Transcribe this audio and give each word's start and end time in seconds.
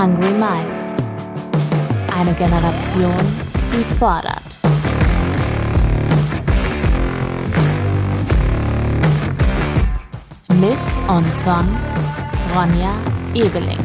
Hungry 0.00 0.30
Minds. 0.30 0.94
Eine 2.16 2.32
Generation, 2.34 3.12
die 3.72 3.82
fordert. 3.82 4.44
Mit 10.60 10.78
und 11.08 11.26
von 11.42 11.76
Ronja 12.54 12.94
Ebeling. 13.34 13.76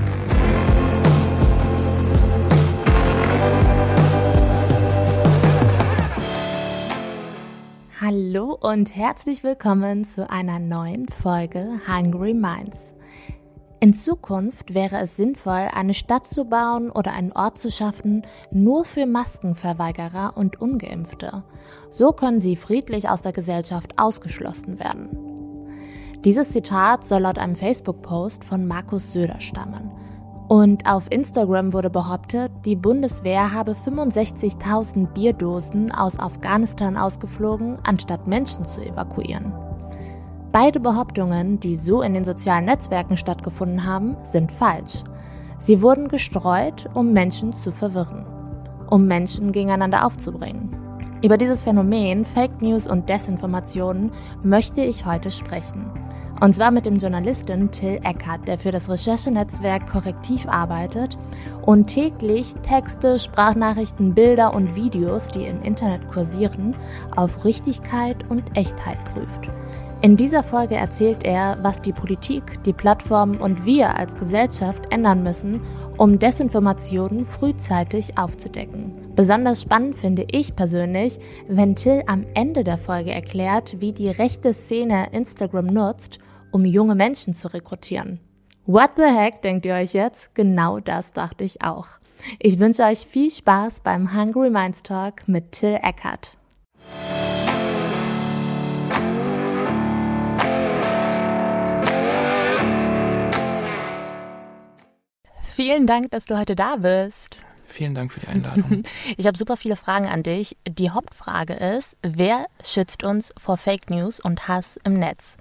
Hallo 7.99 8.55
und 8.61 8.95
herzlich 8.95 9.43
willkommen 9.43 10.05
zu 10.05 10.29
einer 10.29 10.59
neuen 10.59 11.07
Folge 11.07 11.79
Hungry 11.87 12.35
Minds. 12.35 12.92
In 13.83 13.93
Zukunft 13.93 14.73
wäre 14.73 14.99
es 14.99 15.17
sinnvoll, 15.17 15.67
eine 15.73 15.93
Stadt 15.93 16.25
zu 16.25 16.45
bauen 16.45 16.89
oder 16.89 17.11
einen 17.11 17.33
Ort 17.33 17.59
zu 17.59 17.69
schaffen, 17.69 18.25
nur 18.49 18.85
für 18.85 19.05
Maskenverweigerer 19.05 20.37
und 20.37 20.61
ungeimpfte. 20.61 21.43
So 21.91 22.13
können 22.13 22.39
sie 22.39 22.55
friedlich 22.55 23.09
aus 23.09 23.21
der 23.23 23.33
Gesellschaft 23.33 23.99
ausgeschlossen 23.99 24.79
werden. 24.79 25.09
Dieses 26.23 26.51
Zitat 26.51 27.05
soll 27.05 27.23
laut 27.23 27.37
einem 27.37 27.57
Facebook-Post 27.57 28.45
von 28.45 28.65
Markus 28.67 29.11
Söder 29.11 29.41
stammen. 29.41 29.91
Und 30.47 30.89
auf 30.89 31.11
Instagram 31.11 31.73
wurde 31.73 31.89
behauptet, 31.89 32.53
die 32.63 32.77
Bundeswehr 32.77 33.51
habe 33.51 33.73
65.000 33.73 35.07
Bierdosen 35.07 35.91
aus 35.91 36.17
Afghanistan 36.17 36.95
ausgeflogen, 36.95 37.77
anstatt 37.83 38.27
Menschen 38.27 38.63
zu 38.63 38.79
evakuieren. 38.79 39.51
Beide 40.53 40.79
Behauptungen, 40.79 41.59
die 41.59 41.75
so 41.75 42.03
in 42.03 42.13
den 42.13 42.23
sozialen 42.23 42.65
Netzwerken 42.65 43.17
stattgefunden 43.17 43.87
haben, 43.87 44.15
sind 44.23 44.51
falsch. 44.51 45.03
Sie 45.57 45.81
wurden 45.81 46.09
gestreut, 46.09 46.87
um 46.93 47.11
Menschen 47.11 47.53
zu 47.53 47.71
verwirren, 47.71 48.23
um 48.87 49.07
Menschen 49.07 49.51
gegeneinander 49.51 50.05
aufzubringen. 50.05 50.69
Über 51.23 51.39
dieses 51.39 51.63
Phänomen 51.63 52.23
Fake 52.23 52.61
News 52.61 52.85
und 52.85 53.09
Desinformationen 53.09 54.11
möchte 54.43 54.81
ich 54.81 55.07
heute 55.07 55.31
sprechen. 55.31 55.89
Und 56.39 56.55
zwar 56.55 56.69
mit 56.69 56.85
dem 56.85 56.97
Journalisten 56.97 57.71
Till 57.71 57.99
Eckert, 58.03 58.47
der 58.47 58.59
für 58.59 58.71
das 58.71 58.91
Recherchenetzwerk 58.91 59.89
Korrektiv 59.89 60.45
arbeitet 60.47 61.17
und 61.63 61.87
täglich 61.87 62.53
Texte, 62.61 63.17
Sprachnachrichten, 63.17 64.13
Bilder 64.13 64.53
und 64.53 64.75
Videos, 64.75 65.29
die 65.29 65.45
im 65.45 65.63
Internet 65.63 66.07
kursieren, 66.09 66.75
auf 67.15 67.43
Richtigkeit 67.43 68.17
und 68.29 68.43
Echtheit 68.55 69.03
prüft. 69.05 69.49
In 70.03 70.17
dieser 70.17 70.43
Folge 70.43 70.75
erzählt 70.75 71.23
er, 71.23 71.57
was 71.61 71.81
die 71.81 71.93
Politik, 71.93 72.61
die 72.65 72.73
Plattformen 72.73 73.37
und 73.39 73.63
wir 73.63 73.95
als 73.95 74.17
Gesellschaft 74.17 74.83
ändern 74.91 75.23
müssen, 75.23 75.61
um 75.95 76.19
Desinformationen 76.19 77.25
frühzeitig 77.25 78.17
aufzudecken. 78.17 78.91
Besonders 79.15 79.61
spannend 79.61 79.97
finde 79.97 80.27
ich 80.29 80.57
persönlich, 80.57 81.19
wenn 81.47 81.77
Till 81.77 82.03
am 82.07 82.25
Ende 82.33 82.65
der 82.65 82.77
Folge 82.77 83.11
erklärt, 83.11 83.79
wie 83.79 83.93
die 83.93 84.09
rechte 84.09 84.51
Szene 84.51 85.07
Instagram 85.13 85.67
nutzt, 85.67 86.19
um 86.51 86.65
junge 86.65 86.95
Menschen 86.95 87.33
zu 87.33 87.53
rekrutieren. 87.53 88.19
What 88.65 88.91
the 88.97 89.03
heck, 89.03 89.41
denkt 89.41 89.65
ihr 89.65 89.75
euch 89.75 89.93
jetzt? 89.93 90.35
Genau 90.35 90.81
das 90.81 91.13
dachte 91.13 91.45
ich 91.45 91.63
auch. 91.63 91.87
Ich 92.39 92.59
wünsche 92.59 92.83
euch 92.83 93.07
viel 93.07 93.31
Spaß 93.31 93.79
beim 93.79 94.13
Hungry 94.13 94.49
Minds 94.49 94.83
Talk 94.83 95.29
mit 95.29 95.53
Till 95.53 95.79
Eckert. 95.81 96.35
Vielen 105.55 105.85
Dank, 105.85 106.09
dass 106.11 106.25
du 106.25 106.37
heute 106.37 106.55
da 106.55 106.77
bist. 106.77 107.37
Vielen 107.67 107.93
Dank 107.93 108.11
für 108.11 108.19
die 108.19 108.27
Einladung. 108.27 108.83
Ich 109.17 109.27
habe 109.27 109.37
super 109.37 109.55
viele 109.55 109.75
Fragen 109.75 110.07
an 110.07 110.23
dich. 110.23 110.57
Die 110.67 110.89
Hauptfrage 110.89 111.53
ist, 111.53 111.95
wer 112.01 112.47
schützt 112.63 113.03
uns 113.03 113.33
vor 113.37 113.57
Fake 113.57 113.89
News 113.89 114.19
und 114.19 114.47
Hass 114.47 114.77
im 114.83 114.93
Netz? 114.93 115.37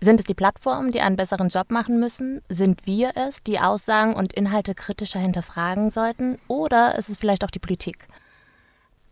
Sind 0.00 0.20
es 0.20 0.26
die 0.26 0.34
Plattformen, 0.34 0.92
die 0.92 1.00
einen 1.00 1.16
besseren 1.16 1.48
Job 1.48 1.70
machen 1.70 1.98
müssen? 1.98 2.42
Sind 2.48 2.86
wir 2.86 3.12
es, 3.16 3.42
die 3.42 3.58
Aussagen 3.58 4.14
und 4.14 4.32
Inhalte 4.32 4.74
kritischer 4.74 5.18
hinterfragen 5.18 5.90
sollten? 5.90 6.38
Oder 6.48 6.96
ist 6.96 7.08
es 7.08 7.18
vielleicht 7.18 7.44
auch 7.44 7.50
die 7.50 7.58
Politik? 7.58 8.06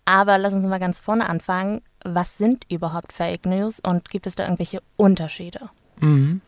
Aber 0.05 0.39
lass 0.39 0.55
uns 0.55 0.65
mal 0.65 0.79
ganz 0.79 1.01
vorne 1.01 1.29
anfangen. 1.29 1.83
Was 2.05 2.39
sind 2.39 2.65
überhaupt 2.71 3.13
Fake 3.13 3.45
News 3.45 3.81
und 3.81 4.09
gibt 4.09 4.27
es 4.27 4.37
da 4.37 4.45
irgendwelche 4.45 4.83
Unterschiede? 4.97 5.69
Mhm. 6.01 6.41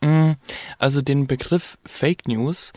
Mm, 0.00 0.32
also 0.78 1.02
den 1.02 1.26
Begriff 1.26 1.78
Fake 1.84 2.28
News, 2.28 2.72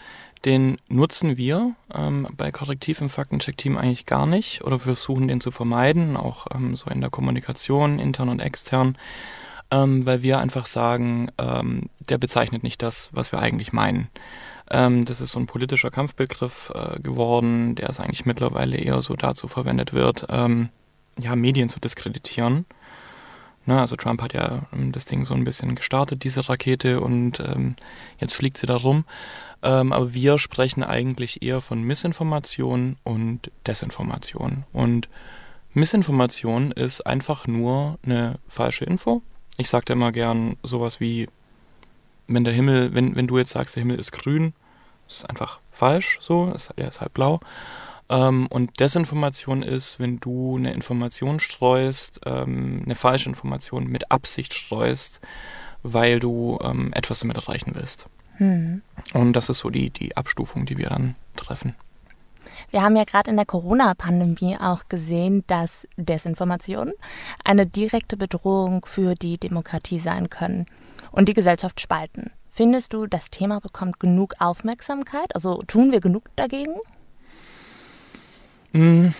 den 0.46 0.78
nutzen 0.88 1.38
wir 1.38 1.76
ähm, 1.94 2.28
bei 2.36 2.52
Korrektiv 2.52 3.02
im 3.02 3.10
Faktencheck-Team 3.10 3.78
eigentlich 3.78 4.06
gar 4.06 4.26
nicht 4.26 4.64
oder 4.64 4.80
versuchen 4.80 5.28
den 5.28 5.42
zu 5.42 5.52
vermeiden, 5.52 6.16
auch 6.16 6.48
ähm, 6.54 6.76
so 6.76 6.90
in 6.90 7.02
der 7.02 7.10
Kommunikation, 7.10 8.00
intern 8.00 8.30
und 8.30 8.40
extern, 8.40 8.98
ähm, 9.72 10.06
weil 10.06 10.22
wir 10.22 10.40
einfach 10.40 10.66
sagen, 10.66 11.30
ähm, 11.38 11.90
der 12.08 12.18
bezeichnet 12.18 12.64
nicht 12.64 12.82
das, 12.82 13.10
was 13.12 13.32
wir 13.32 13.40
eigentlich 13.40 13.74
meinen. 13.74 14.10
Ähm, 14.72 15.06
das 15.06 15.20
ist 15.20 15.32
so 15.32 15.40
ein 15.40 15.48
politischer 15.48 15.92
Kampfbegriff 15.92 16.72
äh, 16.74 17.00
geworden, 17.00 17.76
der 17.76 17.90
es 17.90 18.00
eigentlich 18.00 18.26
mittlerweile 18.26 18.78
eher 18.78 19.02
so 19.02 19.16
dazu 19.16 19.48
verwendet 19.48 19.94
wird, 19.94 20.26
ähm, 20.30 20.70
ja, 21.18 21.36
Medien 21.36 21.68
zu 21.68 21.80
diskreditieren. 21.80 22.66
Ne, 23.70 23.80
also 23.80 23.96
Trump 23.96 24.24
hat 24.24 24.34
ja 24.34 24.64
ähm, 24.74 24.92
das 24.92 25.06
Ding 25.06 25.26
so 25.26 25.36
ein 25.36 25.44
bisschen 25.44 25.76
gestartet, 25.76 26.24
diese 26.24 26.50
Rakete, 26.50 27.02
und 27.02 27.40
ähm, 27.40 27.76
jetzt 28.18 28.34
fliegt 28.34 28.58
sie 28.58 28.66
da 28.66 28.76
rum. 28.76 29.06
Ähm, 29.62 29.94
aber 29.94 30.12
wir 30.12 30.40
sprechen 30.40 30.82
eigentlich 30.82 31.44
eher 31.44 31.62
von 31.62 31.84
Missinformation 31.84 32.98
und 33.04 33.52
Desinformation. 33.68 34.64
Und 34.74 35.08
Missinformation 35.76 36.72
ist 36.72 37.06
einfach 37.06 37.46
nur 37.46 38.00
eine 38.04 38.40
falsche 38.48 38.86
Info. 38.86 39.22
Ich 39.60 39.70
sage 39.70 39.94
immer 39.94 40.12
gern 40.12 40.58
sowas 40.64 41.00
wie, 41.00 41.30
wenn 42.26 42.46
der 42.46 42.54
Himmel, 42.54 42.96
wenn, 42.96 43.16
wenn 43.16 43.28
du 43.28 43.38
jetzt 43.38 43.52
sagst, 43.52 43.76
der 43.76 43.82
Himmel 43.82 44.00
ist 44.00 44.14
grün, 44.14 44.54
ist 45.08 45.30
einfach 45.30 45.60
falsch, 45.70 46.18
so, 46.22 46.52
er 46.76 46.88
ist 46.88 47.02
halt 47.02 47.14
blau. 47.14 47.40
Ähm, 48.10 48.48
und 48.48 48.80
Desinformation 48.80 49.62
ist, 49.62 50.00
wenn 50.00 50.20
du 50.20 50.58
eine 50.58 50.74
Information 50.74 51.40
streust, 51.40 52.22
ähm, 52.26 52.82
eine 52.86 52.96
falsche 52.96 53.30
Information 53.30 53.88
mit 53.88 54.12
Absicht 54.12 54.54
streust, 54.54 55.22
weil 55.84 56.20
du 56.20 56.60
ähm, 56.64 56.92
etwas 56.94 57.20
damit 57.20 57.38
erreichen 57.38 57.74
willst. 57.76 58.08
Hm. 58.38 58.82
Und 59.14 59.34
das 59.34 59.50
ist 59.50 59.60
so 59.60 59.70
die, 59.70 59.90
die 59.90 60.18
Abstufung, 60.18 60.66
die 60.66 60.78
wir 60.78 60.90
dann 60.90 61.16
treffen. 61.36 61.76
Wir 62.72 62.82
haben 62.82 62.96
ja 62.96 63.04
gerade 63.04 63.30
in 63.30 63.38
der 63.38 63.46
Corona-Pandemie 63.46 64.58
auch 64.58 64.84
gesehen, 64.90 65.44
dass 65.48 65.88
Desinformationen 65.98 66.94
eine 67.44 67.66
direkte 67.66 68.18
Bedrohung 68.18 68.86
für 68.86 69.16
die 69.16 69.38
Demokratie 69.38 70.00
sein 70.00 70.30
können 70.30 70.66
und 71.12 71.30
die 71.30 71.34
Gesellschaft 71.34 71.80
spalten. 71.80 72.32
Findest 72.52 72.94
du, 72.94 73.08
das 73.08 73.30
Thema 73.30 73.60
bekommt 73.60 74.00
genug 74.00 74.36
Aufmerksamkeit? 74.40 75.34
Also 75.34 75.64
tun 75.68 75.92
wir 75.92 76.02
genug 76.02 76.26
dagegen? 76.36 76.76
Hm, 78.74 79.14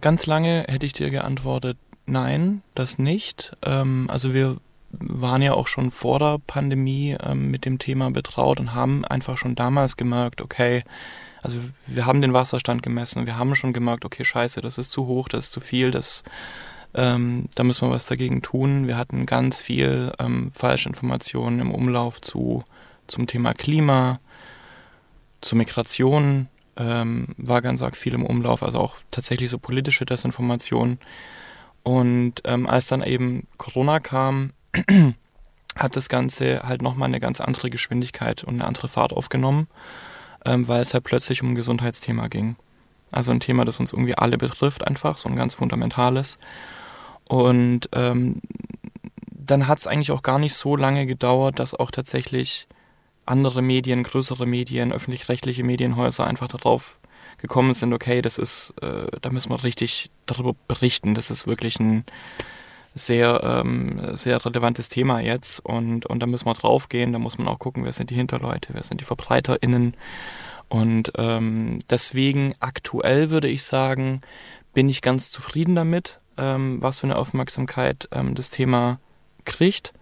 ganz 0.00 0.26
lange 0.26 0.64
hätte 0.68 0.86
ich 0.86 0.92
dir 0.92 1.10
geantwortet, 1.10 1.78
nein, 2.06 2.62
das 2.74 2.98
nicht. 2.98 3.56
Ähm, 3.64 4.08
also 4.10 4.34
wir 4.34 4.58
waren 4.90 5.42
ja 5.42 5.54
auch 5.54 5.66
schon 5.66 5.90
vor 5.90 6.18
der 6.18 6.38
Pandemie 6.46 7.16
ähm, 7.22 7.50
mit 7.50 7.64
dem 7.64 7.78
Thema 7.78 8.10
betraut 8.10 8.60
und 8.60 8.74
haben 8.74 9.04
einfach 9.04 9.38
schon 9.38 9.54
damals 9.54 9.96
gemerkt, 9.96 10.40
okay, 10.40 10.84
also 11.42 11.58
wir 11.86 12.06
haben 12.06 12.20
den 12.20 12.32
Wasserstand 12.32 12.82
gemessen, 12.82 13.26
wir 13.26 13.36
haben 13.36 13.54
schon 13.54 13.72
gemerkt, 13.72 14.04
okay, 14.04 14.24
scheiße, 14.24 14.60
das 14.60 14.78
ist 14.78 14.92
zu 14.92 15.06
hoch, 15.06 15.28
das 15.28 15.46
ist 15.46 15.52
zu 15.52 15.60
viel, 15.60 15.90
das, 15.90 16.22
ähm, 16.94 17.48
da 17.54 17.64
müssen 17.64 17.86
wir 17.86 17.94
was 17.94 18.06
dagegen 18.06 18.40
tun. 18.40 18.86
Wir 18.86 18.96
hatten 18.96 19.26
ganz 19.26 19.60
viel 19.60 20.12
ähm, 20.18 20.50
Falschinformationen 20.50 21.60
im 21.60 21.70
Umlauf 21.70 22.20
zu, 22.20 22.64
zum 23.06 23.26
Thema 23.26 23.52
Klima, 23.52 24.20
zu 25.40 25.56
Migration, 25.56 26.48
ähm, 26.76 27.28
war 27.36 27.62
ganz 27.62 27.82
arg 27.82 27.96
viel 27.96 28.14
im 28.14 28.24
Umlauf, 28.24 28.62
also 28.62 28.78
auch 28.80 28.96
tatsächlich 29.10 29.50
so 29.50 29.58
politische 29.58 30.06
Desinformation. 30.06 30.98
Und 31.82 32.42
ähm, 32.44 32.66
als 32.66 32.86
dann 32.86 33.02
eben 33.02 33.46
Corona 33.58 34.00
kam, 34.00 34.52
hat 35.76 35.96
das 35.96 36.08
Ganze 36.08 36.62
halt 36.62 36.82
nochmal 36.82 37.08
eine 37.08 37.20
ganz 37.20 37.40
andere 37.40 37.70
Geschwindigkeit 37.70 38.44
und 38.44 38.54
eine 38.54 38.64
andere 38.64 38.88
Fahrt 38.88 39.12
aufgenommen, 39.12 39.68
ähm, 40.44 40.66
weil 40.66 40.80
es 40.80 40.94
halt 40.94 41.04
plötzlich 41.04 41.42
um 41.42 41.52
ein 41.52 41.54
Gesundheitsthema 41.54 42.28
ging. 42.28 42.56
Also 43.10 43.30
ein 43.30 43.40
Thema, 43.40 43.64
das 43.64 43.80
uns 43.80 43.92
irgendwie 43.92 44.16
alle 44.16 44.38
betrifft, 44.38 44.86
einfach, 44.86 45.16
so 45.16 45.28
ein 45.28 45.36
ganz 45.36 45.54
fundamentales. 45.54 46.38
Und 47.28 47.88
ähm, 47.92 48.40
dann 49.30 49.68
hat 49.68 49.78
es 49.78 49.86
eigentlich 49.86 50.10
auch 50.10 50.22
gar 50.22 50.38
nicht 50.38 50.54
so 50.54 50.74
lange 50.76 51.06
gedauert, 51.06 51.58
dass 51.58 51.74
auch 51.74 51.90
tatsächlich 51.90 52.66
andere 53.26 53.62
Medien, 53.62 54.02
größere 54.02 54.46
Medien, 54.46 54.92
öffentlich-rechtliche 54.92 55.64
Medienhäuser 55.64 56.26
einfach 56.26 56.48
darauf 56.48 56.98
gekommen 57.38 57.74
sind, 57.74 57.92
okay, 57.92 58.22
das 58.22 58.38
ist, 58.38 58.74
äh, 58.82 59.06
da 59.20 59.30
müssen 59.30 59.50
wir 59.50 59.64
richtig 59.64 60.10
darüber 60.26 60.54
berichten. 60.68 61.14
Das 61.14 61.30
ist 61.30 61.46
wirklich 61.46 61.78
ein 61.80 62.04
sehr, 62.94 63.40
ähm, 63.42 64.14
sehr 64.14 64.44
relevantes 64.44 64.88
Thema 64.88 65.20
jetzt 65.20 65.58
und, 65.60 66.06
und 66.06 66.20
da 66.20 66.26
müssen 66.26 66.46
wir 66.46 66.54
drauf 66.54 66.88
gehen, 66.88 67.12
da 67.12 67.18
muss 67.18 67.38
man 67.38 67.48
auch 67.48 67.58
gucken, 67.58 67.84
wer 67.84 67.92
sind 67.92 68.10
die 68.10 68.14
Hinterleute, 68.14 68.68
wer 68.72 68.84
sind 68.84 69.00
die 69.00 69.04
VerbreiterInnen 69.04 69.94
Und 70.68 71.12
ähm, 71.18 71.80
deswegen 71.90 72.54
aktuell 72.60 73.30
würde 73.30 73.48
ich 73.48 73.64
sagen, 73.64 74.20
bin 74.74 74.88
ich 74.88 75.02
ganz 75.02 75.30
zufrieden 75.30 75.74
damit, 75.74 76.20
ähm, 76.36 76.80
was 76.82 77.00
für 77.00 77.06
eine 77.06 77.16
Aufmerksamkeit 77.16 78.08
ähm, 78.12 78.34
das 78.34 78.50
Thema 78.50 79.00
kriegt. 79.44 79.92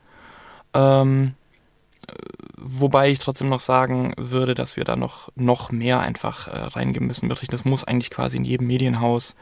Ähm, 0.75 1.35
wobei 2.57 3.11
ich 3.11 3.19
trotzdem 3.19 3.49
noch 3.49 3.61
sagen 3.61 4.15
würde, 4.17 4.55
dass 4.55 4.77
wir 4.77 4.85
da 4.85 4.97
noch, 4.97 5.31
noch 5.35 5.71
mehr 5.71 6.01
einfach 6.01 6.49
äh, 6.49 6.59
reingehen 6.59 7.07
müssen. 7.07 7.29
Das 7.29 7.65
muss 7.65 7.85
eigentlich 7.85 8.11
quasi 8.11 8.37
in 8.37 8.45
jedem 8.45 8.67
Medienhaus, 8.67 9.37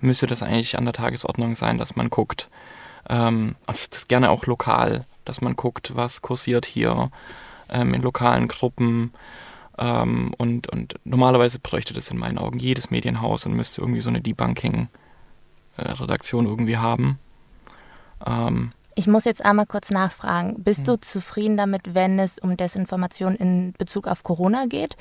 müsste 0.00 0.26
das 0.26 0.42
eigentlich 0.42 0.78
an 0.78 0.84
der 0.84 0.94
Tagesordnung 0.94 1.54
sein, 1.54 1.78
dass 1.78 1.96
man 1.96 2.10
guckt, 2.10 2.50
ähm, 3.08 3.56
das 3.90 4.08
gerne 4.08 4.30
auch 4.30 4.46
lokal, 4.46 5.04
dass 5.24 5.40
man 5.40 5.56
guckt, 5.56 5.96
was 5.96 6.22
kursiert 6.22 6.66
hier 6.66 7.10
ähm, 7.68 7.94
in 7.94 8.02
lokalen 8.02 8.48
Gruppen. 8.48 9.12
Ähm, 9.78 10.34
und, 10.36 10.68
und 10.68 10.96
normalerweise 11.04 11.58
bräuchte 11.58 11.94
das 11.94 12.10
in 12.10 12.18
meinen 12.18 12.36
Augen 12.38 12.58
jedes 12.58 12.90
Medienhaus 12.90 13.46
und 13.46 13.54
müsste 13.54 13.80
irgendwie 13.80 14.00
so 14.00 14.10
eine 14.10 14.20
Debunking-Redaktion 14.20 16.46
äh, 16.46 16.48
irgendwie 16.48 16.78
haben. 16.78 17.18
Ähm, 18.24 18.72
ich 18.94 19.06
muss 19.06 19.24
jetzt 19.24 19.44
einmal 19.44 19.66
kurz 19.66 19.90
nachfragen. 19.90 20.62
Bist 20.62 20.80
mhm. 20.80 20.84
du 20.84 21.00
zufrieden 21.00 21.56
damit, 21.56 21.94
wenn 21.94 22.18
es 22.18 22.38
um 22.38 22.56
Desinformation 22.56 23.34
in 23.34 23.72
Bezug 23.78 24.06
auf 24.06 24.22
Corona 24.22 24.66
geht? 24.66 24.96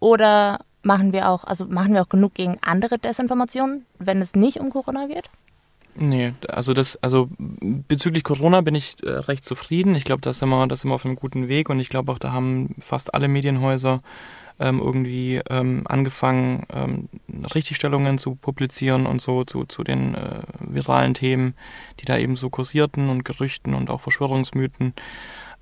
Oder 0.00 0.60
machen 0.82 1.12
wir 1.12 1.28
auch, 1.28 1.44
also 1.44 1.66
machen 1.66 1.94
wir 1.94 2.02
auch 2.02 2.08
genug 2.08 2.34
gegen 2.34 2.58
andere 2.62 2.98
Desinformationen, 2.98 3.86
wenn 3.98 4.20
es 4.20 4.34
nicht 4.34 4.60
um 4.60 4.70
Corona 4.70 5.06
geht? 5.06 5.28
Nee, 5.98 6.34
also 6.48 6.74
das, 6.74 7.02
also 7.02 7.28
bezüglich 7.38 8.22
Corona 8.22 8.60
bin 8.60 8.74
ich 8.74 8.96
äh, 9.02 9.10
recht 9.10 9.44
zufrieden. 9.44 9.94
Ich 9.94 10.04
glaube, 10.04 10.20
da 10.20 10.32
sind 10.32 10.50
wir, 10.50 10.66
da 10.66 10.76
sind 10.76 10.90
wir 10.90 10.94
auf 10.94 11.06
einem 11.06 11.16
guten 11.16 11.48
Weg 11.48 11.70
und 11.70 11.80
ich 11.80 11.88
glaube 11.88 12.12
auch, 12.12 12.18
da 12.18 12.32
haben 12.32 12.74
fast 12.78 13.14
alle 13.14 13.28
Medienhäuser 13.28 14.02
ähm, 14.58 14.80
irgendwie 14.80 15.40
ähm, 15.50 15.84
angefangen, 15.86 16.64
ähm, 16.72 17.08
Richtigstellungen 17.54 18.18
zu 18.18 18.34
publizieren 18.34 19.06
und 19.06 19.20
so 19.20 19.44
zu, 19.44 19.64
zu 19.64 19.84
den 19.84 20.14
äh, 20.14 20.42
viralen 20.60 21.14
Themen, 21.14 21.54
die 22.00 22.04
da 22.04 22.16
eben 22.16 22.36
so 22.36 22.50
kursierten 22.50 23.08
und 23.08 23.24
Gerüchten 23.24 23.74
und 23.74 23.90
auch 23.90 24.00
Verschwörungsmythen. 24.00 24.94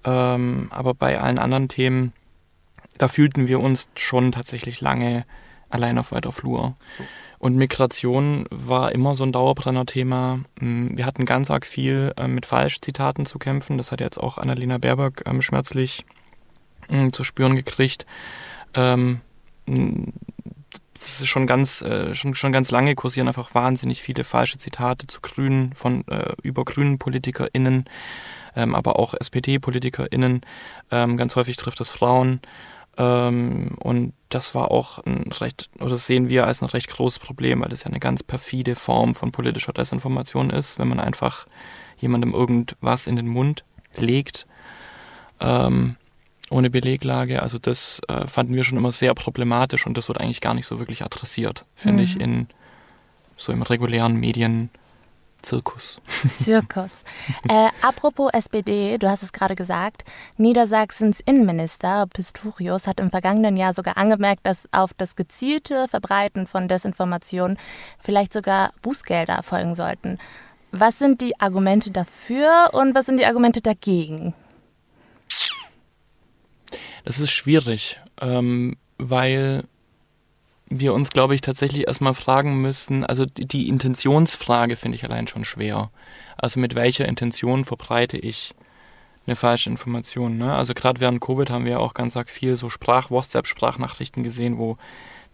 Ähm, 0.04 0.68
aber 0.70 0.94
bei 0.94 1.20
allen 1.20 1.38
anderen 1.38 1.68
Themen, 1.68 2.12
da 2.98 3.08
fühlten 3.08 3.48
wir 3.48 3.60
uns 3.60 3.88
schon 3.96 4.32
tatsächlich 4.32 4.80
lange 4.80 5.24
allein 5.70 5.98
auf 5.98 6.12
weiter 6.12 6.30
Flur. 6.32 6.76
Und 7.38 7.56
Migration 7.56 8.46
war 8.50 8.92
immer 8.92 9.14
so 9.14 9.24
ein 9.24 9.32
Dauerbrenner-Thema. 9.32 10.40
Mm, 10.60 10.96
wir 10.96 11.04
hatten 11.04 11.26
ganz 11.26 11.50
arg 11.50 11.66
viel 11.66 12.12
äh, 12.16 12.28
mit 12.28 12.46
Falschzitaten 12.46 13.26
zu 13.26 13.38
kämpfen. 13.38 13.76
Das 13.76 13.92
hat 13.92 14.00
jetzt 14.00 14.18
auch 14.18 14.38
Annalena 14.38 14.78
Baerbock 14.78 15.24
ähm, 15.26 15.42
schmerzlich 15.42 16.06
äh, 16.88 17.10
zu 17.10 17.24
spüren 17.24 17.56
gekriegt. 17.56 18.06
Ähm, 18.74 19.20
das 19.66 21.20
ist 21.20 21.26
schon 21.26 21.46
ganz, 21.46 21.82
äh, 21.82 22.14
schon, 22.14 22.34
schon 22.34 22.52
ganz 22.52 22.70
lange 22.70 22.94
kursieren 22.94 23.28
einfach 23.28 23.54
wahnsinnig 23.54 24.00
viele 24.00 24.24
falsche 24.24 24.58
Zitate 24.58 25.06
zu 25.06 25.20
Grünen, 25.20 25.72
von 25.74 26.06
äh, 26.08 26.32
über 26.42 26.64
grünen 26.64 26.98
PolitikerInnen, 26.98 27.84
ähm, 28.56 28.74
aber 28.74 28.98
auch 28.98 29.14
SPD-PolitikerInnen. 29.14 30.42
Ähm, 30.90 31.16
ganz 31.16 31.36
häufig 31.36 31.56
trifft 31.56 31.80
das 31.80 31.90
Frauen. 31.90 32.40
Ähm, 32.96 33.76
und 33.80 34.12
das 34.28 34.54
war 34.54 34.70
auch 34.70 34.98
ein 35.04 35.30
recht, 35.32 35.68
oder 35.80 35.90
das 35.90 36.06
sehen 36.06 36.28
wir 36.28 36.46
als 36.46 36.62
ein 36.62 36.68
recht 36.68 36.88
großes 36.88 37.18
Problem, 37.18 37.60
weil 37.60 37.68
das 37.68 37.84
ja 37.84 37.90
eine 37.90 38.00
ganz 38.00 38.22
perfide 38.22 38.76
Form 38.76 39.14
von 39.14 39.32
politischer 39.32 39.72
Desinformation 39.72 40.50
ist, 40.50 40.78
wenn 40.78 40.88
man 40.88 41.00
einfach 41.00 41.46
jemandem 41.98 42.32
irgendwas 42.32 43.06
in 43.06 43.16
den 43.16 43.26
Mund 43.26 43.64
legt. 43.96 44.46
Ähm, 45.40 45.96
ohne 46.50 46.70
Beleglage. 46.70 47.42
Also 47.42 47.58
das 47.58 48.00
äh, 48.08 48.26
fanden 48.26 48.54
wir 48.54 48.64
schon 48.64 48.78
immer 48.78 48.92
sehr 48.92 49.14
problematisch 49.14 49.86
und 49.86 49.96
das 49.96 50.08
wird 50.08 50.20
eigentlich 50.20 50.40
gar 50.40 50.54
nicht 50.54 50.66
so 50.66 50.78
wirklich 50.78 51.02
adressiert, 51.02 51.64
finde 51.74 52.02
mhm. 52.02 52.04
ich, 52.04 52.20
in 52.20 52.48
so 53.36 53.52
im 53.52 53.62
regulären 53.62 54.16
Medien. 54.16 54.70
Zirkus. 55.42 56.00
Zirkus. 56.30 56.90
Äh, 57.48 57.68
apropos 57.82 58.30
SPD, 58.32 58.96
du 58.96 59.10
hast 59.10 59.22
es 59.22 59.30
gerade 59.30 59.54
gesagt, 59.54 60.02
Niedersachsens 60.38 61.20
Innenminister 61.20 62.06
Pistorius 62.06 62.86
hat 62.86 62.98
im 62.98 63.10
vergangenen 63.10 63.58
Jahr 63.58 63.74
sogar 63.74 63.98
angemerkt, 63.98 64.46
dass 64.46 64.66
auf 64.72 64.92
das 64.96 65.16
gezielte 65.16 65.86
Verbreiten 65.88 66.46
von 66.46 66.66
Desinformation 66.66 67.58
vielleicht 67.98 68.32
sogar 68.32 68.72
Bußgelder 68.80 69.42
folgen 69.42 69.74
sollten. 69.74 70.18
Was 70.72 70.98
sind 70.98 71.20
die 71.20 71.38
Argumente 71.38 71.90
dafür 71.90 72.70
und 72.72 72.94
was 72.94 73.04
sind 73.04 73.18
die 73.18 73.26
Argumente 73.26 73.60
dagegen? 73.60 74.34
Das 77.04 77.20
ist 77.20 77.30
schwierig, 77.30 78.00
ähm, 78.20 78.76
weil 78.98 79.64
wir 80.66 80.94
uns, 80.94 81.10
glaube 81.10 81.34
ich, 81.34 81.42
tatsächlich 81.42 81.86
erstmal 81.86 82.14
fragen 82.14 82.60
müssen, 82.60 83.04
also 83.04 83.26
die, 83.26 83.46
die 83.46 83.68
Intentionsfrage 83.68 84.76
finde 84.76 84.96
ich 84.96 85.04
allein 85.04 85.26
schon 85.26 85.44
schwer. 85.44 85.90
Also 86.36 86.58
mit 86.58 86.74
welcher 86.74 87.06
Intention 87.06 87.64
verbreite 87.64 88.16
ich 88.16 88.54
eine 89.26 89.36
falsche 89.36 89.70
Information? 89.70 90.38
Ne? 90.38 90.54
Also 90.54 90.74
gerade 90.74 91.00
während 91.00 91.20
Covid 91.20 91.50
haben 91.50 91.66
wir 91.66 91.80
auch 91.80 91.94
ganz 91.94 92.16
arg 92.16 92.30
viel 92.30 92.56
so 92.56 92.70
Sprach-WhatsApp-Sprachnachrichten 92.70 94.22
gesehen, 94.22 94.58
wo 94.58 94.78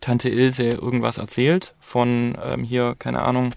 Tante 0.01 0.29
Ilse 0.29 0.65
irgendwas 0.65 1.19
erzählt 1.19 1.75
von 1.79 2.37
ähm, 2.43 2.65
hier, 2.65 2.97
keine 2.99 3.23
Ahnung, 3.23 3.55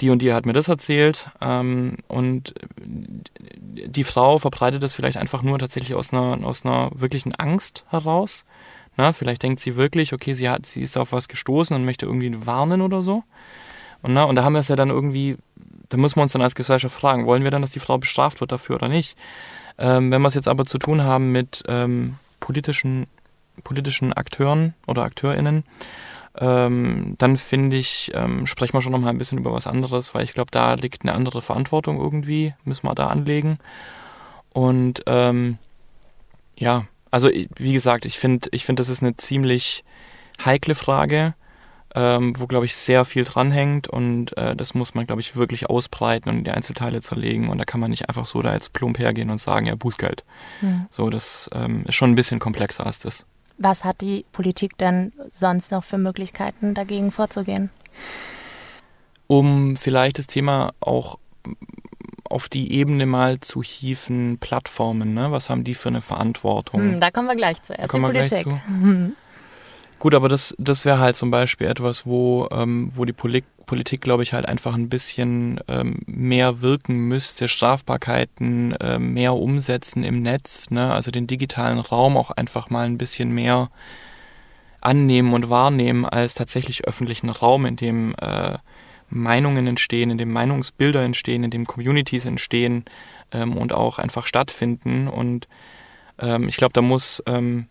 die 0.00 0.10
und 0.10 0.22
die 0.22 0.32
hat 0.32 0.46
mir 0.46 0.52
das 0.52 0.68
erzählt 0.68 1.30
ähm, 1.40 1.96
und 2.08 2.54
die 2.76 4.04
Frau 4.04 4.38
verbreitet 4.38 4.82
das 4.82 4.94
vielleicht 4.94 5.16
einfach 5.16 5.42
nur 5.42 5.58
tatsächlich 5.58 5.94
aus 5.94 6.12
einer, 6.12 6.44
aus 6.44 6.64
einer 6.64 6.90
wirklichen 6.94 7.34
Angst 7.34 7.84
heraus. 7.88 8.44
Na, 8.96 9.12
vielleicht 9.12 9.42
denkt 9.42 9.60
sie 9.60 9.76
wirklich, 9.76 10.12
okay, 10.12 10.34
sie, 10.34 10.48
hat, 10.48 10.66
sie 10.66 10.80
ist 10.80 10.96
auf 10.96 11.12
was 11.12 11.28
gestoßen 11.28 11.74
und 11.74 11.84
möchte 11.84 12.06
irgendwie 12.06 12.46
warnen 12.46 12.80
oder 12.80 13.02
so. 13.02 13.24
Und, 14.02 14.14
na, 14.14 14.24
und 14.24 14.36
da 14.36 14.44
haben 14.44 14.52
wir 14.52 14.60
es 14.60 14.68
ja 14.68 14.76
dann 14.76 14.90
irgendwie, 14.90 15.36
da 15.88 15.96
müssen 15.96 16.16
wir 16.16 16.22
uns 16.22 16.32
dann 16.32 16.42
als 16.42 16.54
Gesellschaft 16.54 16.94
fragen, 16.94 17.26
wollen 17.26 17.42
wir 17.42 17.50
dann, 17.50 17.62
dass 17.62 17.72
die 17.72 17.80
Frau 17.80 17.98
bestraft 17.98 18.40
wird 18.40 18.52
dafür 18.52 18.76
oder 18.76 18.88
nicht? 18.88 19.16
Ähm, 19.78 20.12
wenn 20.12 20.22
wir 20.22 20.28
es 20.28 20.34
jetzt 20.34 20.46
aber 20.46 20.64
zu 20.64 20.78
tun 20.78 21.02
haben 21.02 21.32
mit 21.32 21.62
ähm, 21.66 22.16
politischen, 22.38 23.06
politischen 23.64 24.12
Akteuren 24.12 24.74
oder 24.86 25.02
AkteurInnen, 25.02 25.64
ähm, 26.38 27.14
dann 27.18 27.36
finde 27.36 27.76
ich, 27.76 28.10
ähm, 28.14 28.46
sprechen 28.46 28.74
wir 28.74 28.80
schon 28.80 28.92
noch 28.92 28.98
mal 28.98 29.10
ein 29.10 29.18
bisschen 29.18 29.38
über 29.38 29.52
was 29.52 29.66
anderes, 29.66 30.14
weil 30.14 30.24
ich 30.24 30.34
glaube, 30.34 30.50
da 30.50 30.74
liegt 30.74 31.02
eine 31.02 31.12
andere 31.12 31.42
Verantwortung 31.42 32.00
irgendwie, 32.00 32.54
müssen 32.64 32.86
wir 32.86 32.94
da 32.94 33.08
anlegen. 33.08 33.58
Und 34.50 35.02
ähm, 35.06 35.58
ja, 36.56 36.86
also 37.10 37.30
wie 37.30 37.72
gesagt, 37.72 38.04
ich 38.04 38.18
finde, 38.18 38.48
ich 38.52 38.64
finde, 38.64 38.80
das 38.80 38.88
ist 38.88 39.02
eine 39.02 39.16
ziemlich 39.16 39.84
heikle 40.44 40.74
Frage, 40.74 41.34
ähm, 41.94 42.32
wo, 42.38 42.46
glaube 42.46 42.66
ich, 42.66 42.74
sehr 42.74 43.04
viel 43.04 43.22
dranhängt 43.22 43.86
und 43.86 44.36
äh, 44.36 44.56
das 44.56 44.74
muss 44.74 44.94
man, 44.94 45.06
glaube 45.06 45.20
ich, 45.20 45.36
wirklich 45.36 45.70
ausbreiten 45.70 46.28
und 46.28 46.38
in 46.38 46.44
die 46.44 46.50
Einzelteile 46.50 47.00
zerlegen 47.00 47.48
und 47.48 47.58
da 47.58 47.64
kann 47.64 47.80
man 47.80 47.90
nicht 47.90 48.08
einfach 48.08 48.26
so 48.26 48.42
da 48.42 48.52
jetzt 48.52 48.72
plump 48.72 48.98
hergehen 48.98 49.30
und 49.30 49.38
sagen, 49.38 49.66
ja, 49.66 49.76
Bußgeld. 49.76 50.24
Mhm. 50.60 50.86
So, 50.90 51.08
das 51.10 51.48
ähm, 51.54 51.84
ist 51.86 51.94
schon 51.94 52.10
ein 52.10 52.16
bisschen 52.16 52.40
komplexer 52.40 52.84
als 52.84 52.98
das. 52.98 53.26
Was 53.58 53.84
hat 53.84 54.00
die 54.00 54.24
Politik 54.32 54.76
denn 54.78 55.12
sonst 55.30 55.70
noch 55.70 55.84
für 55.84 55.98
Möglichkeiten, 55.98 56.74
dagegen 56.74 57.10
vorzugehen? 57.10 57.70
Um 59.26 59.76
vielleicht 59.76 60.18
das 60.18 60.26
Thema 60.26 60.72
auch 60.80 61.18
auf 62.24 62.48
die 62.48 62.72
Ebene 62.72 63.06
mal 63.06 63.40
zu 63.40 63.62
hieven 63.62 64.38
Plattformen, 64.38 65.14
ne? 65.14 65.30
Was 65.30 65.50
haben 65.50 65.62
die 65.62 65.74
für 65.74 65.88
eine 65.88 66.00
Verantwortung? 66.00 66.80
Hm, 66.80 67.00
da 67.00 67.10
kommen 67.10 67.28
wir 67.28 67.36
gleich 67.36 67.62
zu. 67.62 67.74
Da 67.74 67.86
kommen 67.86 68.04
wir 68.04 68.10
gleich 68.10 68.34
zu. 68.34 68.60
Gut, 70.04 70.14
aber 70.14 70.28
das, 70.28 70.54
das 70.58 70.84
wäre 70.84 70.98
halt 70.98 71.16
zum 71.16 71.30
Beispiel 71.30 71.66
etwas, 71.66 72.04
wo, 72.04 72.46
ähm, 72.52 72.94
wo 72.94 73.06
die 73.06 73.14
Poli 73.14 73.42
Politik, 73.64 74.02
glaube 74.02 74.22
ich, 74.22 74.34
halt 74.34 74.44
einfach 74.44 74.74
ein 74.74 74.90
bisschen 74.90 75.58
ähm, 75.66 76.02
mehr 76.04 76.60
wirken 76.60 77.08
müsste, 77.08 77.48
Strafbarkeiten 77.48 78.72
äh, 78.72 78.98
mehr 78.98 79.32
umsetzen 79.32 80.04
im 80.04 80.20
Netz, 80.20 80.68
ne? 80.68 80.92
also 80.92 81.10
den 81.10 81.26
digitalen 81.26 81.78
Raum 81.78 82.18
auch 82.18 82.30
einfach 82.32 82.68
mal 82.68 82.84
ein 82.84 82.98
bisschen 82.98 83.32
mehr 83.32 83.70
annehmen 84.82 85.32
und 85.32 85.48
wahrnehmen 85.48 86.04
als 86.04 86.34
tatsächlich 86.34 86.84
öffentlichen 86.84 87.30
Raum, 87.30 87.64
in 87.64 87.76
dem 87.76 88.14
äh, 88.20 88.58
Meinungen 89.08 89.66
entstehen, 89.66 90.10
in 90.10 90.18
dem 90.18 90.32
Meinungsbilder 90.32 91.02
entstehen, 91.02 91.44
in 91.44 91.50
dem 91.50 91.64
Communities 91.64 92.26
entstehen 92.26 92.84
ähm, 93.32 93.56
und 93.56 93.72
auch 93.72 93.98
einfach 93.98 94.26
stattfinden. 94.26 95.08
Und 95.08 95.48
ähm, 96.18 96.46
ich 96.46 96.58
glaube, 96.58 96.74
da 96.74 96.82
muss 96.82 97.22
ähm, 97.24 97.68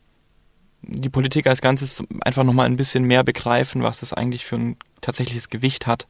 die 0.83 1.09
Politik 1.09 1.47
als 1.47 1.61
Ganzes 1.61 2.03
einfach 2.23 2.43
nochmal 2.43 2.65
ein 2.65 2.77
bisschen 2.77 3.05
mehr 3.05 3.23
begreifen, 3.23 3.83
was 3.83 4.01
das 4.01 4.13
eigentlich 4.13 4.45
für 4.45 4.57
ein 4.57 4.77
tatsächliches 5.01 5.49
Gewicht 5.49 5.87
hat, 5.87 6.07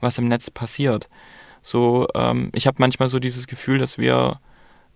was 0.00 0.18
im 0.18 0.26
Netz 0.26 0.50
passiert. 0.50 1.08
So, 1.62 2.08
ähm, 2.14 2.50
ich 2.52 2.66
habe 2.66 2.76
manchmal 2.78 3.08
so 3.08 3.18
dieses 3.18 3.46
Gefühl, 3.46 3.78
dass 3.78 3.98
wir, 3.98 4.40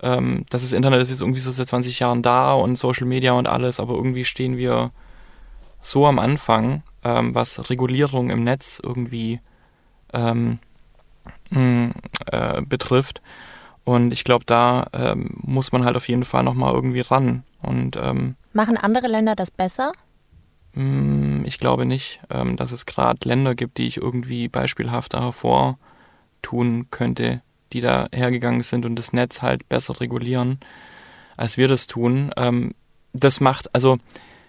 ähm, 0.02 0.44
dass 0.50 0.62
das 0.62 0.72
Internet 0.72 1.00
ist 1.00 1.10
jetzt 1.10 1.20
irgendwie 1.20 1.40
so 1.40 1.50
seit 1.50 1.68
20 1.68 1.98
Jahren 1.98 2.22
da 2.22 2.54
und 2.54 2.76
Social 2.76 3.06
Media 3.06 3.32
und 3.32 3.46
alles, 3.46 3.80
aber 3.80 3.94
irgendwie 3.94 4.24
stehen 4.24 4.56
wir 4.56 4.90
so 5.80 6.06
am 6.06 6.18
Anfang, 6.18 6.82
ähm, 7.04 7.34
was 7.34 7.70
Regulierung 7.70 8.30
im 8.30 8.44
Netz 8.44 8.80
irgendwie 8.82 9.40
ähm, 10.12 10.58
mh, 11.50 11.90
äh, 12.26 12.62
betrifft. 12.62 13.22
Und 13.84 14.12
ich 14.12 14.22
glaube, 14.22 14.44
da 14.44 14.86
ähm, 14.92 15.30
muss 15.42 15.72
man 15.72 15.84
halt 15.84 15.96
auf 15.96 16.08
jeden 16.08 16.24
Fall 16.24 16.44
nochmal 16.44 16.72
irgendwie 16.72 17.00
ran. 17.00 17.42
Und 17.60 17.96
ähm, 17.96 18.36
Machen 18.52 18.76
andere 18.76 19.08
Länder 19.08 19.34
das 19.34 19.50
besser? 19.50 19.92
Mm, 20.74 21.44
ich 21.44 21.58
glaube 21.58 21.86
nicht, 21.86 22.20
ähm, 22.30 22.56
dass 22.56 22.72
es 22.72 22.86
gerade 22.86 23.26
Länder 23.28 23.54
gibt, 23.54 23.78
die 23.78 23.86
ich 23.86 23.98
irgendwie 23.98 24.48
beispielhaft 24.48 25.14
hervortun 25.14 26.86
könnte, 26.90 27.42
die 27.72 27.80
da 27.80 28.08
hergegangen 28.12 28.62
sind 28.62 28.84
und 28.84 28.96
das 28.96 29.12
Netz 29.12 29.42
halt 29.42 29.68
besser 29.68 30.00
regulieren, 30.00 30.58
als 31.36 31.56
wir 31.56 31.68
das 31.68 31.86
tun. 31.86 32.30
Ähm, 32.36 32.72
das 33.12 33.40
macht, 33.40 33.74
also, 33.74 33.98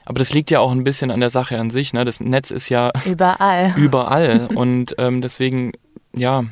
aber 0.06 0.20
das 0.20 0.34
liegt 0.34 0.52
ja 0.52 0.60
auch 0.60 0.72
ein 0.72 0.84
bisschen 0.84 1.12
an 1.12 1.20
der 1.20 1.30
Sache 1.30 1.60
an 1.60 1.70
sich. 1.70 1.94
Ne? 1.94 2.06
Das 2.06 2.20
Netz 2.20 2.52
ist 2.52 2.70
ja 2.70 2.92
überall. 3.06 3.74
überall. 3.78 4.48
und 4.56 4.96
ähm, 4.98 5.22
deswegen, 5.22 5.72
ja, 6.14 6.44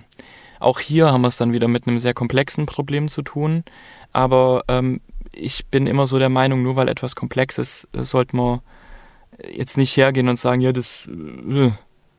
auch 0.60 0.80
hier 0.80 1.12
haben 1.12 1.22
wir 1.22 1.28
es 1.30 1.38
dann 1.38 1.54
wieder 1.54 1.68
mit 1.68 1.88
einem 1.88 2.00
sehr 2.00 2.14
komplexen 2.14 2.66
Problem 2.66 3.08
zu 3.08 3.22
tun. 3.22 3.64
Aber 4.14 4.64
ähm, 4.68 5.02
ich 5.34 5.66
bin 5.68 5.88
immer 5.88 6.08
so 6.08 6.20
der 6.20 6.30
Meinung, 6.30 6.64
nur 6.64 6.76
weil 6.76 6.88
etwas 6.88 7.16
komplex 7.16 7.58
ist, 7.58 7.88
äh, 7.94 8.04
sollte 8.04 8.36
man 8.36 8.62
jetzt 9.50 9.78
nicht 9.78 9.96
hergehen 9.96 10.30
und 10.30 10.38
sagen, 10.38 10.62
ja, 10.62 10.72
das 10.72 11.08
äh, 11.08 11.72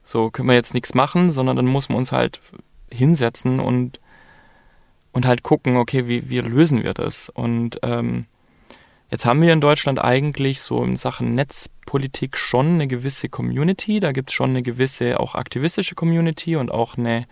so 0.03 0.31
können 0.31 0.49
wir 0.49 0.55
jetzt 0.55 0.75
nichts 0.75 0.95
machen, 0.95 1.31
sondern 1.31 1.57
dann 1.57 1.67
muss 1.67 1.89
man 1.89 1.99
uns 1.99 2.13
halt 2.13 2.41
hinsetzen 2.91 3.61
und, 3.61 4.01
und 5.13 5.27
halt 5.27 5.43
gucken, 5.43 5.77
okay, 5.77 6.07
wie, 6.09 6.29
wie 6.29 6.41
lösen 6.41 6.83
wir 6.83 6.95
das? 6.95 7.29
Und 7.29 7.79
ähm, 7.83 8.27
jetzt 9.11 9.25
haben 9.25 9.43
wir 9.43 9.53
in 9.53 9.61
Deutschland 9.61 10.03
eigentlich 10.03 10.61
so 10.61 10.83
in 10.83 10.97
Sachen 10.97 11.35
Netzpolitik 11.35 12.37
schon 12.37 12.75
eine 12.75 12.89
gewisse 12.89 13.29
Community, 13.29 14.01
da 14.01 14.13
gibt 14.13 14.31
es 14.31 14.35
schon 14.35 14.51
eine 14.51 14.63
gewisse 14.63 15.21
auch 15.21 15.35
aktivistische 15.35 15.95
Community 15.95 16.57
und 16.57 16.71
auch 16.71 16.97
eine, 16.97 17.27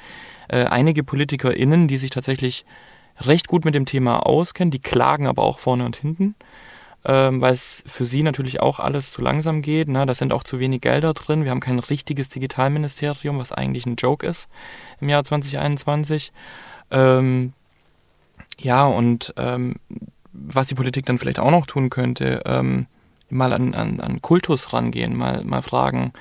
äh, 0.48 0.64
einige 0.64 1.02
PolitikerInnen, 1.02 1.88
die 1.88 1.98
sich 1.98 2.10
tatsächlich 2.10 2.64
recht 3.20 3.48
gut 3.48 3.64
mit 3.64 3.74
dem 3.74 3.86
Thema 3.86 4.26
auskennen, 4.26 4.70
die 4.70 4.80
klagen 4.80 5.26
aber 5.26 5.42
auch 5.42 5.58
vorne 5.58 5.84
und 5.84 5.96
hinten 5.96 6.34
ähm, 7.04 7.40
weil 7.40 7.52
es 7.52 7.82
für 7.86 8.04
sie 8.04 8.22
natürlich 8.22 8.60
auch 8.60 8.78
alles 8.78 9.10
zu 9.10 9.22
langsam 9.22 9.62
geht. 9.62 9.88
Ne? 9.88 10.04
Da 10.04 10.14
sind 10.14 10.32
auch 10.32 10.42
zu 10.42 10.58
wenig 10.58 10.82
Gelder 10.82 11.14
drin. 11.14 11.44
Wir 11.44 11.50
haben 11.50 11.60
kein 11.60 11.78
richtiges 11.78 12.28
Digitalministerium, 12.28 13.38
was 13.38 13.52
eigentlich 13.52 13.86
ein 13.86 13.96
Joke 13.96 14.26
ist 14.26 14.48
im 15.00 15.08
Jahr 15.08 15.24
2021. 15.24 16.32
Ähm, 16.90 17.52
ja, 18.58 18.84
und 18.86 19.32
ähm, 19.38 19.76
was 20.32 20.68
die 20.68 20.74
Politik 20.74 21.06
dann 21.06 21.18
vielleicht 21.18 21.38
auch 21.38 21.50
noch 21.50 21.66
tun 21.66 21.88
könnte, 21.88 22.42
ähm, 22.44 22.86
mal 23.30 23.52
an, 23.52 23.74
an, 23.74 24.00
an 24.00 24.20
Kultus 24.20 24.72
rangehen, 24.72 25.16
mal, 25.16 25.44
mal 25.44 25.62
fragen, 25.62 26.12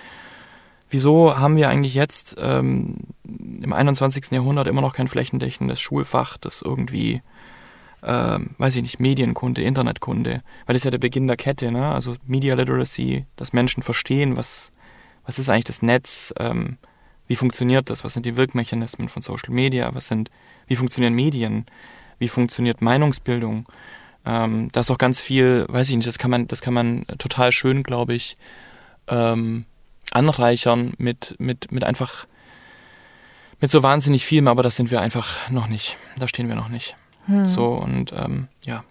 wieso 0.89 1.37
haben 1.37 1.57
wir 1.57 1.69
eigentlich 1.69 1.93
jetzt 1.93 2.37
ähm, 2.39 2.97
im 3.63 3.73
21. 3.73 4.31
Jahrhundert 4.31 4.67
immer 4.67 4.81
noch 4.81 4.93
kein 4.93 5.07
flächendeckendes 5.07 5.79
Schulfach, 5.79 6.37
das 6.37 6.61
irgendwie 6.61 7.21
äh, 8.01 8.39
weiß 8.57 8.75
ich 8.77 8.81
nicht, 8.81 8.99
Medienkunde, 8.99 9.61
Internetkunde, 9.61 10.41
weil 10.65 10.73
das 10.73 10.77
ist 10.77 10.85
ja 10.85 10.91
der 10.91 10.99
Beginn 10.99 11.27
der 11.27 11.37
Kette, 11.37 11.71
ne? 11.71 11.91
also 11.91 12.15
Media 12.25 12.55
Literacy, 12.55 13.25
dass 13.35 13.53
Menschen 13.53 13.83
verstehen, 13.83 14.37
was, 14.37 14.71
was 15.25 15.39
ist 15.39 15.49
eigentlich 15.49 15.65
das 15.65 15.81
Netz, 15.81 16.33
ähm, 16.39 16.77
wie 17.27 17.35
funktioniert 17.35 17.89
das, 17.89 18.03
was 18.03 18.13
sind 18.13 18.25
die 18.25 18.37
Wirkmechanismen 18.37 19.09
von 19.09 19.21
Social 19.21 19.53
Media, 19.53 19.93
was 19.93 20.07
sind, 20.07 20.31
wie 20.67 20.75
funktionieren 20.75 21.13
Medien, 21.13 21.65
wie 22.17 22.27
funktioniert 22.27 22.81
Meinungsbildung. 22.81 23.67
Ähm, 24.25 24.69
da 24.71 24.79
ist 24.79 24.91
auch 24.91 24.97
ganz 24.97 25.21
viel, 25.21 25.65
weiß 25.69 25.89
ich 25.89 25.95
nicht, 25.95 26.07
das 26.07 26.17
kann 26.17 26.31
man, 26.31 26.47
das 26.47 26.61
kann 26.61 26.73
man 26.73 27.05
total 27.17 27.51
schön, 27.51 27.83
glaube 27.83 28.13
ich, 28.13 28.37
ähm, 29.07 29.65
anreichern 30.11 30.93
mit, 30.97 31.35
mit, 31.37 31.71
mit 31.71 31.83
einfach 31.83 32.25
mit 33.61 33.69
so 33.69 33.83
wahnsinnig 33.83 34.25
vielem, 34.25 34.47
aber 34.47 34.63
das 34.63 34.75
sind 34.75 34.91
wir 34.91 35.01
einfach 35.01 35.49
noch 35.49 35.67
nicht. 35.67 35.97
Da 36.17 36.27
stehen 36.27 36.47
wir 36.47 36.55
noch 36.55 36.69
nicht. 36.69 36.95
Hm. 37.25 37.47
So 37.47 37.67
und 37.73 38.13
ähm, 38.13 38.47
ja. 38.65 38.83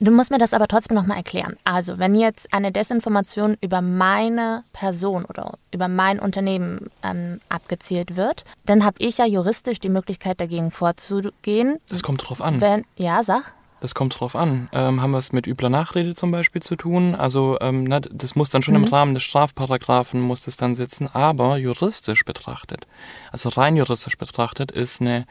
Du 0.00 0.10
musst 0.10 0.30
mir 0.30 0.38
das 0.38 0.52
aber 0.52 0.66
trotzdem 0.66 0.96
nochmal 0.96 1.18
erklären. 1.18 1.56
Also, 1.64 1.98
wenn 1.98 2.14
jetzt 2.14 2.52
eine 2.52 2.72
Desinformation 2.72 3.56
über 3.60 3.80
meine 3.80 4.64
Person 4.72 5.24
oder 5.24 5.54
über 5.72 5.88
mein 5.88 6.18
Unternehmen 6.18 6.90
ähm, 7.02 7.40
abgezielt 7.48 8.16
wird, 8.16 8.44
dann 8.66 8.84
habe 8.84 8.96
ich 8.98 9.18
ja 9.18 9.26
juristisch 9.26 9.78
die 9.78 9.88
Möglichkeit, 9.88 10.40
dagegen 10.40 10.70
vorzugehen. 10.70 11.78
Das 11.88 12.02
kommt 12.02 12.28
drauf 12.28 12.42
an. 12.42 12.60
Wenn, 12.60 12.84
ja, 12.96 13.22
sag. 13.22 13.54
Das 13.84 13.94
kommt 13.94 14.18
drauf 14.18 14.34
an. 14.34 14.70
Ähm, 14.72 15.02
haben 15.02 15.10
wir 15.10 15.18
es 15.18 15.34
mit 15.34 15.46
übler 15.46 15.68
Nachrede 15.68 16.14
zum 16.14 16.30
Beispiel 16.30 16.62
zu 16.62 16.74
tun? 16.74 17.14
Also 17.14 17.58
ähm, 17.60 17.84
na, 17.84 18.00
das 18.00 18.34
muss 18.34 18.48
dann 18.48 18.62
schon 18.62 18.74
mhm. 18.74 18.84
im 18.84 18.88
Rahmen 18.88 19.12
des 19.12 19.24
Strafparagraphen 19.24 20.22
muss 20.22 20.46
das 20.46 20.56
dann 20.56 20.74
sitzen, 20.74 21.06
aber 21.12 21.58
juristisch 21.58 22.24
betrachtet, 22.24 22.86
also 23.30 23.50
rein 23.50 23.76
juristisch 23.76 24.16
betrachtet, 24.16 24.72
ist 24.72 25.02
eine 25.02 25.26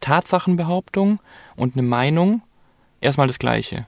Tatsachenbehauptung 0.00 1.20
und 1.56 1.76
eine 1.76 1.82
Meinung 1.82 2.40
erstmal 3.02 3.26
das 3.26 3.38
Gleiche. 3.38 3.86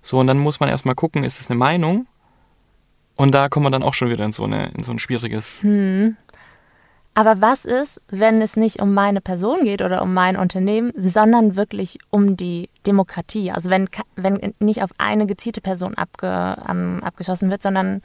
So, 0.00 0.18
und 0.18 0.26
dann 0.26 0.38
muss 0.38 0.58
man 0.60 0.70
erstmal 0.70 0.94
gucken, 0.94 1.22
ist 1.22 1.38
es 1.38 1.50
eine 1.50 1.58
Meinung? 1.58 2.06
Und 3.16 3.34
da 3.34 3.50
kommen 3.50 3.66
wir 3.66 3.70
dann 3.70 3.82
auch 3.82 3.92
schon 3.92 4.08
wieder 4.08 4.24
in 4.24 4.32
so, 4.32 4.44
eine, 4.44 4.70
in 4.70 4.84
so 4.84 4.92
ein 4.92 4.98
schwieriges. 4.98 5.64
Hm. 5.64 6.16
Aber 7.20 7.42
was 7.42 7.66
ist, 7.66 8.00
wenn 8.08 8.40
es 8.40 8.56
nicht 8.56 8.80
um 8.80 8.94
meine 8.94 9.20
Person 9.20 9.64
geht 9.64 9.82
oder 9.82 10.00
um 10.00 10.14
mein 10.14 10.38
Unternehmen, 10.38 10.90
sondern 10.96 11.54
wirklich 11.54 11.98
um 12.08 12.38
die 12.38 12.70
Demokratie? 12.86 13.50
Also 13.50 13.68
wenn, 13.68 13.90
wenn 14.16 14.54
nicht 14.58 14.82
auf 14.82 14.88
eine 14.96 15.26
gezielte 15.26 15.60
Person 15.60 15.92
abge, 15.96 16.56
um, 16.66 17.02
abgeschossen 17.02 17.50
wird, 17.50 17.62
sondern 17.62 18.00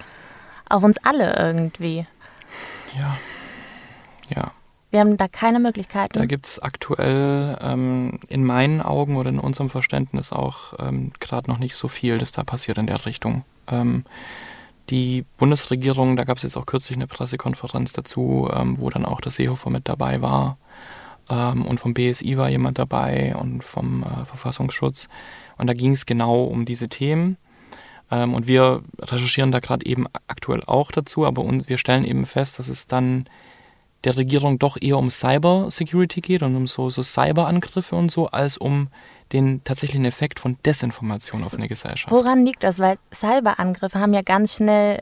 auf 0.68 0.84
uns 0.84 0.98
alle 0.98 1.34
irgendwie. 1.38 2.06
Ja. 3.00 3.18
Ja. 4.36 4.52
Wir 4.92 5.00
haben 5.00 5.16
da 5.16 5.30
keine 5.30 5.62
Möglichkeiten. 5.62 6.20
Da 6.20 6.26
gibt 6.26 6.48
es 6.48 6.60
aktuell 6.60 7.58
ähm, 7.62 8.20
in 8.28 8.44
meinen 8.44 8.82
Augen 8.82 9.16
oder 9.16 9.30
in 9.30 9.40
unserem 9.40 9.70
Verständnis 9.70 10.34
auch 10.34 10.74
ähm, 10.78 11.14
gerade 11.22 11.50
noch 11.50 11.60
nicht 11.60 11.76
so 11.76 11.88
viel, 11.88 12.18
das 12.18 12.34
da 12.34 12.44
passiert 12.44 12.78
in 12.80 12.88
der 12.88 13.06
Richtung. 13.06 13.46
Ähm, 13.70 14.04
die 14.90 15.26
Bundesregierung, 15.38 16.16
da 16.16 16.24
gab 16.24 16.38
es 16.38 16.44
jetzt 16.44 16.58
auch 16.58 16.66
kürzlich 16.66 16.98
eine 16.98 17.08
Pressekonferenz 17.08 17.94
dazu, 17.94 18.50
ähm, 18.54 18.78
wo 18.78 18.90
dann 18.90 19.06
auch 19.06 19.22
das 19.22 19.36
Seehofer 19.36 19.70
mit 19.70 19.88
dabei 19.88 20.22
war 20.22 20.58
ähm, 21.30 21.66
und 21.66 21.80
vom 21.80 21.94
BSI 21.94 22.38
war 22.38 22.50
jemand 22.50 22.78
dabei 22.78 23.36
und 23.36 23.64
vom 23.64 24.04
äh, 24.04 24.26
Verfassungsschutz. 24.26 25.08
Und 25.58 25.68
da 25.68 25.74
ging 25.74 25.92
es 25.94 26.06
genau 26.06 26.44
um 26.44 26.66
diese 26.66 26.90
Themen. 26.90 27.38
Ähm, 28.12 28.34
und 28.34 28.48
wir 28.48 28.84
recherchieren 29.02 29.52
da 29.52 29.60
gerade 29.60 29.86
eben 29.86 30.06
aktuell 30.28 30.64
auch 30.66 30.92
dazu, 30.92 31.26
aber 31.26 31.44
wir 31.68 31.78
stellen 31.78 32.06
eben 32.06 32.26
fest, 32.26 32.60
dass 32.60 32.70
es 32.70 32.88
dann 32.88 33.26
der 34.04 34.18
Regierung 34.18 34.60
doch 34.60 34.78
eher 34.80 35.00
um 35.00 35.10
Cyber 35.10 35.72
Security 35.72 36.22
geht 36.22 36.44
und 36.44 36.56
um 36.56 36.68
so, 36.68 36.92
so 36.92 37.02
Cyberangriffe 37.02 37.96
und 37.96 38.12
so, 38.12 38.28
als 38.28 38.58
um 38.58 38.90
den 39.34 39.64
tatsächlichen 39.64 40.06
Effekt 40.06 40.40
von 40.40 40.58
Desinformation 40.66 41.44
auf 41.44 41.56
eine 41.56 41.68
Gesellschaft. 41.68 42.12
Woran 42.12 42.46
liegt 42.46 42.64
das? 42.64 42.80
Weil 42.80 42.98
Cyberangriffe 43.14 44.00
haben 44.00 44.14
ja 44.14 44.22
ganz 44.22 44.54
schnell 44.54 45.02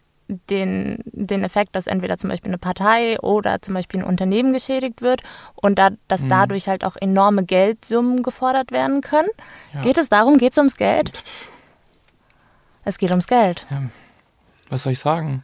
den, 0.49 0.99
den 1.05 1.43
Effekt, 1.43 1.75
dass 1.75 1.87
entweder 1.87 2.17
zum 2.17 2.29
Beispiel 2.29 2.49
eine 2.49 2.57
Partei 2.57 3.19
oder 3.19 3.61
zum 3.61 3.73
Beispiel 3.73 4.01
ein 4.01 4.05
Unternehmen 4.05 4.53
geschädigt 4.53 5.01
wird 5.01 5.21
und 5.55 5.77
da, 5.77 5.89
dass 6.07 6.21
hm. 6.21 6.29
dadurch 6.29 6.67
halt 6.67 6.85
auch 6.85 6.95
enorme 6.95 7.43
Geldsummen 7.43 8.23
gefordert 8.23 8.71
werden 8.71 9.01
können. 9.01 9.29
Ja. 9.73 9.81
Geht 9.81 9.97
es 9.97 10.09
darum? 10.09 10.37
Geht 10.37 10.53
es 10.53 10.57
ums 10.57 10.77
Geld? 10.77 11.23
Es 12.85 12.97
geht 12.97 13.11
ums 13.11 13.27
Geld. 13.27 13.65
Ja. 13.69 13.83
Was 14.69 14.83
soll 14.83 14.93
ich 14.93 14.99
sagen? 14.99 15.43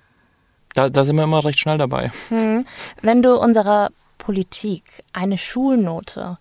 Da, 0.74 0.90
da 0.90 1.04
sind 1.04 1.16
wir 1.18 1.24
immer 1.24 1.44
recht 1.44 1.60
schnell 1.60 1.78
dabei. 1.78 2.12
Hm. 2.30 2.66
Wenn 3.02 3.22
du 3.22 3.38
unserer 3.38 3.90
Politik 4.18 4.84
eine 5.14 5.38
Schulnote 5.38 6.38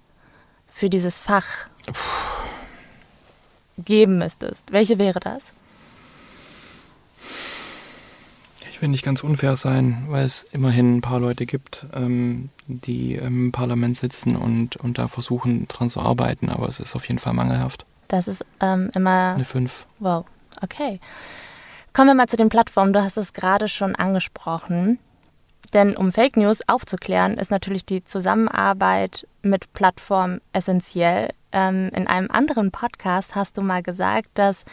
für 0.68 0.90
dieses 0.90 1.18
Fach 1.21 1.68
Puh. 1.87 2.27
Geben 3.85 4.18
müsstest, 4.18 4.73
welche 4.73 4.99
wäre 4.99 5.20
das? 5.20 5.42
Ich 8.70 8.82
will 8.82 8.90
nicht 8.90 9.04
ganz 9.04 9.25
unfair 9.25 9.56
sein, 9.56 10.06
weil 10.08 10.25
es 10.25 10.44
immerhin 10.44 10.99
ein 10.99 11.00
paar 11.00 11.18
Leute 11.18 11.47
gibt, 11.47 11.87
ähm, 11.92 12.50
die 12.68 13.14
im 13.14 13.50
Parlament 13.50 13.97
sitzen 13.97 14.37
und, 14.37 14.76
und 14.76 14.99
da 14.99 15.08
versuchen, 15.08 15.66
dran 15.66 15.90
zu 15.90 16.00
arbeiten, 16.00 16.49
aber 16.49 16.68
es 16.68 16.78
ist 16.78 16.94
auf 16.94 17.08
jeden 17.08 17.18
Fall 17.18 17.32
mangelhaft. 17.32 17.87
Das 18.06 18.28
ist 18.28 18.44
ähm, 18.61 18.90
immer. 18.94 19.35
Eine 19.35 19.44
5. 19.44 19.85
Wow, 19.99 20.26
okay. 20.62 21.00
Kommen 21.92 22.11
wir 22.11 22.14
mal 22.14 22.28
zu 22.28 22.37
den 22.37 22.49
Plattformen. 22.49 22.92
Du 22.92 23.02
hast 23.02 23.16
es 23.16 23.32
gerade 23.32 23.66
schon 23.66 23.97
angesprochen. 23.97 25.00
Denn 25.75 25.97
um 25.97 26.12
Fake 26.12 26.37
News 26.37 26.61
aufzuklären, 26.66 27.37
ist 27.37 27.50
natürlich 27.50 27.85
die 27.85 28.04
Zusammenarbeit 28.04 29.26
mit 29.42 29.73
Plattformen 29.73 30.40
essentiell. 30.52 31.30
Ähm, 31.52 31.90
in 31.95 32.07
einem 32.07 32.31
anderen 32.31 32.71
Podcast 32.71 33.35
hast 33.35 33.57
du 33.57 33.62
mal 33.62 33.83
gesagt, 33.83 34.28
dass 34.35 34.64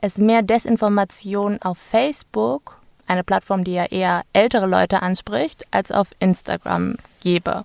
es 0.00 0.16
mehr 0.18 0.42
Desinformation 0.42 1.60
auf 1.62 1.78
Facebook, 1.78 2.80
eine 3.06 3.24
Plattform, 3.24 3.64
die 3.64 3.74
ja 3.74 3.84
eher 3.84 4.22
ältere 4.32 4.66
Leute 4.66 5.02
anspricht, 5.02 5.66
als 5.70 5.92
auf 5.92 6.08
Instagram 6.18 6.96
gebe. 7.20 7.64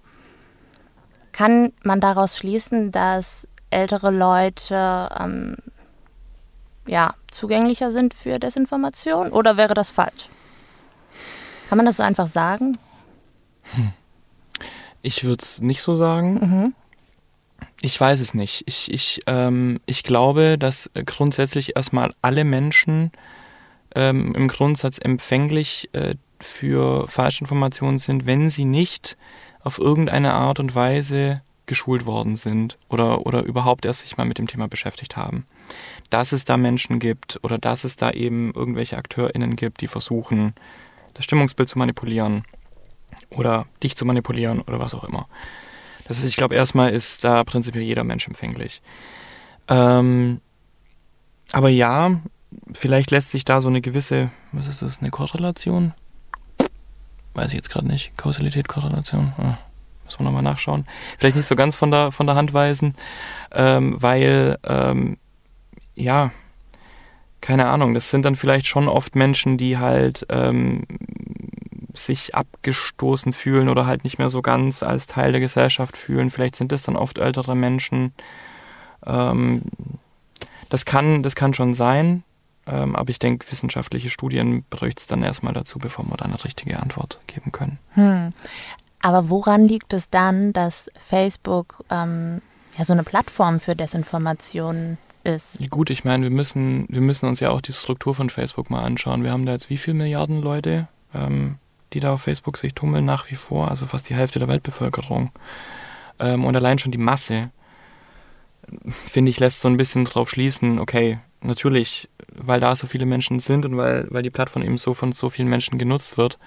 Kann 1.31 1.73
man 1.83 1.99
daraus 1.99 2.37
schließen, 2.37 2.91
dass 2.91 3.47
ältere 3.69 4.11
Leute 4.11 5.09
ähm, 5.19 5.55
ja, 6.87 7.13
zugänglicher 7.31 7.91
sind 7.91 8.13
für 8.13 8.39
Desinformation 8.39 9.29
oder 9.31 9.57
wäre 9.57 9.73
das 9.73 9.91
falsch? 9.91 10.27
Kann 11.69 11.77
man 11.77 11.85
das 11.85 11.97
so 11.97 12.03
einfach 12.03 12.27
sagen? 12.27 12.77
Hm. 13.73 13.93
Ich 15.01 15.23
würde 15.23 15.41
es 15.41 15.61
nicht 15.61 15.81
so 15.81 15.95
sagen. 15.95 16.33
Mhm. 16.33 16.73
Ich 17.81 17.99
weiß 17.99 18.19
es 18.19 18.33
nicht. 18.33 18.63
Ich, 18.65 18.91
ich, 18.93 19.19
ähm, 19.27 19.79
ich 19.85 20.03
glaube, 20.03 20.57
dass 20.57 20.89
grundsätzlich 21.05 21.75
erstmal 21.75 22.13
alle 22.21 22.43
Menschen 22.43 23.11
ähm, 23.95 24.35
im 24.35 24.47
Grundsatz 24.47 24.97
empfänglich 25.01 25.89
äh, 25.93 26.15
für 26.39 27.07
Falschinformationen 27.07 27.97
sind, 27.97 28.25
wenn 28.25 28.49
sie 28.49 28.65
nicht 28.65 29.17
auf 29.61 29.79
irgendeine 29.79 30.33
Art 30.33 30.59
und 30.59 30.75
Weise 30.75 31.41
geschult 31.65 32.05
worden 32.05 32.35
sind 32.35 32.77
oder, 32.89 33.25
oder 33.25 33.43
überhaupt 33.43 33.85
erst 33.85 34.01
sich 34.01 34.17
mal 34.17 34.25
mit 34.25 34.39
dem 34.39 34.47
Thema 34.47 34.67
beschäftigt 34.67 35.15
haben. 35.15 35.45
Dass 36.09 36.31
es 36.31 36.43
da 36.43 36.57
Menschen 36.57 36.99
gibt 36.99 37.39
oder 37.43 37.57
dass 37.57 37.83
es 37.83 37.95
da 37.95 38.11
eben 38.11 38.51
irgendwelche 38.53 38.97
AkteurInnen 38.97 39.55
gibt, 39.55 39.81
die 39.81 39.87
versuchen, 39.87 40.53
das 41.13 41.25
Stimmungsbild 41.25 41.69
zu 41.69 41.77
manipulieren 41.77 42.43
oder 43.29 43.67
dich 43.83 43.95
zu 43.95 44.05
manipulieren 44.05 44.61
oder 44.61 44.79
was 44.79 44.95
auch 44.95 45.03
immer. 45.03 45.27
Das 46.09 46.17
ist, 46.17 46.25
ich 46.25 46.37
glaube, 46.37 46.55
erstmal 46.55 46.89
ist 46.89 47.23
da 47.23 47.43
prinzipiell 47.43 47.83
jeder 47.83 48.03
Mensch 48.03 48.27
empfänglich. 48.27 48.81
Ähm, 49.67 50.41
aber 51.51 51.69
ja, 51.69 52.19
vielleicht 52.73 53.11
lässt 53.11 53.29
sich 53.29 53.45
da 53.45 53.61
so 53.61 53.69
eine 53.69 53.79
gewisse, 53.79 54.31
was 54.51 54.67
ist 54.67 54.81
das, 54.81 55.01
eine 55.01 55.11
Korrelation? 55.11 55.93
Weiß 57.35 57.51
ich 57.51 57.57
jetzt 57.57 57.69
gerade 57.69 57.85
nicht. 57.85 58.17
Kausalität, 58.17 58.67
Korrelation. 58.67 59.33
Ah, 59.37 59.59
müssen 60.03 60.19
wir 60.19 60.23
nochmal 60.23 60.41
nachschauen. 60.41 60.85
Vielleicht 61.19 61.35
nicht 61.35 61.45
so 61.45 61.55
ganz 61.55 61.75
von 61.75 61.91
der, 61.91 62.11
von 62.11 62.25
der 62.25 62.35
Hand 62.35 62.55
weisen, 62.55 62.95
ähm, 63.51 63.93
weil, 64.01 64.57
ähm, 64.63 65.17
ja, 65.93 66.31
keine 67.39 67.67
Ahnung, 67.67 67.93
das 67.93 68.09
sind 68.09 68.25
dann 68.25 68.35
vielleicht 68.35 68.65
schon 68.65 68.87
oft 68.87 69.15
Menschen, 69.15 69.59
die 69.59 69.77
halt 69.77 70.25
ähm, 70.29 70.85
sich 72.05 72.35
abgestoßen 72.35 73.33
fühlen 73.33 73.69
oder 73.69 73.85
halt 73.85 74.03
nicht 74.03 74.17
mehr 74.17 74.29
so 74.29 74.41
ganz 74.41 74.83
als 74.83 75.07
Teil 75.07 75.31
der 75.31 75.41
Gesellschaft 75.41 75.97
fühlen. 75.97 76.29
Vielleicht 76.29 76.55
sind 76.55 76.71
das 76.71 76.83
dann 76.83 76.95
oft 76.95 77.17
ältere 77.17 77.55
Menschen. 77.55 78.13
Ähm, 79.05 79.61
das, 80.69 80.85
kann, 80.85 81.23
das 81.23 81.35
kann 81.35 81.53
schon 81.53 81.73
sein, 81.73 82.23
ähm, 82.67 82.95
aber 82.95 83.09
ich 83.09 83.19
denke, 83.19 83.49
wissenschaftliche 83.51 84.09
Studien 84.09 84.63
bräuchte 84.69 84.99
es 84.99 85.07
dann 85.07 85.23
erstmal 85.23 85.53
dazu, 85.53 85.79
bevor 85.79 86.05
wir 86.05 86.17
da 86.17 86.25
eine 86.25 86.43
richtige 86.43 86.79
Antwort 86.79 87.19
geben 87.27 87.51
können. 87.51 87.79
Hm. 87.93 88.33
Aber 89.01 89.29
woran 89.29 89.65
liegt 89.65 89.93
es 89.93 90.09
dann, 90.09 90.53
dass 90.53 90.89
Facebook 91.07 91.83
ähm, 91.89 92.41
ja 92.77 92.85
so 92.85 92.93
eine 92.93 93.03
Plattform 93.03 93.59
für 93.59 93.75
Desinformation 93.75 94.97
ist? 95.23 95.57
Gut, 95.69 95.89
ich 95.89 96.03
meine, 96.03 96.23
wir 96.23 96.31
müssen, 96.31 96.85
wir 96.89 97.01
müssen 97.01 97.27
uns 97.27 97.39
ja 97.39 97.49
auch 97.49 97.61
die 97.61 97.73
Struktur 97.73 98.13
von 98.13 98.29
Facebook 98.29 98.69
mal 98.69 98.83
anschauen. 98.83 99.23
Wir 99.23 99.31
haben 99.31 99.45
da 99.45 99.53
jetzt 99.53 99.69
wie 99.69 99.77
viele 99.77 99.97
Milliarden 99.97 100.41
Leute? 100.41 100.87
Ähm, 101.13 101.55
die 101.93 101.99
da 101.99 102.13
auf 102.13 102.21
Facebook 102.21 102.57
sich 102.57 102.73
tummeln 102.73 103.05
nach 103.05 103.29
wie 103.29 103.35
vor, 103.35 103.69
also 103.69 103.85
fast 103.85 104.09
die 104.09 104.15
Hälfte 104.15 104.39
der 104.39 104.47
Weltbevölkerung. 104.47 105.31
Ähm, 106.19 106.45
und 106.45 106.55
allein 106.55 106.79
schon 106.79 106.91
die 106.91 106.97
Masse, 106.97 107.51
finde 108.89 109.29
ich, 109.29 109.39
lässt 109.39 109.61
so 109.61 109.67
ein 109.67 109.77
bisschen 109.77 110.05
drauf 110.05 110.29
schließen, 110.29 110.79
okay, 110.79 111.19
natürlich, 111.41 112.09
weil 112.35 112.59
da 112.59 112.75
so 112.75 112.87
viele 112.87 113.05
Menschen 113.05 113.39
sind 113.39 113.65
und 113.65 113.77
weil, 113.77 114.07
weil 114.09 114.23
die 114.23 114.29
Plattform 114.29 114.63
eben 114.63 114.77
so 114.77 114.93
von 114.93 115.11
so 115.11 115.29
vielen 115.29 115.49
Menschen 115.49 115.77
genutzt 115.77 116.17
wird, 116.17 116.37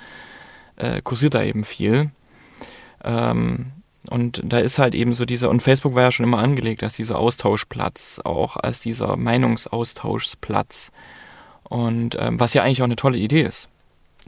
äh, 0.77 1.03
kursiert 1.03 1.35
da 1.35 1.43
eben 1.43 1.65
viel. 1.65 2.11
Ähm, 3.05 3.73
und 4.11 4.43
da 4.45 4.59
ist 4.59 4.79
halt 4.79 4.95
eben 4.95 5.13
so 5.13 5.25
dieser, 5.25 5.49
und 5.49 5.63
Facebook 5.63 5.95
war 5.95 6.03
ja 6.03 6.13
schon 6.13 6.27
immer 6.27 6.39
angelegt 6.39 6.83
als 6.83 6.97
dieser 6.97 7.19
Austauschplatz, 7.19 8.21
auch 8.25 8.57
als 8.57 8.81
dieser 8.81 9.17
Meinungsaustauschplatz. 9.17 10.91
Und 11.65 12.17
ähm, 12.19 12.39
was 12.39 12.55
ja 12.55 12.63
eigentlich 12.63 12.83
auch 12.83 12.87
eine 12.87 12.97
tolle 12.97 13.19
Idee 13.19 13.43
ist. 13.43 13.69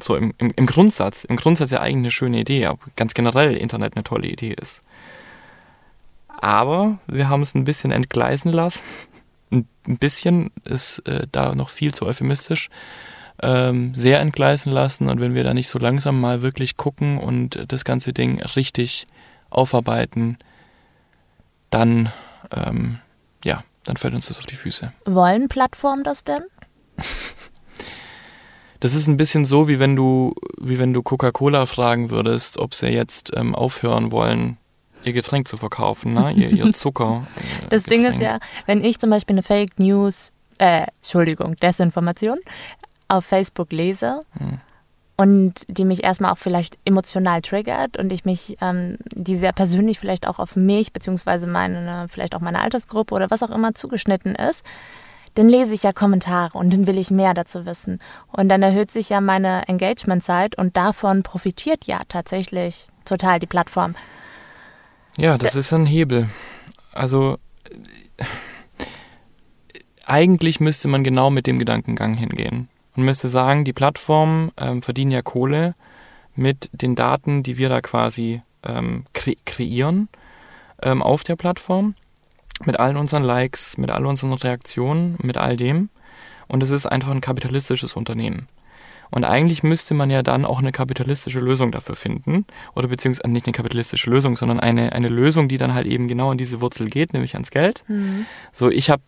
So 0.00 0.16
im, 0.16 0.34
im, 0.38 0.52
im 0.56 0.66
Grundsatz, 0.66 1.24
im 1.24 1.36
Grundsatz 1.36 1.70
ja 1.70 1.80
eigentlich 1.80 1.96
eine 1.96 2.10
schöne 2.10 2.40
Idee, 2.40 2.66
aber 2.66 2.78
ganz 2.96 3.14
generell 3.14 3.56
Internet 3.56 3.94
eine 3.94 4.04
tolle 4.04 4.28
Idee 4.28 4.54
ist. 4.60 4.82
Aber 6.28 6.98
wir 7.06 7.28
haben 7.28 7.42
es 7.42 7.54
ein 7.54 7.64
bisschen 7.64 7.92
entgleisen 7.92 8.52
lassen. 8.52 8.82
Ein 9.50 9.98
bisschen 9.98 10.50
ist 10.64 10.98
äh, 11.00 11.26
da 11.30 11.54
noch 11.54 11.70
viel 11.70 11.94
zu 11.94 12.06
euphemistisch. 12.06 12.70
Ähm, 13.42 13.94
sehr 13.94 14.20
entgleisen 14.20 14.70
lassen 14.70 15.08
und 15.08 15.20
wenn 15.20 15.34
wir 15.34 15.42
da 15.42 15.54
nicht 15.54 15.68
so 15.68 15.78
langsam 15.80 16.20
mal 16.20 16.42
wirklich 16.42 16.76
gucken 16.76 17.18
und 17.18 17.64
das 17.66 17.84
ganze 17.84 18.12
Ding 18.12 18.40
richtig 18.40 19.04
aufarbeiten, 19.50 20.38
dann 21.70 22.12
ähm, 22.52 22.98
ja, 23.44 23.64
dann 23.84 23.96
fällt 23.96 24.14
uns 24.14 24.26
das 24.26 24.38
auf 24.38 24.46
die 24.46 24.56
Füße. 24.56 24.92
Wollen 25.04 25.48
Plattformen 25.48 26.04
das 26.04 26.24
denn? 26.24 26.42
Das 28.80 28.94
ist 28.94 29.06
ein 29.06 29.16
bisschen 29.16 29.44
so, 29.44 29.68
wie 29.68 29.80
wenn 29.80 29.96
du, 29.96 30.34
wie 30.60 30.78
wenn 30.78 30.92
du 30.92 31.02
Coca-Cola 31.02 31.66
fragen 31.66 32.10
würdest, 32.10 32.58
ob 32.58 32.74
sie 32.74 32.88
jetzt 32.88 33.32
ähm, 33.36 33.54
aufhören 33.54 34.12
wollen, 34.12 34.58
ihr 35.04 35.12
Getränk 35.12 35.48
zu 35.48 35.56
verkaufen, 35.56 36.14
ne? 36.14 36.32
ihr, 36.32 36.50
ihr 36.50 36.72
Zucker. 36.74 37.26
Äh, 37.36 37.68
das 37.68 37.84
Getränk. 37.84 38.04
Ding 38.04 38.12
ist 38.12 38.20
ja, 38.20 38.38
wenn 38.66 38.82
ich 38.84 38.98
zum 38.98 39.10
Beispiel 39.10 39.34
eine 39.34 39.42
Fake 39.42 39.78
News, 39.78 40.32
äh, 40.58 40.86
Entschuldigung, 41.02 41.56
Desinformation 41.56 42.38
auf 43.08 43.24
Facebook 43.24 43.72
lese 43.72 44.22
hm. 44.38 44.60
und 45.16 45.64
die 45.68 45.84
mich 45.84 46.02
erstmal 46.02 46.32
auch 46.32 46.38
vielleicht 46.38 46.78
emotional 46.84 47.42
triggert 47.42 47.96
und 47.96 48.12
ich 48.12 48.24
mich, 48.24 48.56
ähm, 48.60 48.96
die 49.14 49.36
sehr 49.36 49.52
persönlich 49.52 49.98
vielleicht 49.98 50.26
auch 50.26 50.38
auf 50.38 50.56
mich, 50.56 50.92
beziehungsweise 50.92 51.46
meine, 51.46 52.06
vielleicht 52.08 52.34
auch 52.34 52.40
meine 52.40 52.60
Altersgruppe 52.60 53.14
oder 53.14 53.30
was 53.30 53.42
auch 53.42 53.50
immer 53.50 53.74
zugeschnitten 53.74 54.34
ist, 54.34 54.62
dann 55.34 55.48
lese 55.48 55.74
ich 55.74 55.82
ja 55.82 55.92
Kommentare 55.92 56.56
und 56.56 56.72
dann 56.72 56.86
will 56.86 56.98
ich 56.98 57.10
mehr 57.10 57.34
dazu 57.34 57.66
wissen. 57.66 58.00
Und 58.28 58.48
dann 58.48 58.62
erhöht 58.62 58.90
sich 58.90 59.08
ja 59.08 59.20
meine 59.20 59.66
Engagementzeit 59.68 60.56
und 60.56 60.76
davon 60.76 61.22
profitiert 61.22 61.86
ja 61.86 62.02
tatsächlich 62.08 62.88
total 63.04 63.38
die 63.38 63.46
Plattform. 63.46 63.94
Ja, 65.16 65.36
das 65.36 65.52
D 65.52 65.60
ist 65.60 65.72
ein 65.72 65.86
Hebel. 65.86 66.28
Also 66.92 67.38
eigentlich 70.06 70.60
müsste 70.60 70.88
man 70.88 71.04
genau 71.04 71.30
mit 71.30 71.46
dem 71.46 71.58
Gedankengang 71.58 72.14
hingehen. 72.14 72.68
Man 72.94 73.06
müsste 73.06 73.28
sagen, 73.28 73.64
die 73.64 73.72
Plattformen 73.72 74.52
ähm, 74.56 74.82
verdienen 74.82 75.10
ja 75.10 75.22
Kohle 75.22 75.74
mit 76.36 76.70
den 76.72 76.94
Daten, 76.94 77.42
die 77.42 77.58
wir 77.58 77.68
da 77.68 77.80
quasi 77.80 78.42
ähm, 78.64 79.04
kre 79.12 79.34
kreieren 79.44 80.08
ähm, 80.82 81.02
auf 81.02 81.24
der 81.24 81.36
Plattform 81.36 81.94
mit 82.64 82.78
allen 82.78 82.96
unseren 82.96 83.22
Likes, 83.22 83.76
mit 83.78 83.90
all 83.90 84.06
unseren 84.06 84.32
Reaktionen, 84.32 85.16
mit 85.22 85.36
all 85.36 85.56
dem. 85.56 85.90
Und 86.46 86.62
es 86.62 86.70
ist 86.70 86.86
einfach 86.86 87.10
ein 87.10 87.20
kapitalistisches 87.20 87.94
Unternehmen. 87.94 88.48
Und 89.10 89.24
eigentlich 89.24 89.62
müsste 89.62 89.94
man 89.94 90.10
ja 90.10 90.22
dann 90.22 90.44
auch 90.44 90.58
eine 90.58 90.72
kapitalistische 90.72 91.40
Lösung 91.40 91.72
dafür 91.72 91.94
finden. 91.94 92.46
Oder 92.74 92.88
beziehungsweise 92.88 93.30
nicht 93.30 93.46
eine 93.46 93.52
kapitalistische 93.52 94.10
Lösung, 94.10 94.36
sondern 94.36 94.60
eine, 94.60 94.92
eine 94.92 95.08
Lösung, 95.08 95.48
die 95.48 95.56
dann 95.56 95.74
halt 95.74 95.86
eben 95.86 96.08
genau 96.08 96.30
an 96.30 96.38
diese 96.38 96.60
Wurzel 96.60 96.88
geht, 96.88 97.12
nämlich 97.12 97.34
ans 97.34 97.50
Geld. 97.50 97.84
Mhm. 97.88 98.26
So, 98.52 98.70
ich 98.70 98.90
habe 98.90 99.02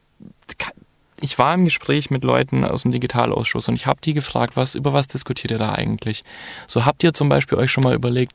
ich 1.20 1.38
war 1.38 1.54
im 1.54 1.64
Gespräch 1.64 2.10
mit 2.10 2.24
Leuten 2.24 2.62
aus 2.62 2.82
dem 2.82 2.92
Digitalausschuss 2.92 3.68
und 3.68 3.74
ich 3.74 3.86
habe 3.86 4.00
die 4.02 4.12
gefragt, 4.12 4.54
was, 4.54 4.74
über 4.74 4.92
was 4.92 5.08
diskutiert 5.08 5.50
ihr 5.50 5.58
da 5.58 5.72
eigentlich? 5.72 6.20
So 6.66 6.84
habt 6.84 7.02
ihr 7.02 7.14
zum 7.14 7.30
Beispiel 7.30 7.56
euch 7.58 7.72
schon 7.72 7.84
mal 7.84 7.94
überlegt, 7.94 8.34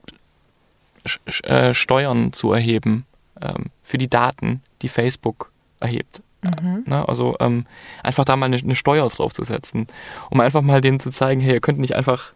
äh, 1.44 1.74
Steuern 1.74 2.34
zu 2.34 2.52
erheben 2.52 3.06
ähm, 3.42 3.66
für 3.82 3.98
die 3.98 4.10
Daten, 4.10 4.62
die 4.82 4.90
Facebook 4.90 5.52
erhebt. 5.80 6.22
Mhm. 6.42 6.84
Ne? 6.86 7.08
Also 7.08 7.36
ähm, 7.40 7.66
einfach 8.04 8.26
da 8.26 8.36
mal 8.36 8.48
eine, 8.48 8.58
eine 8.58 8.76
Steuer 8.76 9.08
draufzusetzen, 9.10 9.88
um 10.30 10.40
einfach 10.40 10.62
mal 10.62 10.82
denen 10.82 11.00
zu 11.00 11.12
zeigen, 11.12 11.42
hey, 11.42 11.54
ihr 11.54 11.62
könnt 11.62 11.80
nicht 11.80 11.96
einfach, 11.96 12.34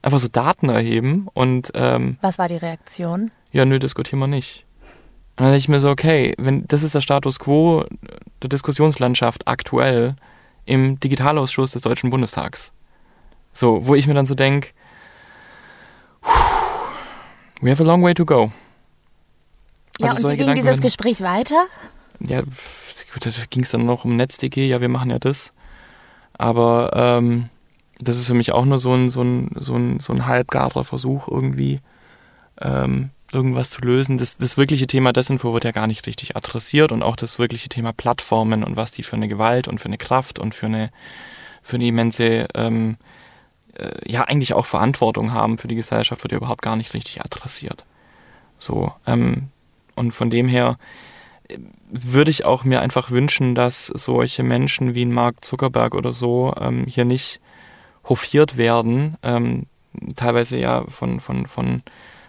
einfach 0.00 0.18
so 0.18 0.28
Daten 0.28 0.68
erheben 0.68 1.28
und 1.34 1.72
ähm, 1.74 2.18
Was 2.20 2.38
war 2.38 2.48
die 2.48 2.56
Reaktion? 2.56 3.30
Ja, 3.50 3.64
nö, 3.64 3.78
diskutieren 3.78 4.20
wir 4.20 4.26
nicht. 4.26 4.64
Und 5.36 5.44
dann 5.44 5.46
denke 5.46 5.58
ich 5.58 5.68
mir 5.68 5.80
so, 5.80 5.90
okay, 5.90 6.34
wenn 6.38 6.66
das 6.68 6.82
ist 6.82 6.94
der 6.94 7.00
Status 7.00 7.38
quo 7.38 7.84
der 8.42 8.48
Diskussionslandschaft 8.48 9.48
aktuell 9.48 10.14
im 10.66 11.00
Digitalausschuss 11.00 11.72
des 11.72 11.82
Deutschen 11.82 12.10
Bundestags. 12.10 12.72
So, 13.52 13.86
wo 13.86 13.94
ich 13.94 14.06
mir 14.06 14.14
dann 14.14 14.26
so 14.26 14.34
denke, 14.34 14.70
we 17.60 17.70
have 17.70 17.82
a 17.82 17.86
long 17.86 18.02
way 18.02 18.14
to 18.14 18.24
go. 18.24 18.52
Ja, 20.06 20.12
also 20.12 20.28
und 20.28 20.34
wie 20.34 20.44
ging 20.44 20.54
dieses 20.54 20.80
Gespräch 20.80 21.20
weiter? 21.20 21.66
Ja, 22.20 22.42
gut, 22.42 23.26
da 23.26 23.30
ging 23.50 23.62
es 23.62 23.70
dann 23.70 23.86
noch 23.86 24.04
um 24.04 24.16
Netz.de, 24.16 24.66
ja, 24.66 24.80
wir 24.80 24.88
machen 24.88 25.10
ja 25.10 25.18
das. 25.18 25.52
Aber 26.34 26.90
ähm, 26.94 27.48
das 27.98 28.18
ist 28.18 28.26
für 28.26 28.34
mich 28.34 28.52
auch 28.52 28.64
nur 28.64 28.78
so 28.78 28.92
ein, 28.92 29.10
so 29.10 29.22
ein, 29.22 29.50
so 29.56 29.74
ein, 29.74 30.00
so 30.00 30.12
ein 30.12 30.26
halbgarer 30.26 30.84
Versuch, 30.84 31.28
irgendwie 31.28 31.80
ähm, 32.60 33.10
irgendwas 33.32 33.70
zu 33.70 33.80
lösen. 33.80 34.18
Das, 34.18 34.36
das 34.36 34.56
wirkliche 34.56 34.86
Thema 34.86 35.12
Desinfo 35.12 35.52
wird 35.52 35.64
ja 35.64 35.72
gar 35.72 35.86
nicht 35.86 36.06
richtig 36.06 36.36
adressiert 36.36 36.92
und 36.92 37.02
auch 37.02 37.16
das 37.16 37.38
wirkliche 37.38 37.68
Thema 37.68 37.92
Plattformen 37.92 38.62
und 38.64 38.76
was 38.76 38.90
die 38.90 39.02
für 39.02 39.16
eine 39.16 39.28
Gewalt 39.28 39.68
und 39.68 39.80
für 39.80 39.86
eine 39.86 39.98
Kraft 39.98 40.38
und 40.38 40.54
für 40.54 40.66
eine, 40.66 40.90
für 41.62 41.76
eine 41.76 41.86
immense, 41.86 42.46
ähm, 42.54 42.96
äh, 43.74 44.10
ja, 44.10 44.24
eigentlich 44.24 44.54
auch 44.54 44.66
Verantwortung 44.66 45.32
haben 45.32 45.58
für 45.58 45.68
die 45.68 45.76
Gesellschaft, 45.76 46.22
wird 46.22 46.32
ja 46.32 46.38
überhaupt 46.38 46.62
gar 46.62 46.76
nicht 46.76 46.94
richtig 46.94 47.22
adressiert. 47.22 47.84
So, 48.58 48.92
ähm, 49.06 49.48
und 50.02 50.12
von 50.12 50.30
dem 50.30 50.48
her 50.48 50.78
äh, 51.48 51.58
würde 51.88 52.30
ich 52.30 52.44
auch 52.44 52.64
mir 52.64 52.80
einfach 52.80 53.10
wünschen, 53.10 53.54
dass 53.54 53.86
solche 53.86 54.42
Menschen 54.42 54.94
wie 54.94 55.04
ein 55.04 55.12
Mark 55.12 55.44
Zuckerberg 55.44 55.94
oder 55.94 56.12
so 56.12 56.54
ähm, 56.58 56.86
hier 56.86 57.04
nicht 57.04 57.40
hofiert 58.08 58.56
werden, 58.56 59.16
ähm, 59.22 59.66
teilweise 60.16 60.58
ja 60.58 60.84
von, 60.88 61.20
von, 61.20 61.46
von, 61.46 61.82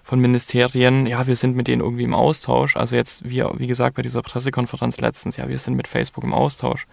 von 0.03 0.19
Ministerien, 0.19 1.07
ja, 1.07 1.25
wir 1.27 1.35
sind 1.35 1.55
mit 1.55 1.67
denen 1.67 1.81
irgendwie 1.81 2.03
im 2.03 2.13
Austausch. 2.13 2.75
Also 2.75 2.95
jetzt, 2.95 3.27
wie, 3.27 3.43
wie 3.57 3.67
gesagt, 3.67 3.95
bei 3.95 4.01
dieser 4.01 4.21
Pressekonferenz 4.21 4.99
letztens, 4.99 5.37
ja, 5.37 5.47
wir 5.47 5.57
sind 5.57 5.75
mit 5.75 5.87
Facebook 5.87 6.23
im 6.23 6.33
Austausch. 6.33 6.85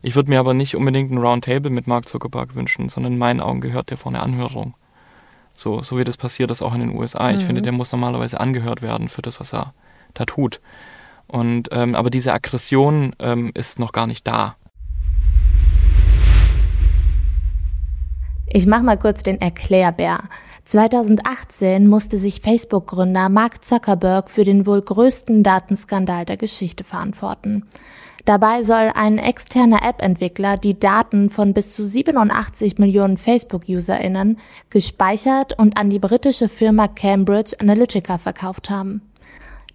Ich 0.00 0.14
würde 0.14 0.30
mir 0.30 0.40
aber 0.40 0.54
nicht 0.54 0.76
unbedingt 0.76 1.10
ein 1.10 1.18
Roundtable 1.18 1.70
mit 1.70 1.86
Mark 1.86 2.08
Zuckerberg 2.08 2.54
wünschen, 2.54 2.88
sondern 2.88 3.12
in 3.12 3.18
meinen 3.18 3.40
Augen 3.40 3.60
gehört 3.60 3.90
der 3.90 3.96
vor 3.96 4.12
eine 4.12 4.22
Anhörung. 4.22 4.74
So, 5.52 5.82
so 5.82 5.98
wie 5.98 6.04
das 6.04 6.16
passiert 6.16 6.50
ist 6.52 6.62
auch 6.62 6.74
in 6.74 6.80
den 6.80 6.96
USA. 6.96 7.30
Ich 7.32 7.44
finde, 7.44 7.60
mhm. 7.60 7.64
der 7.64 7.72
muss 7.72 7.90
normalerweise 7.90 8.38
angehört 8.38 8.80
werden 8.80 9.08
für 9.08 9.22
das, 9.22 9.40
was 9.40 9.52
er 9.52 9.74
da 10.14 10.24
tut. 10.24 10.60
Und 11.26 11.68
ähm, 11.72 11.94
aber 11.94 12.10
diese 12.10 12.32
Aggression 12.32 13.14
ähm, 13.18 13.50
ist 13.54 13.78
noch 13.78 13.92
gar 13.92 14.06
nicht 14.06 14.26
da. 14.26 14.56
Ich 18.50 18.66
mache 18.66 18.82
mal 18.82 18.96
kurz 18.96 19.22
den 19.22 19.40
Erklärbär. 19.40 20.20
2018 20.64 21.86
musste 21.86 22.18
sich 22.18 22.40
Facebook-Gründer 22.40 23.28
Mark 23.28 23.64
Zuckerberg 23.64 24.30
für 24.30 24.44
den 24.44 24.66
wohl 24.66 24.80
größten 24.80 25.42
Datenskandal 25.42 26.24
der 26.24 26.38
Geschichte 26.38 26.82
verantworten. 26.84 27.64
Dabei 28.24 28.62
soll 28.62 28.92
ein 28.94 29.16
externer 29.16 29.82
App-Entwickler 29.82 30.58
die 30.58 30.78
Daten 30.78 31.30
von 31.30 31.54
bis 31.54 31.74
zu 31.74 31.86
87 31.86 32.78
Millionen 32.78 33.16
Facebook-UserInnen 33.16 34.38
gespeichert 34.68 35.58
und 35.58 35.78
an 35.78 35.88
die 35.88 35.98
britische 35.98 36.50
Firma 36.50 36.88
Cambridge 36.88 37.56
Analytica 37.58 38.18
verkauft 38.18 38.68
haben. 38.68 39.00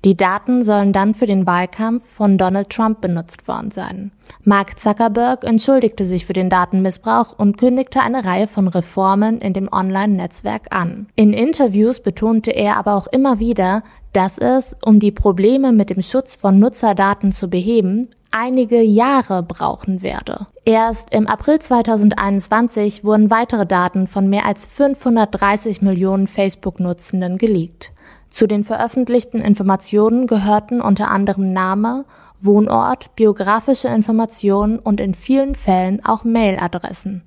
Die 0.06 0.18
Daten 0.18 0.66
sollen 0.66 0.92
dann 0.92 1.14
für 1.16 1.28
den 1.28 1.48
Wahlkampf 1.48 2.10
von 2.10 2.38
Donald 2.38 2.70
Trump 2.70 3.00
benutzt 3.00 3.48
worden 3.48 3.72
sein. 3.72 4.12
Mark 4.44 4.78
Zuckerberg 4.78 5.46
entschuldigte 5.46 6.06
sich 6.06 6.26
für 6.26 6.34
den 6.34 6.50
Datenmissbrauch 6.50 7.40
und 7.40 7.58
kündigte 7.58 8.02
eine 8.02 8.26
Reihe 8.26 8.48
von 8.48 8.68
Reformen 8.68 9.40
in 9.40 9.54
dem 9.54 9.72
Online-Netzwerk 9.72 10.76
an. 10.76 11.08
In 11.16 11.32
Interviews 11.32 12.02
betonte 12.02 12.52
er 12.52 12.76
aber 12.76 12.96
auch 12.96 13.08
immer 13.08 13.40
wieder, 13.40 13.84
dass 14.12 14.38
es, 14.38 14.76
um 14.84 15.00
die 15.00 15.12
Probleme 15.12 15.72
mit 15.72 15.90
dem 15.90 16.02
Schutz 16.02 16.36
von 16.36 16.60
Nutzerdaten 16.60 17.32
zu 17.32 17.50
beheben, 17.50 18.10
einige 18.32 18.82
Jahre 18.82 19.42
brauchen 19.42 20.02
werde. 20.02 20.48
Erst 20.66 21.14
im 21.14 21.28
April 21.28 21.60
2021 21.60 23.06
wurden 23.06 23.30
weitere 23.30 23.66
Daten 23.66 24.08
von 24.08 24.30
mehr 24.30 24.46
als 24.46 24.66
530 24.66 25.82
Millionen 25.82 26.28
Facebook-Nutzenden 26.28 27.38
geleakt. 27.38 27.92
Zu 28.34 28.48
den 28.48 28.64
veröffentlichten 28.64 29.42
Informationen 29.42 30.26
gehörten 30.26 30.82
unter 30.82 31.12
anderem 31.12 31.54
Name, 31.54 32.04
Wohnort, 32.42 33.16
biografische 33.16 33.90
Informationen 33.90 34.80
und 34.80 35.00
in 35.00 35.14
vielen 35.14 35.54
Fällen 35.54 36.04
auch 36.04 36.24
Mailadressen. 36.24 37.22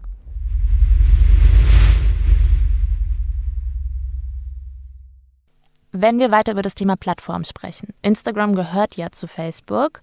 Wenn 5.92 6.18
wir 6.18 6.32
weiter 6.32 6.50
über 6.50 6.62
das 6.62 6.74
Thema 6.74 6.96
Plattform 6.96 7.44
sprechen. 7.44 7.94
Instagram 8.02 8.56
gehört 8.56 8.96
ja 8.96 9.12
zu 9.12 9.28
Facebook, 9.28 10.00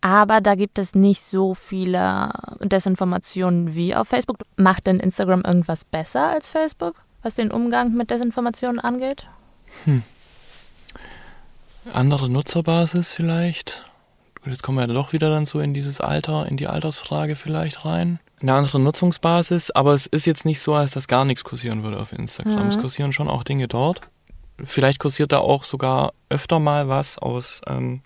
aber 0.00 0.40
da 0.40 0.54
gibt 0.54 0.78
es 0.78 0.94
nicht 0.94 1.20
so 1.20 1.54
viele 1.54 2.30
Desinformationen 2.60 3.74
wie 3.74 3.94
auf 3.94 4.08
Facebook. 4.08 4.38
Macht 4.56 4.86
denn 4.86 5.00
Instagram 5.00 5.42
irgendwas 5.42 5.84
besser 5.84 6.30
als 6.30 6.48
Facebook, 6.48 7.02
was 7.20 7.34
den 7.34 7.52
Umgang 7.52 7.92
mit 7.92 8.10
Desinformationen 8.10 8.80
angeht? 8.80 9.28
Hm. 9.84 10.02
Andere 11.92 12.28
Nutzerbasis 12.28 13.12
vielleicht. 13.12 13.84
Jetzt 14.46 14.62
kommen 14.62 14.78
wir 14.78 14.86
ja 14.86 14.94
doch 14.94 15.12
wieder 15.12 15.30
dann 15.30 15.44
so 15.44 15.60
in 15.60 15.74
dieses 15.74 16.00
Alter, 16.00 16.46
in 16.46 16.56
die 16.56 16.66
Altersfrage 16.66 17.36
vielleicht 17.36 17.84
rein. 17.84 18.20
Eine 18.40 18.54
andere 18.54 18.80
Nutzungsbasis, 18.80 19.70
aber 19.70 19.92
es 19.92 20.06
ist 20.06 20.24
jetzt 20.24 20.46
nicht 20.46 20.60
so, 20.60 20.74
als 20.74 20.92
dass 20.92 21.08
gar 21.08 21.26
nichts 21.26 21.44
kursieren 21.44 21.82
würde 21.82 22.00
auf 22.00 22.12
Instagram. 22.12 22.62
Mhm. 22.62 22.68
Es 22.68 22.78
kursieren 22.78 23.12
schon 23.12 23.28
auch 23.28 23.44
Dinge 23.44 23.68
dort. 23.68 24.00
Vielleicht 24.64 24.98
kursiert 24.98 25.32
da 25.32 25.38
auch 25.38 25.64
sogar 25.64 26.12
öfter 26.30 26.58
mal 26.58 26.88
was 26.88 27.18
aus 27.18 27.60
ähm, 27.66 28.00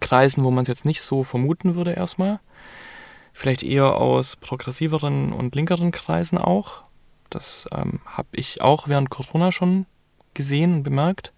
Kreisen, 0.00 0.44
wo 0.44 0.50
man 0.50 0.62
es 0.62 0.68
jetzt 0.68 0.84
nicht 0.84 1.00
so 1.00 1.24
vermuten 1.24 1.74
würde 1.74 1.92
erstmal. 1.92 2.40
Vielleicht 3.32 3.62
eher 3.62 3.96
aus 3.96 4.36
progressiveren 4.36 5.32
und 5.32 5.54
linkeren 5.54 5.92
Kreisen 5.92 6.36
auch. 6.36 6.82
Das 7.30 7.66
ähm, 7.72 8.00
habe 8.06 8.28
ich 8.32 8.60
auch 8.60 8.88
während 8.88 9.10
Corona 9.10 9.52
schon 9.52 9.86
gesehen 10.38 10.72
und 10.72 10.82
bemerkt, 10.84 11.34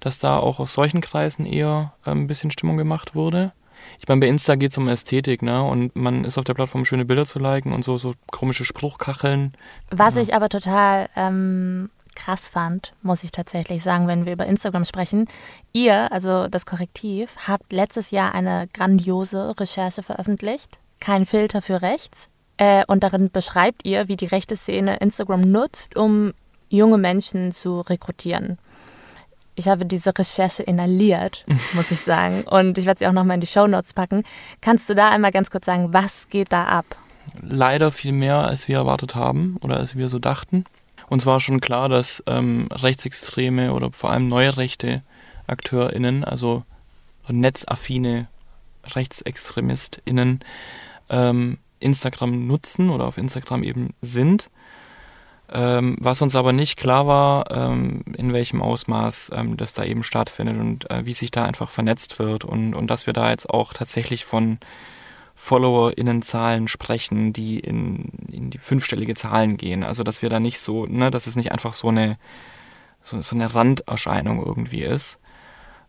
dass 0.00 0.18
da 0.18 0.38
auch 0.38 0.58
aus 0.58 0.72
solchen 0.72 1.02
Kreisen 1.02 1.44
eher 1.44 1.92
äh, 2.06 2.12
ein 2.12 2.26
bisschen 2.26 2.50
Stimmung 2.50 2.78
gemacht 2.78 3.14
wurde. 3.14 3.52
Ich 3.98 4.08
meine, 4.08 4.20
bei 4.20 4.28
Insta 4.28 4.56
geht 4.56 4.72
es 4.72 4.78
um 4.78 4.88
Ästhetik, 4.88 5.42
ne? 5.42 5.62
Und 5.62 5.96
man 5.96 6.24
ist 6.24 6.38
auf 6.38 6.44
der 6.44 6.54
Plattform, 6.54 6.84
schöne 6.84 7.04
Bilder 7.04 7.26
zu 7.26 7.38
liken 7.38 7.72
und 7.72 7.84
so, 7.84 7.98
so 7.98 8.12
komische 8.30 8.64
Spruchkacheln. 8.64 9.54
Was 9.90 10.14
ja. 10.14 10.22
ich 10.22 10.34
aber 10.34 10.48
total 10.48 11.08
ähm, 11.16 11.90
krass 12.14 12.48
fand, 12.48 12.92
muss 13.02 13.24
ich 13.24 13.32
tatsächlich 13.32 13.82
sagen, 13.82 14.06
wenn 14.06 14.26
wir 14.26 14.34
über 14.34 14.46
Instagram 14.46 14.84
sprechen. 14.84 15.28
Ihr, 15.72 16.12
also 16.12 16.48
das 16.48 16.66
Korrektiv, 16.66 17.30
habt 17.46 17.72
letztes 17.72 18.10
Jahr 18.10 18.34
eine 18.34 18.68
grandiose 18.72 19.58
Recherche 19.58 20.02
veröffentlicht. 20.02 20.78
Kein 21.00 21.24
Filter 21.26 21.62
für 21.62 21.82
rechts. 21.82 22.28
Äh, 22.58 22.84
und 22.86 23.02
darin 23.02 23.30
beschreibt 23.30 23.86
ihr, 23.86 24.08
wie 24.08 24.16
die 24.16 24.26
rechte 24.26 24.56
Szene 24.56 24.98
Instagram 24.98 25.40
nutzt, 25.40 25.96
um 25.96 26.34
junge 26.70 26.96
Menschen 26.96 27.52
zu 27.52 27.80
rekrutieren. 27.80 28.58
Ich 29.56 29.68
habe 29.68 29.84
diese 29.84 30.16
Recherche 30.16 30.62
inhaliert, 30.62 31.44
muss 31.74 31.90
ich 31.90 32.00
sagen. 32.00 32.44
Und 32.44 32.78
ich 32.78 32.86
werde 32.86 33.00
sie 33.00 33.06
auch 33.06 33.12
nochmal 33.12 33.34
in 33.34 33.42
die 33.42 33.46
Show 33.46 33.66
Notes 33.66 33.92
packen. 33.92 34.22
Kannst 34.62 34.88
du 34.88 34.94
da 34.94 35.10
einmal 35.10 35.32
ganz 35.32 35.50
kurz 35.50 35.66
sagen, 35.66 35.92
was 35.92 36.28
geht 36.30 36.50
da 36.52 36.64
ab? 36.64 36.86
Leider 37.42 37.92
viel 37.92 38.12
mehr, 38.12 38.38
als 38.38 38.68
wir 38.68 38.78
erwartet 38.78 39.14
haben 39.14 39.58
oder 39.60 39.76
als 39.76 39.96
wir 39.96 40.08
so 40.08 40.18
dachten. 40.18 40.64
Uns 41.08 41.26
war 41.26 41.40
schon 41.40 41.60
klar, 41.60 41.88
dass 41.88 42.22
ähm, 42.26 42.68
rechtsextreme 42.70 43.72
oder 43.72 43.90
vor 43.92 44.10
allem 44.10 44.28
neurechte 44.28 45.02
AkteurInnen, 45.46 46.24
also 46.24 46.62
netzaffine 47.28 48.28
RechtsextremistInnen, 48.84 50.40
ähm, 51.10 51.58
Instagram 51.80 52.46
nutzen 52.46 52.90
oder 52.90 53.06
auf 53.06 53.18
Instagram 53.18 53.62
eben 53.62 53.94
sind. 54.00 54.50
Ähm, 55.52 55.96
was 55.98 56.22
uns 56.22 56.36
aber 56.36 56.52
nicht 56.52 56.76
klar 56.76 57.08
war, 57.08 57.50
ähm, 57.50 58.02
in 58.16 58.32
welchem 58.32 58.62
Ausmaß 58.62 59.32
ähm, 59.34 59.56
das 59.56 59.72
da 59.72 59.84
eben 59.84 60.04
stattfindet 60.04 60.58
und 60.58 60.88
äh, 60.90 61.04
wie 61.04 61.14
sich 61.14 61.32
da 61.32 61.44
einfach 61.44 61.70
vernetzt 61.70 62.20
wird 62.20 62.44
und, 62.44 62.74
und 62.74 62.88
dass 62.88 63.06
wir 63.06 63.12
da 63.12 63.30
jetzt 63.30 63.50
auch 63.50 63.72
tatsächlich 63.72 64.24
von 64.24 64.58
FollowerInnenzahlen 65.34 66.68
sprechen, 66.68 67.32
die 67.32 67.58
in, 67.58 68.10
in 68.30 68.50
die 68.50 68.58
fünfstellige 68.58 69.14
Zahlen 69.14 69.56
gehen. 69.56 69.82
Also 69.82 70.04
dass 70.04 70.22
wir 70.22 70.28
da 70.28 70.38
nicht 70.38 70.60
so, 70.60 70.86
ne, 70.86 71.10
dass 71.10 71.26
es 71.26 71.34
nicht 71.34 71.50
einfach 71.50 71.72
so 71.72 71.88
eine 71.88 72.16
so, 73.02 73.20
so 73.22 73.34
eine 73.34 73.52
Randerscheinung 73.52 74.44
irgendwie 74.44 74.82
ist. 74.82 75.18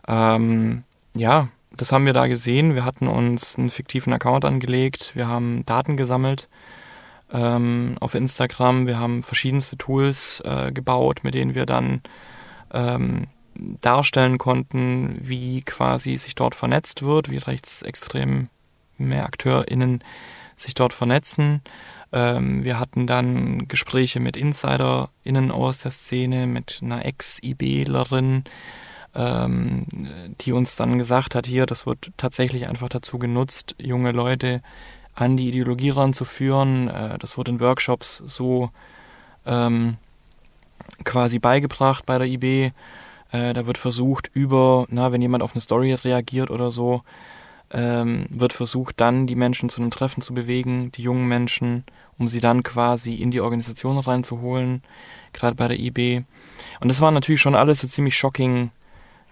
Ähm, 0.07 0.83
ja, 1.15 1.49
das 1.75 1.91
haben 1.91 2.05
wir 2.05 2.13
da 2.13 2.27
gesehen. 2.27 2.73
Wir 2.73 2.85
hatten 2.85 3.07
uns 3.07 3.57
einen 3.57 3.69
fiktiven 3.69 4.13
Account 4.13 4.45
angelegt, 4.45 5.11
wir 5.13 5.27
haben 5.27 5.65
Daten 5.65 5.97
gesammelt 5.97 6.47
ähm, 7.31 7.97
auf 7.99 8.15
Instagram. 8.15 8.87
Wir 8.87 8.99
haben 8.99 9.23
verschiedenste 9.23 9.77
Tools 9.77 10.41
äh, 10.45 10.71
gebaut, 10.71 11.23
mit 11.23 11.33
denen 11.33 11.55
wir 11.55 11.65
dann 11.65 12.01
ähm, 12.73 13.27
darstellen 13.55 14.37
konnten, 14.37 15.17
wie 15.19 15.61
quasi 15.61 16.15
sich 16.15 16.35
dort 16.35 16.55
vernetzt 16.55 17.03
wird, 17.03 17.29
wie 17.29 17.37
rechtsextreme 17.37 18.47
AkteurInnen 18.99 20.03
sich 20.55 20.73
dort 20.73 20.93
vernetzen. 20.93 21.61
Ähm, 22.11 22.63
wir 22.63 22.79
hatten 22.79 23.07
dann 23.07 23.67
Gespräche 23.67 24.19
mit 24.19 24.37
InsiderInnen 24.37 25.51
aus 25.51 25.79
der 25.79 25.91
Szene, 25.91 26.47
mit 26.47 26.79
einer 26.81 27.05
Ex-IBlerin, 27.05 28.43
ähm, 29.13 29.85
die 30.41 30.51
uns 30.51 30.75
dann 30.75 30.97
gesagt 30.97 31.35
hat, 31.35 31.47
hier, 31.47 31.65
das 31.65 31.85
wird 31.85 32.11
tatsächlich 32.17 32.67
einfach 32.67 32.89
dazu 32.89 33.19
genutzt, 33.19 33.75
junge 33.79 34.11
Leute 34.11 34.61
an 35.13 35.37
die 35.37 35.49
Ideologie 35.49 35.89
ranzuführen. 35.89 36.87
Äh, 36.87 37.17
das 37.19 37.37
wurde 37.37 37.51
in 37.51 37.59
Workshops 37.59 38.23
so 38.25 38.69
ähm, 39.45 39.97
quasi 41.03 41.39
beigebracht 41.39 42.05
bei 42.05 42.17
der 42.17 42.27
IB. 42.27 42.71
Äh, 43.31 43.53
da 43.53 43.65
wird 43.65 43.77
versucht, 43.77 44.29
über, 44.33 44.85
na, 44.89 45.11
wenn 45.11 45.21
jemand 45.21 45.43
auf 45.43 45.53
eine 45.53 45.61
Story 45.61 45.93
reagiert 45.93 46.51
oder 46.51 46.71
so, 46.71 47.01
ähm, 47.73 48.25
wird 48.29 48.53
versucht, 48.53 48.99
dann 48.99 49.27
die 49.27 49.35
Menschen 49.35 49.69
zu 49.69 49.81
einem 49.81 49.91
Treffen 49.91 50.21
zu 50.21 50.33
bewegen, 50.33 50.91
die 50.91 51.03
jungen 51.03 51.27
Menschen, 51.27 51.83
um 52.17 52.27
sie 52.27 52.41
dann 52.41 52.63
quasi 52.63 53.15
in 53.15 53.31
die 53.31 53.39
Organisation 53.39 53.97
reinzuholen, 53.97 54.83
gerade 55.33 55.55
bei 55.55 55.69
der 55.69 55.79
IB. 55.79 56.23
Und 56.81 56.89
das 56.89 56.99
war 56.99 57.11
natürlich 57.11 57.41
schon 57.41 57.55
alles 57.55 57.79
so 57.79 57.87
ziemlich 57.87 58.17
shocking 58.17 58.71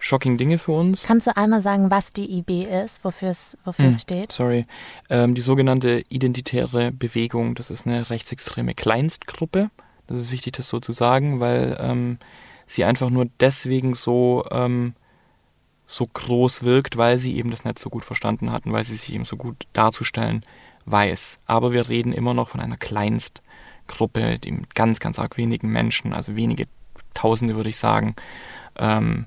shocking 0.00 0.36
Dinge 0.36 0.58
für 0.58 0.72
uns. 0.72 1.04
Kannst 1.04 1.26
du 1.26 1.36
einmal 1.36 1.62
sagen, 1.62 1.90
was 1.90 2.12
die 2.12 2.38
IB 2.38 2.64
ist, 2.64 3.04
wofür 3.04 3.30
es, 3.30 3.56
wofür 3.64 3.86
hm, 3.86 3.94
es 3.94 4.02
steht? 4.02 4.32
Sorry. 4.32 4.64
Ähm, 5.08 5.34
die 5.34 5.40
sogenannte 5.40 6.02
Identitäre 6.08 6.90
Bewegung, 6.90 7.54
das 7.54 7.70
ist 7.70 7.86
eine 7.86 8.10
rechtsextreme 8.10 8.74
Kleinstgruppe. 8.74 9.70
Das 10.06 10.16
ist 10.16 10.32
wichtig, 10.32 10.54
das 10.54 10.68
so 10.68 10.80
zu 10.80 10.92
sagen, 10.92 11.38
weil 11.38 11.76
ähm, 11.78 12.18
sie 12.66 12.84
einfach 12.84 13.10
nur 13.10 13.26
deswegen 13.38 13.94
so, 13.94 14.44
ähm, 14.50 14.94
so 15.86 16.06
groß 16.06 16.64
wirkt, 16.64 16.96
weil 16.96 17.18
sie 17.18 17.36
eben 17.36 17.50
das 17.50 17.64
Netz 17.64 17.82
so 17.82 17.90
gut 17.90 18.04
verstanden 18.04 18.50
hatten, 18.50 18.72
weil 18.72 18.84
sie 18.84 18.96
sich 18.96 19.12
eben 19.12 19.24
so 19.24 19.36
gut 19.36 19.66
darzustellen 19.72 20.40
weiß. 20.86 21.38
Aber 21.46 21.72
wir 21.72 21.88
reden 21.88 22.12
immer 22.12 22.34
noch 22.34 22.48
von 22.48 22.60
einer 22.60 22.76
Kleinstgruppe, 22.76 24.38
die 24.38 24.52
mit 24.52 24.74
ganz, 24.74 24.98
ganz 24.98 25.18
arg 25.18 25.36
wenigen 25.36 25.68
Menschen, 25.68 26.12
also 26.12 26.36
wenige 26.36 26.66
Tausende 27.12 27.56
würde 27.56 27.70
ich 27.70 27.76
sagen, 27.76 28.14
ähm, 28.78 29.26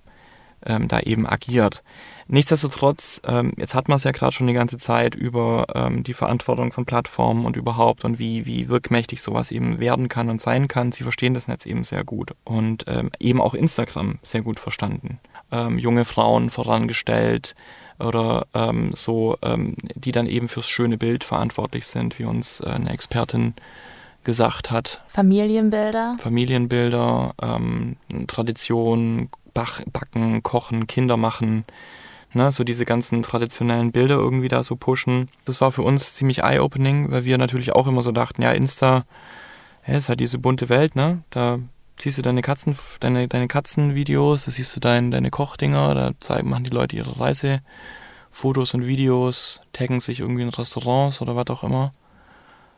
ähm, 0.65 0.87
da 0.87 0.99
eben 0.99 1.27
agiert. 1.27 1.83
Nichtsdestotrotz, 2.27 3.21
ähm, 3.27 3.53
jetzt 3.57 3.75
hat 3.75 3.89
man 3.89 3.97
es 3.97 4.05
ja 4.05 4.11
gerade 4.11 4.31
schon 4.31 4.47
die 4.47 4.53
ganze 4.53 4.77
Zeit 4.77 5.13
über 5.13 5.65
ähm, 5.75 6.03
die 6.03 6.13
Verantwortung 6.13 6.71
von 6.71 6.85
Plattformen 6.85 7.45
und 7.45 7.57
überhaupt 7.57 8.05
und 8.05 8.17
wie, 8.17 8.45
wie 8.45 8.69
wirkmächtig 8.69 9.21
sowas 9.21 9.51
eben 9.51 9.79
werden 9.79 10.07
kann 10.07 10.29
und 10.29 10.39
sein 10.39 10.67
kann. 10.67 10.91
Sie 10.91 11.03
verstehen 11.03 11.33
das 11.33 11.47
Netz 11.47 11.65
eben 11.65 11.83
sehr 11.83 12.03
gut 12.03 12.33
und 12.45 12.85
ähm, 12.87 13.11
eben 13.19 13.41
auch 13.41 13.53
Instagram 13.53 14.19
sehr 14.23 14.41
gut 14.41 14.59
verstanden. 14.59 15.19
Ähm, 15.51 15.77
junge 15.77 16.05
Frauen 16.05 16.49
vorangestellt 16.49 17.55
oder 17.99 18.47
ähm, 18.53 18.91
so, 18.93 19.37
ähm, 19.41 19.75
die 19.95 20.11
dann 20.11 20.27
eben 20.27 20.47
fürs 20.47 20.69
schöne 20.69 20.97
Bild 20.97 21.23
verantwortlich 21.23 21.85
sind, 21.85 22.19
wie 22.19 22.25
uns 22.25 22.61
äh, 22.61 22.69
eine 22.69 22.89
Expertin 22.89 23.53
gesagt 24.23 24.71
hat. 24.71 25.03
Familienbilder. 25.07 26.15
Familienbilder, 26.17 27.33
Tradition, 28.27 29.27
Bach, 29.27 29.42
Backen, 29.53 30.43
Kochen, 30.43 30.87
Kinder 30.87 31.17
machen 31.17 31.65
ne, 32.35 32.51
so 32.51 32.63
diese 32.63 32.85
ganzen 32.85 33.21
traditionellen 33.21 33.91
Bilder 33.91 34.15
irgendwie 34.15 34.47
da 34.47 34.63
so 34.63 34.75
pushen. 34.75 35.29
Das 35.45 35.61
war 35.61 35.71
für 35.71 35.81
uns 35.81 36.15
ziemlich 36.15 36.43
eye-opening, 36.43 37.11
weil 37.11 37.25
wir 37.25 37.37
natürlich 37.37 37.73
auch 37.73 37.87
immer 37.87 38.03
so 38.03 38.11
dachten, 38.11 38.41
ja, 38.41 38.51
Insta 38.51 39.05
ja, 39.85 39.95
ist 39.95 40.09
halt 40.09 40.19
diese 40.19 40.39
bunte 40.39 40.69
Welt, 40.69 40.95
ne? 40.95 41.23
Da 41.29 41.59
siehst 41.99 42.17
du 42.17 42.21
deine 42.21 42.41
Katzen, 42.41 42.77
deine, 42.99 43.27
deine 43.27 43.47
Katzenvideos, 43.47 44.45
da 44.45 44.51
siehst 44.51 44.75
du 44.75 44.79
dein, 44.79 45.11
deine 45.11 45.29
Kochdinger, 45.29 45.93
da 45.93 46.11
zeigen, 46.19 46.49
machen 46.49 46.63
die 46.63 46.75
Leute 46.75 46.95
ihre 46.95 47.19
Reisefotos 47.19 48.73
und 48.73 48.87
Videos, 48.87 49.61
taggen 49.73 49.99
sich 49.99 50.19
irgendwie 50.21 50.43
in 50.43 50.49
Restaurants 50.49 51.21
oder 51.21 51.35
was 51.35 51.47
auch 51.47 51.63
immer. 51.63 51.91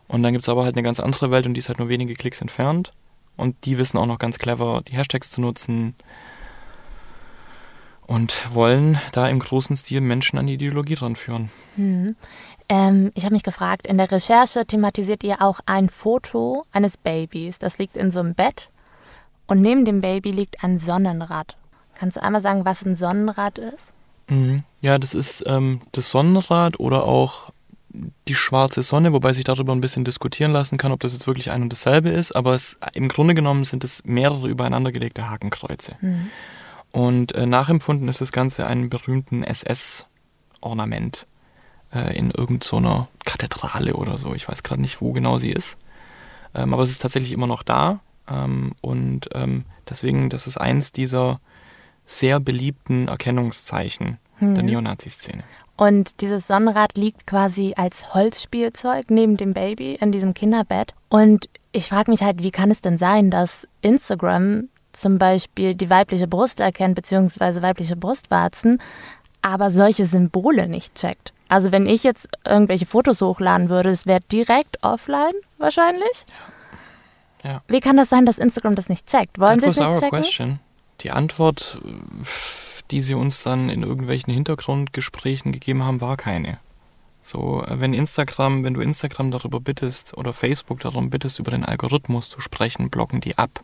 Und 0.08 0.22
dann 0.22 0.34
gibt 0.34 0.44
es 0.44 0.50
aber 0.50 0.64
halt 0.64 0.76
eine 0.76 0.84
ganz 0.84 1.00
andere 1.00 1.32
Welt 1.32 1.48
und 1.48 1.54
die 1.54 1.60
ist 1.60 1.70
halt 1.70 1.80
nur 1.80 1.90
wenige 1.90 2.14
Klicks 2.14 2.42
entfernt. 2.42 2.92
Und 3.38 3.66
die 3.66 3.78
wissen 3.78 3.98
auch 3.98 4.06
noch 4.06 4.20
ganz 4.20 4.38
clever, 4.38 4.82
die 4.88 4.94
Hashtags 4.94 5.30
zu 5.30 5.42
nutzen, 5.42 5.96
und 8.08 8.54
wollen 8.54 9.00
da 9.12 9.28
im 9.28 9.40
großen 9.40 9.76
Stil 9.76 10.02
Menschen 10.02 10.38
an 10.38 10.48
die 10.48 10.54
Ideologie 10.54 10.96
ranführen. 10.96 11.50
Hm. 11.76 12.16
Ähm, 12.70 13.12
ich 13.16 13.24
habe 13.24 13.34
mich 13.34 13.44
gefragt, 13.44 13.86
in 13.86 13.98
der 13.98 14.12
Recherche 14.12 14.66
thematisiert 14.66 15.24
ihr 15.24 15.42
auch 15.42 15.60
ein 15.66 15.90
Foto 15.90 16.66
eines 16.72 16.98
Babys. 16.98 17.60
Das 17.60 17.78
liegt 17.78 17.98
in 17.98 18.12
so 18.12 18.20
einem 18.20 18.34
Bett 18.34 18.70
und 19.48 19.62
neben 19.62 19.86
dem 19.86 20.02
Baby 20.02 20.32
liegt 20.32 20.64
ein 20.64 20.80
Sonnenrad. 20.80 21.56
Kannst 21.94 22.18
du 22.18 22.24
einmal 22.24 22.42
sagen, 22.42 22.66
was 22.66 22.84
ein 22.84 22.96
Sonnenrad 22.96 23.58
ist? 23.58 23.92
Mhm. 24.30 24.64
Ja, 24.82 24.98
das 24.98 25.14
ist 25.14 25.44
ähm, 25.48 25.82
das 25.92 26.10
Sonnenrad 26.10 26.80
oder 26.80 27.04
auch 27.04 27.52
die 28.28 28.36
schwarze 28.36 28.84
Sonne, 28.84 29.14
wobei 29.14 29.32
sich 29.34 29.44
darüber 29.44 29.74
ein 29.74 29.82
bisschen 29.82 30.04
diskutieren 30.04 30.52
lassen 30.52 30.78
kann, 30.78 30.92
ob 30.92 31.00
das 31.00 31.14
jetzt 31.14 31.28
wirklich 31.28 31.52
ein 31.52 31.62
und 31.62 31.72
dasselbe 31.72 32.10
ist. 32.10 32.36
Aber 32.36 32.54
es, 32.54 32.78
im 32.94 33.08
Grunde 33.08 33.36
genommen 33.36 33.64
sind 33.64 33.84
es 33.84 34.04
mehrere 34.04 34.50
übereinandergelegte 34.50 35.30
Hakenkreuze. 35.30 35.96
Mhm. 36.02 36.30
Und 36.96 37.36
äh, 37.36 37.46
nachempfunden 37.46 38.08
ist 38.08 38.22
das 38.22 38.32
Ganze 38.32 38.66
einem 38.66 38.90
berühmten 38.90 39.44
SS-Ornament 39.44 41.28
äh, 41.94 42.18
in 42.18 42.32
irgendeiner 42.32 42.62
so 42.62 43.08
Kathedrale 43.26 43.96
oder 43.96 44.18
so. 44.18 44.34
Ich 44.34 44.48
weiß 44.48 44.64
gerade 44.64 44.80
nicht, 44.80 45.02
wo 45.02 45.12
genau 45.12 45.38
sie 45.38 45.52
ist. 45.52 45.78
Ähm, 46.54 46.74
aber 46.74 46.84
es 46.84 46.92
ist 46.92 47.02
tatsächlich 47.02 47.34
immer 47.34 47.48
noch 47.48 47.64
da. 47.64 48.00
Ähm, 48.30 48.72
und 48.80 49.28
ähm, 49.34 49.66
deswegen, 49.90 50.30
das 50.30 50.48
ist 50.48 50.56
eins 50.56 50.94
dieser 50.94 51.42
sehr 52.06 52.40
beliebten 52.40 53.10
Erkennungszeichen 53.10 54.18
hm. 54.38 54.56
der 54.56 54.64
mhm. 54.64 54.70
Neonazi-Szene. 54.70 55.44
Und 55.76 56.22
dieses 56.22 56.48
Sonnenrad 56.48 56.98
liegt 56.98 57.28
quasi 57.28 57.74
als 57.76 58.14
Holzspielzeug 58.14 59.12
neben 59.12 59.36
dem 59.36 59.54
Baby 59.54 59.96
in 59.96 60.14
diesem 60.14 60.34
Kinderbett. 60.34 60.94
Und 61.10 61.50
ich 61.74 61.90
frage 61.90 62.10
mich 62.10 62.24
halt, 62.24 62.42
wie 62.42 62.52
kann 62.52 62.72
es 62.72 62.80
denn 62.80 62.98
sein, 62.98 63.32
dass 63.32 63.68
Instagram 63.82 64.70
zum 64.98 65.18
Beispiel 65.18 65.76
die 65.76 65.90
weibliche 65.90 66.28
Brust 66.28 66.60
erkennt, 66.60 66.96
beziehungsweise 66.96 67.62
weibliche 67.62 67.96
Brustwarzen, 67.96 68.82
aber 69.42 69.72
solche 69.72 70.06
Symbole 70.06 70.68
nicht 70.68 70.96
checkt. 70.96 71.34
Also 71.48 71.72
wenn 71.72 71.86
ich 71.86 72.04
jetzt 72.04 72.28
irgendwelche 72.46 72.86
Fotos 72.86 73.22
hochladen 73.22 73.70
würde, 73.70 73.90
es 73.90 74.06
wäre 74.06 74.22
direkt 74.32 74.84
offline 74.84 75.34
wahrscheinlich. 75.58 76.26
Ja. 77.44 77.62
Wie 77.68 77.80
kann 77.80 77.98
das 77.98 78.10
sein, 78.10 78.26
dass 78.26 78.40
Instagram 78.40 78.76
das 78.76 78.90
nicht 78.90 79.06
checkt? 79.08 79.40
Wollen 79.40 79.60
sie 79.60 79.68
es 79.68 79.78
nicht 79.78 79.94
checken? 79.94 80.10
Question. 80.10 80.60
Die 81.02 81.12
Antwort, 81.12 81.80
die 82.90 83.02
sie 83.02 83.14
uns 83.14 83.44
dann 83.44 83.70
in 83.70 83.84
irgendwelchen 83.84 84.34
Hintergrundgesprächen 84.34 85.52
gegeben 85.52 85.84
haben, 85.84 86.02
war 86.02 86.18
keine. 86.18 86.58
So, 87.22 87.64
wenn 87.68 87.94
Instagram, 87.94 88.64
wenn 88.64 88.74
du 88.74 88.82
Instagram 88.82 89.32
darüber 89.32 89.60
bittest 89.60 90.16
oder 90.18 90.34
Facebook 90.34 90.80
darum 90.80 91.10
bittest, 91.10 91.40
über 91.40 91.52
den 91.52 91.66
Algorithmus 91.66 92.30
zu 92.30 92.40
sprechen, 92.40 92.90
blocken 92.90 93.22
die 93.22 93.38
ab. 93.38 93.64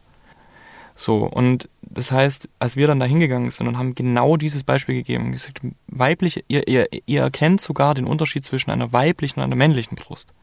So, 0.95 1.19
und 1.25 1.67
das 1.81 2.11
heißt, 2.11 2.49
als 2.59 2.75
wir 2.75 2.87
dann 2.87 2.99
da 2.99 3.05
hingegangen 3.05 3.51
sind 3.51 3.67
und 3.67 3.77
haben 3.77 3.95
genau 3.95 4.37
dieses 4.37 4.63
Beispiel 4.63 4.95
gegeben, 4.95 5.31
gesagt, 5.31 5.61
weibliche, 5.87 6.43
ihr, 6.47 6.67
ihr, 6.67 6.87
ihr 7.05 7.21
erkennt 7.21 7.61
sogar 7.61 7.93
den 7.93 8.05
Unterschied 8.05 8.45
zwischen 8.45 8.71
einer 8.71 8.93
weiblichen 8.93 9.39
und 9.39 9.45
einer 9.45 9.55
männlichen 9.55 9.95
Brust. 9.95 10.33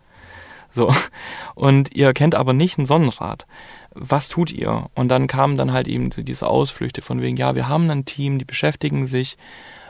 So. 0.71 0.95
Und 1.55 1.95
ihr 1.97 2.07
erkennt 2.07 2.35
aber 2.35 2.53
nicht 2.53 2.79
ein 2.79 2.87
Sonnenrad. 2.87 3.47
Was 3.95 4.29
tut 4.29 4.53
ihr? 4.53 4.91
Und 4.95 5.09
dann 5.09 5.27
kamen 5.27 5.57
dann 5.57 5.73
halt 5.73 5.89
eben 5.89 6.11
diese 6.11 6.47
Ausflüchte 6.47 7.01
von 7.03 7.23
wegen, 7.23 7.37
ja, 7.37 7.55
wir 7.55 7.69
haben 7.69 7.91
ein 7.91 8.05
Team, 8.05 8.39
die 8.39 8.45
beschäftigen 8.45 9.07
sich 9.07 9.37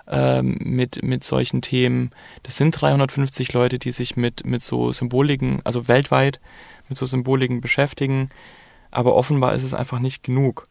ähm, 0.06 0.56
mit, 0.60 1.02
mit 1.02 1.24
solchen 1.24 1.62
Themen. 1.62 2.10
Das 2.42 2.56
sind 2.56 2.70
350 2.72 3.52
Leute, 3.52 3.78
die 3.78 3.92
sich 3.92 4.16
mit, 4.16 4.46
mit 4.46 4.62
so 4.62 4.92
Symboliken, 4.92 5.60
also 5.64 5.88
weltweit 5.88 6.40
mit 6.88 6.96
so 6.96 7.06
Symboliken 7.06 7.60
beschäftigen 7.60 8.30
aber 8.90 9.14
offenbar 9.14 9.54
ist 9.54 9.62
es 9.62 9.74
einfach 9.74 9.98
nicht 9.98 10.22
genug. 10.22 10.66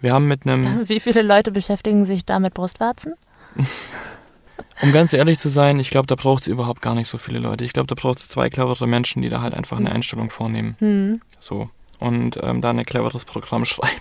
Wir 0.00 0.12
haben 0.12 0.28
mit 0.28 0.46
einem. 0.46 0.88
Wie 0.88 1.00
viele 1.00 1.22
Leute 1.22 1.50
beschäftigen 1.50 2.04
sich 2.04 2.24
da 2.24 2.38
mit 2.38 2.54
Brustwarzen? 2.54 3.14
um 4.82 4.92
ganz 4.92 5.12
ehrlich 5.12 5.38
zu 5.38 5.48
sein, 5.48 5.78
ich 5.78 5.90
glaube, 5.90 6.06
da 6.06 6.14
braucht 6.14 6.42
es 6.42 6.46
überhaupt 6.46 6.82
gar 6.82 6.94
nicht 6.94 7.08
so 7.08 7.18
viele 7.18 7.38
Leute. 7.38 7.64
Ich 7.64 7.72
glaube, 7.72 7.86
da 7.86 7.94
braucht 7.94 8.18
es 8.18 8.28
zwei 8.28 8.48
clevere 8.50 8.86
Menschen, 8.86 9.22
die 9.22 9.28
da 9.28 9.40
halt 9.40 9.54
einfach 9.54 9.78
eine 9.78 9.90
hm. 9.90 9.96
Einstellung 9.96 10.30
vornehmen. 10.30 10.76
Mhm. 10.80 11.20
So. 11.40 11.70
Und 11.98 12.38
ähm, 12.42 12.60
da 12.60 12.70
ein 12.70 12.84
cleveres 12.84 13.24
Programm 13.24 13.64
schreiben. 13.64 14.00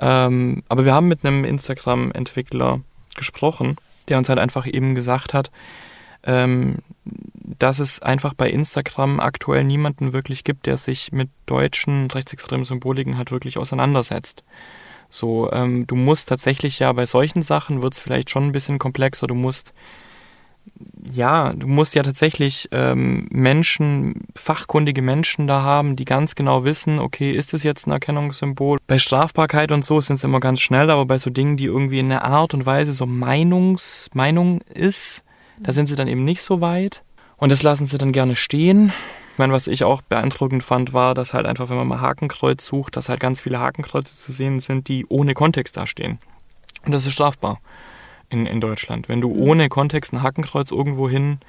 ähm, 0.00 0.62
aber 0.68 0.84
wir 0.84 0.94
haben 0.94 1.08
mit 1.08 1.24
einem 1.24 1.44
Instagram-Entwickler 1.44 2.80
gesprochen, 3.14 3.76
der 4.08 4.18
uns 4.18 4.28
halt 4.28 4.38
einfach 4.38 4.66
eben 4.66 4.94
gesagt 4.94 5.34
hat, 5.34 5.50
ähm, 6.24 6.78
dass 7.62 7.78
es 7.78 8.02
einfach 8.02 8.34
bei 8.34 8.50
Instagram 8.50 9.20
aktuell 9.20 9.62
niemanden 9.62 10.12
wirklich 10.12 10.42
gibt, 10.42 10.66
der 10.66 10.76
sich 10.76 11.12
mit 11.12 11.30
deutschen 11.46 12.10
rechtsextremen 12.10 12.64
Symboliken 12.64 13.16
halt 13.16 13.30
wirklich 13.30 13.56
auseinandersetzt. 13.56 14.42
So, 15.08 15.52
ähm, 15.52 15.86
du 15.86 15.94
musst 15.94 16.28
tatsächlich 16.28 16.78
ja 16.80 16.92
bei 16.92 17.06
solchen 17.06 17.42
Sachen 17.42 17.82
wird 17.82 17.92
es 17.92 17.98
vielleicht 18.00 18.30
schon 18.30 18.44
ein 18.44 18.52
bisschen 18.52 18.78
komplexer. 18.78 19.26
Du 19.26 19.34
musst 19.34 19.74
ja, 21.12 21.52
du 21.52 21.66
musst 21.66 21.94
ja 21.94 22.02
tatsächlich 22.02 22.68
ähm, 22.70 23.26
Menschen, 23.30 24.26
fachkundige 24.36 25.02
Menschen 25.02 25.46
da 25.46 25.62
haben, 25.62 25.96
die 25.96 26.04
ganz 26.04 26.34
genau 26.34 26.64
wissen, 26.64 26.98
okay, 26.98 27.32
ist 27.32 27.52
das 27.52 27.64
jetzt 27.64 27.86
ein 27.86 27.90
Erkennungssymbol? 27.90 28.78
Bei 28.86 28.98
Strafbarkeit 28.98 29.72
und 29.72 29.84
so 29.84 30.00
sind 30.00 30.16
es 30.16 30.24
immer 30.24 30.40
ganz 30.40 30.60
schnell, 30.60 30.90
aber 30.90 31.04
bei 31.04 31.18
so 31.18 31.30
Dingen, 31.30 31.56
die 31.56 31.64
irgendwie 31.64 31.98
in 31.98 32.12
einer 32.12 32.24
Art 32.24 32.54
und 32.54 32.64
Weise 32.64 32.92
so 32.92 33.06
Meinungs, 33.06 34.08
Meinung 34.14 34.60
ist, 34.72 35.24
da 35.58 35.72
sind 35.72 35.86
sie 35.86 35.96
dann 35.96 36.08
eben 36.08 36.24
nicht 36.24 36.42
so 36.42 36.60
weit. 36.60 37.02
Und 37.42 37.50
das 37.50 37.64
lassen 37.64 37.86
sie 37.86 37.98
dann 37.98 38.12
gerne 38.12 38.36
stehen. 38.36 38.92
Ich 39.32 39.38
meine, 39.38 39.52
was 39.52 39.66
ich 39.66 39.82
auch 39.82 40.00
beeindruckend 40.00 40.62
fand, 40.62 40.92
war, 40.92 41.12
dass 41.12 41.34
halt 41.34 41.44
einfach, 41.44 41.70
wenn 41.70 41.76
man 41.76 41.88
mal 41.88 42.00
Hakenkreuz 42.00 42.64
sucht, 42.64 42.96
dass 42.96 43.08
halt 43.08 43.18
ganz 43.18 43.40
viele 43.40 43.58
Hakenkreuze 43.58 44.16
zu 44.16 44.30
sehen 44.30 44.60
sind, 44.60 44.86
die 44.86 45.06
ohne 45.08 45.34
Kontext 45.34 45.76
dastehen. 45.76 46.20
Und 46.86 46.92
das 46.92 47.04
ist 47.04 47.14
strafbar 47.14 47.58
in, 48.28 48.46
in 48.46 48.60
Deutschland. 48.60 49.08
Wenn 49.08 49.20
du 49.20 49.28
mhm. 49.28 49.40
ohne 49.40 49.68
Kontext 49.68 50.12
ein 50.12 50.22
Hakenkreuz 50.22 50.70
irgendwo 50.70 51.08
hin 51.08 51.40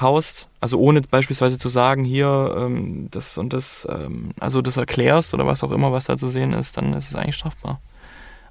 haust, 0.00 0.48
also 0.60 0.80
ohne 0.80 1.02
beispielsweise 1.02 1.56
zu 1.56 1.68
sagen, 1.68 2.02
hier 2.02 2.56
ähm, 2.58 3.06
das 3.12 3.38
und 3.38 3.52
das, 3.52 3.86
ähm, 3.88 4.32
also 4.40 4.60
das 4.60 4.76
erklärst 4.76 5.34
oder 5.34 5.46
was 5.46 5.62
auch 5.62 5.70
immer, 5.70 5.92
was 5.92 6.06
da 6.06 6.16
zu 6.16 6.26
sehen 6.26 6.52
ist, 6.52 6.76
dann 6.76 6.94
ist 6.94 7.10
es 7.10 7.14
eigentlich 7.14 7.36
strafbar. 7.36 7.80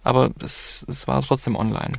Aber 0.05 0.29
es, 0.41 0.85
es 0.87 1.05
war 1.05 1.21
trotzdem 1.21 1.57
online. 1.57 1.95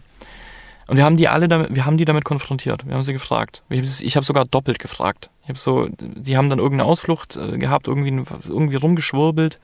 Und 0.88 0.96
wir 0.96 1.04
haben 1.04 1.16
die 1.16 1.28
alle 1.28 1.48
damit, 1.48 1.74
wir 1.74 1.86
haben 1.86 1.96
die 1.96 2.04
damit 2.04 2.24
konfrontiert. 2.24 2.86
Wir 2.86 2.94
haben 2.94 3.02
sie 3.02 3.12
gefragt. 3.12 3.62
Ich 3.68 4.16
habe 4.16 4.26
sogar 4.26 4.44
doppelt 4.44 4.78
gefragt. 4.78 5.30
Ich 5.42 5.48
habe 5.48 5.58
so, 5.58 5.88
die 5.90 6.36
haben 6.36 6.50
dann 6.50 6.58
irgendeine 6.58 6.88
Ausflucht 6.88 7.36
äh, 7.36 7.58
gehabt, 7.58 7.88
irgendwie, 7.88 8.10
irgendwie 8.48 8.76
rumgeschwurbelt. 8.76 9.56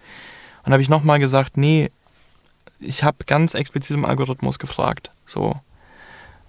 Und 0.64 0.72
habe 0.72 0.82
ich 0.82 0.88
nochmal 0.88 1.18
gesagt, 1.18 1.56
nee, 1.56 1.90
ich 2.80 3.02
habe 3.02 3.18
ganz 3.26 3.54
explizit 3.54 3.96
im 3.96 4.04
Algorithmus 4.04 4.58
gefragt. 4.58 5.10
So. 5.26 5.56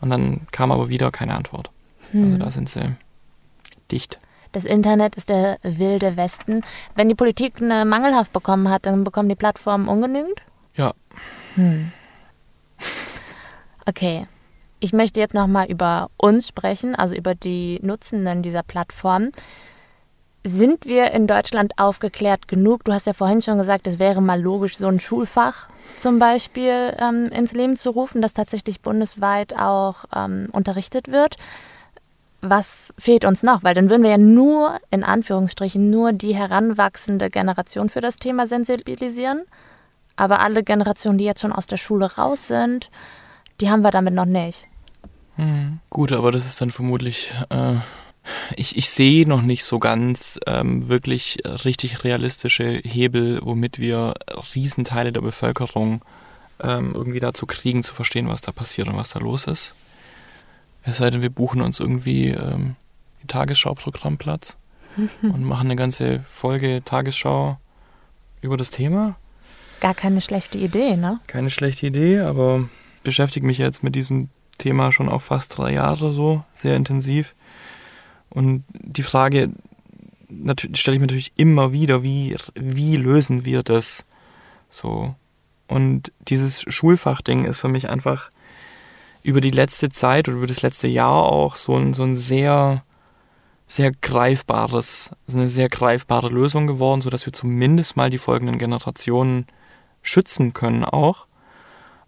Und 0.02 0.10
dann 0.10 0.48
kam 0.52 0.72
aber 0.72 0.90
wieder 0.90 1.12
keine 1.12 1.36
Antwort. 1.36 1.72
Also 2.08 2.20
hm. 2.20 2.26
Also 2.26 2.38
da 2.46 2.52
sind 2.52 2.70
sie 2.70 2.96
dicht. 3.92 4.20
Das 4.52 4.66
Internet 4.66 5.16
ist 5.16 5.30
der 5.30 5.60
wilde 5.62 6.18
Westen. 6.18 6.64
Wenn 6.96 7.10
die 7.10 7.16
Politik 7.16 7.62
eine 7.62 7.86
Mangelhaft 7.86 8.34
bekommen 8.34 8.70
hat, 8.70 8.86
dann 8.86 9.04
bekommen 9.04 9.30
die 9.30 9.36
Plattformen 9.36 9.88
ungenügend? 9.88 10.42
Ja. 10.76 10.94
Hm. 11.56 11.92
Okay. 13.86 14.24
Ich 14.80 14.94
möchte 14.94 15.20
jetzt 15.20 15.34
nochmal 15.34 15.70
über 15.70 16.10
uns 16.16 16.48
sprechen, 16.48 16.96
also 16.96 17.16
über 17.16 17.36
die 17.36 17.80
Nutzenden 17.82 18.42
dieser 18.42 18.64
Plattform. 18.64 19.32
Sind 20.46 20.86
wir 20.86 21.12
in 21.12 21.28
Deutschland 21.28 21.74
aufgeklärt 21.78 22.48
genug? 22.48 22.86
Du 22.86 22.94
hast 22.94 23.06
ja 23.06 23.12
vorhin 23.12 23.42
schon 23.42 23.58
gesagt, 23.58 23.88
es 23.88 24.00
wäre 24.00 24.22
mal 24.22 24.42
logisch, 24.42 24.78
so 24.78 24.88
ein 24.88 25.02
Schulfach 25.02 25.68
zum 26.00 26.18
Beispiel 26.18 26.96
ähm, 26.98 27.28
ins 27.28 27.52
Leben 27.52 27.76
zu 27.76 27.90
rufen, 27.90 28.22
das 28.22 28.34
tatsächlich 28.34 28.80
bundesweit 28.80 29.54
auch 29.60 30.06
ähm, 30.16 30.48
unterrichtet 30.54 31.12
wird. 31.12 31.36
Was 32.42 32.94
fehlt 32.98 33.26
uns 33.26 33.44
noch? 33.44 33.64
Weil 33.64 33.74
dann 33.74 33.90
würden 33.90 34.04
wir 34.04 34.12
ja 34.12 34.18
nur, 34.18 34.80
in 34.92 35.04
Anführungsstrichen, 35.04 35.90
nur 35.90 36.14
die 36.14 36.34
heranwachsende 36.34 37.30
Generation 37.30 37.90
für 37.90 38.00
das 38.00 38.16
Thema 38.16 38.48
sensibilisieren. 38.48 39.42
Aber 40.16 40.40
alle 40.40 40.64
Generationen, 40.64 41.18
die 41.18 41.26
jetzt 41.26 41.42
schon 41.42 41.52
aus 41.52 41.68
der 41.68 41.78
Schule 41.78 42.16
raus 42.16 42.48
sind, 42.48 42.90
die 43.62 43.70
haben 43.70 43.82
wir 43.82 43.92
damit 43.92 44.14
noch 44.14 44.26
nicht. 44.26 44.66
Hm, 45.36 45.80
gut, 45.90 46.12
aber 46.12 46.32
das 46.32 46.46
ist 46.46 46.62
dann 46.62 46.72
vermutlich 46.72 47.32
äh, 47.50 47.76
ich, 48.56 48.78
ich 48.78 48.90
sehe 48.90 49.28
noch 49.28 49.42
nicht 49.42 49.64
so 49.64 49.80
ganz 49.80 50.40
ähm, 50.46 50.88
wirklich 50.90 51.40
richtig 51.66 52.04
realistische 52.04 52.82
Hebel, 52.84 53.40
womit 53.44 53.80
wir 53.80 54.14
Riesenteile 54.56 55.12
der 55.12 55.22
Bevölkerung 55.22 56.02
ähm, 56.62 56.94
irgendwie 56.94 57.20
dazu 57.20 57.46
kriegen, 57.46 57.84
zu 57.84 57.94
verstehen, 57.94 58.28
was 58.28 58.42
da 58.42 58.52
passiert 58.52 58.88
und 58.88 58.98
was 58.98 59.12
da 59.12 59.20
los 59.20 59.46
ist. 59.46 59.76
Es 60.84 60.98
sei 60.98 61.10
denn, 61.10 61.22
wir 61.22 61.30
buchen 61.30 61.62
uns 61.62 61.80
irgendwie 61.80 62.30
ähm, 62.30 62.76
die 63.24 63.28
Tagesschau-Programmplatz 63.28 64.58
und 65.22 65.44
machen 65.44 65.68
eine 65.68 65.76
ganze 65.76 66.22
Folge 66.26 66.82
Tagesschau 66.84 67.60
über 68.42 68.58
das 68.58 68.72
Thema. 68.72 69.16
Gar 69.80 69.94
keine 69.94 70.20
schlechte 70.20 70.58
Idee, 70.58 70.98
ne? 70.98 71.20
Keine 71.28 71.50
schlechte 71.50 71.88
Idee, 71.88 72.20
aber 72.20 72.68
beschäftige 73.10 73.46
mich 73.46 73.58
jetzt 73.58 73.84
mit 73.84 73.96
diesem 73.96 74.30
Thema 74.60 74.92
schon 74.92 75.10
auch 75.10 75.24
fast 75.24 75.58
drei 75.58 75.74
Jahre 75.74 76.14
so, 76.14 76.44
sehr 76.56 76.76
intensiv. 76.76 77.34
Und 78.30 78.64
die 78.72 79.02
Frage 79.02 79.50
stelle 80.76 80.96
ich 80.96 81.02
mir 81.02 81.08
natürlich 81.08 81.34
immer 81.38 81.72
wieder, 81.72 82.04
wie, 82.04 82.36
wie 82.54 82.98
lösen 82.98 83.46
wir 83.46 83.64
das 83.64 84.06
so? 84.70 85.16
Und 85.68 86.12
dieses 86.28 86.66
Schulfachding 86.68 87.46
ist 87.46 87.60
für 87.60 87.68
mich 87.68 87.90
einfach 87.90 88.30
über 89.24 89.42
die 89.42 89.52
letzte 89.52 89.90
Zeit 89.90 90.28
oder 90.28 90.38
über 90.38 90.48
das 90.48 90.62
letzte 90.62 90.88
Jahr 90.88 91.24
auch 91.24 91.56
so 91.56 91.76
ein, 91.76 91.96
so 91.96 92.04
ein 92.04 92.14
sehr, 92.14 92.84
sehr 93.66 93.92
greifbares, 93.92 95.16
eine 95.32 95.50
sehr 95.50 95.70
greifbare 95.70 96.30
Lösung 96.30 96.68
geworden, 96.68 97.02
sodass 97.02 97.26
wir 97.26 97.34
zumindest 97.34 97.98
mal 97.98 98.12
die 98.12 98.18
folgenden 98.20 98.60
Generationen 98.60 99.48
schützen 100.02 100.54
können 100.54 100.86
auch. 100.86 101.26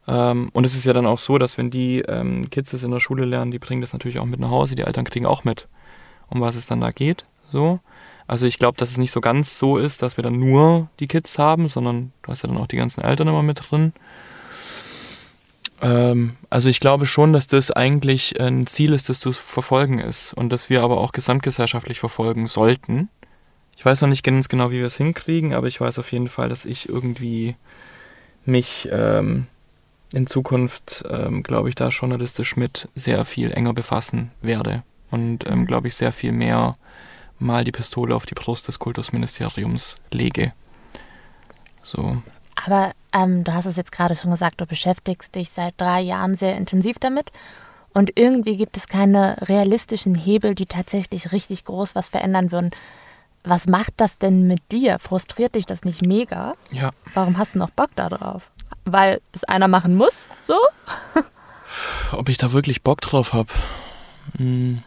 Ähm, 0.07 0.49
und 0.53 0.65
es 0.65 0.75
ist 0.75 0.85
ja 0.85 0.93
dann 0.93 1.05
auch 1.05 1.19
so, 1.19 1.37
dass 1.37 1.57
wenn 1.57 1.69
die 1.69 1.99
ähm, 1.99 2.49
Kids 2.49 2.71
das 2.71 2.83
in 2.83 2.91
der 2.91 2.99
Schule 2.99 3.25
lernen, 3.25 3.51
die 3.51 3.59
bringen 3.59 3.81
das 3.81 3.93
natürlich 3.93 4.19
auch 4.19 4.25
mit 4.25 4.39
nach 4.39 4.49
Hause, 4.49 4.75
die 4.75 4.83
Eltern 4.83 5.05
kriegen 5.05 5.25
auch 5.25 5.43
mit 5.43 5.67
um 6.31 6.41
was 6.41 6.55
es 6.55 6.65
dann 6.65 6.81
da 6.81 6.91
geht. 6.91 7.23
So. 7.51 7.79
Also 8.25 8.45
ich 8.45 8.57
glaube, 8.57 8.77
dass 8.77 8.89
es 8.89 8.97
nicht 8.97 9.11
so 9.11 9.21
ganz 9.21 9.59
so 9.59 9.77
ist, 9.77 10.01
dass 10.01 10.17
wir 10.17 10.23
dann 10.23 10.39
nur 10.39 10.89
die 10.99 11.07
Kids 11.07 11.37
haben, 11.37 11.67
sondern 11.67 12.13
du 12.21 12.31
hast 12.31 12.41
ja 12.41 12.47
dann 12.47 12.57
auch 12.57 12.67
die 12.67 12.77
ganzen 12.77 13.01
Eltern 13.01 13.27
immer 13.27 13.43
mit 13.43 13.69
drin. 13.69 13.91
Ähm, 15.81 16.37
also 16.49 16.69
ich 16.69 16.79
glaube 16.79 17.05
schon, 17.05 17.33
dass 17.33 17.47
das 17.47 17.71
eigentlich 17.71 18.39
ein 18.39 18.65
Ziel 18.67 18.93
ist, 18.93 19.09
das 19.09 19.19
zu 19.19 19.33
verfolgen 19.33 19.99
ist 19.99 20.33
und 20.33 20.49
dass 20.53 20.69
wir 20.69 20.81
aber 20.81 21.01
auch 21.01 21.11
gesamtgesellschaftlich 21.11 21.99
verfolgen 21.99 22.47
sollten. 22.47 23.09
Ich 23.75 23.83
weiß 23.83 24.01
noch 24.01 24.09
nicht 24.09 24.23
ganz 24.23 24.47
genau, 24.47 24.71
wie 24.71 24.77
wir 24.77 24.85
es 24.85 24.97
hinkriegen, 24.97 25.53
aber 25.53 25.67
ich 25.67 25.81
weiß 25.81 25.99
auf 25.99 26.11
jeden 26.11 26.29
Fall, 26.29 26.47
dass 26.47 26.65
ich 26.65 26.87
irgendwie 26.87 27.55
mich 28.45 28.87
ähm, 28.91 29.47
in 30.13 30.27
Zukunft, 30.27 31.03
ähm, 31.09 31.43
glaube 31.43 31.69
ich, 31.69 31.75
da 31.75 31.87
journalistisch 31.89 32.55
mit 32.55 32.89
sehr 32.95 33.25
viel 33.25 33.51
enger 33.51 33.73
befassen 33.73 34.31
werde 34.41 34.83
und, 35.09 35.49
ähm, 35.49 35.65
glaube 35.65 35.87
ich, 35.87 35.95
sehr 35.95 36.11
viel 36.11 36.31
mehr 36.31 36.75
mal 37.39 37.63
die 37.63 37.71
Pistole 37.71 38.15
auf 38.15 38.25
die 38.25 38.35
Brust 38.35 38.67
des 38.67 38.79
Kultusministeriums 38.79 39.97
lege. 40.11 40.53
So. 41.83 42.21
Aber 42.65 42.91
ähm, 43.13 43.43
du 43.43 43.53
hast 43.53 43.65
es 43.65 43.75
jetzt 43.75 43.91
gerade 43.91 44.15
schon 44.15 44.31
gesagt, 44.31 44.61
du 44.61 44.65
beschäftigst 44.65 45.33
dich 45.33 45.49
seit 45.49 45.73
drei 45.77 46.01
Jahren 46.01 46.35
sehr 46.35 46.55
intensiv 46.55 46.99
damit. 46.99 47.31
Und 47.93 48.17
irgendwie 48.17 48.55
gibt 48.55 48.77
es 48.77 48.87
keine 48.87 49.37
realistischen 49.41 50.15
Hebel, 50.15 50.55
die 50.55 50.65
tatsächlich 50.65 51.31
richtig 51.31 51.65
groß 51.65 51.95
was 51.95 52.09
verändern 52.09 52.51
würden. 52.51 52.71
Was 53.43 53.67
macht 53.67 53.93
das 53.97 54.17
denn 54.17 54.47
mit 54.47 54.61
dir? 54.71 54.99
Frustriert 54.99 55.55
dich 55.55 55.65
das 55.65 55.83
nicht 55.83 56.05
mega? 56.05 56.53
Ja. 56.69 56.91
Warum 57.13 57.37
hast 57.37 57.55
du 57.55 57.59
noch 57.59 57.71
Bock 57.71 57.89
darauf? 57.95 58.51
Weil 58.85 59.21
es 59.31 59.43
einer 59.43 59.67
machen 59.67 59.95
muss, 59.95 60.27
so? 60.41 60.55
Ob 62.11 62.29
ich 62.29 62.37
da 62.37 62.51
wirklich 62.51 62.81
Bock 62.81 63.01
drauf 63.01 63.33
habe? 63.33 63.49
Hm. 64.37 64.83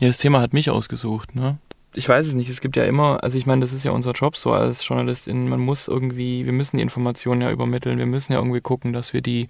Ja, 0.00 0.08
das 0.08 0.18
Thema 0.18 0.40
hat 0.40 0.52
mich 0.52 0.70
ausgesucht, 0.70 1.34
ne? 1.34 1.58
Ich 1.94 2.08
weiß 2.08 2.26
es 2.26 2.34
nicht. 2.34 2.48
Es 2.48 2.60
gibt 2.60 2.76
ja 2.76 2.84
immer, 2.84 3.22
also 3.22 3.36
ich 3.36 3.44
meine, 3.44 3.60
das 3.60 3.72
ist 3.72 3.84
ja 3.84 3.90
unser 3.90 4.12
Job 4.12 4.36
so 4.36 4.52
als 4.52 4.86
Journalistin. 4.86 5.48
Man 5.48 5.60
muss 5.60 5.88
irgendwie, 5.88 6.46
wir 6.46 6.52
müssen 6.52 6.78
die 6.78 6.82
Informationen 6.82 7.42
ja 7.42 7.50
übermitteln. 7.50 7.98
Wir 7.98 8.06
müssen 8.06 8.32
ja 8.32 8.38
irgendwie 8.38 8.62
gucken, 8.62 8.94
dass 8.94 9.12
wir 9.12 9.20
die, 9.20 9.48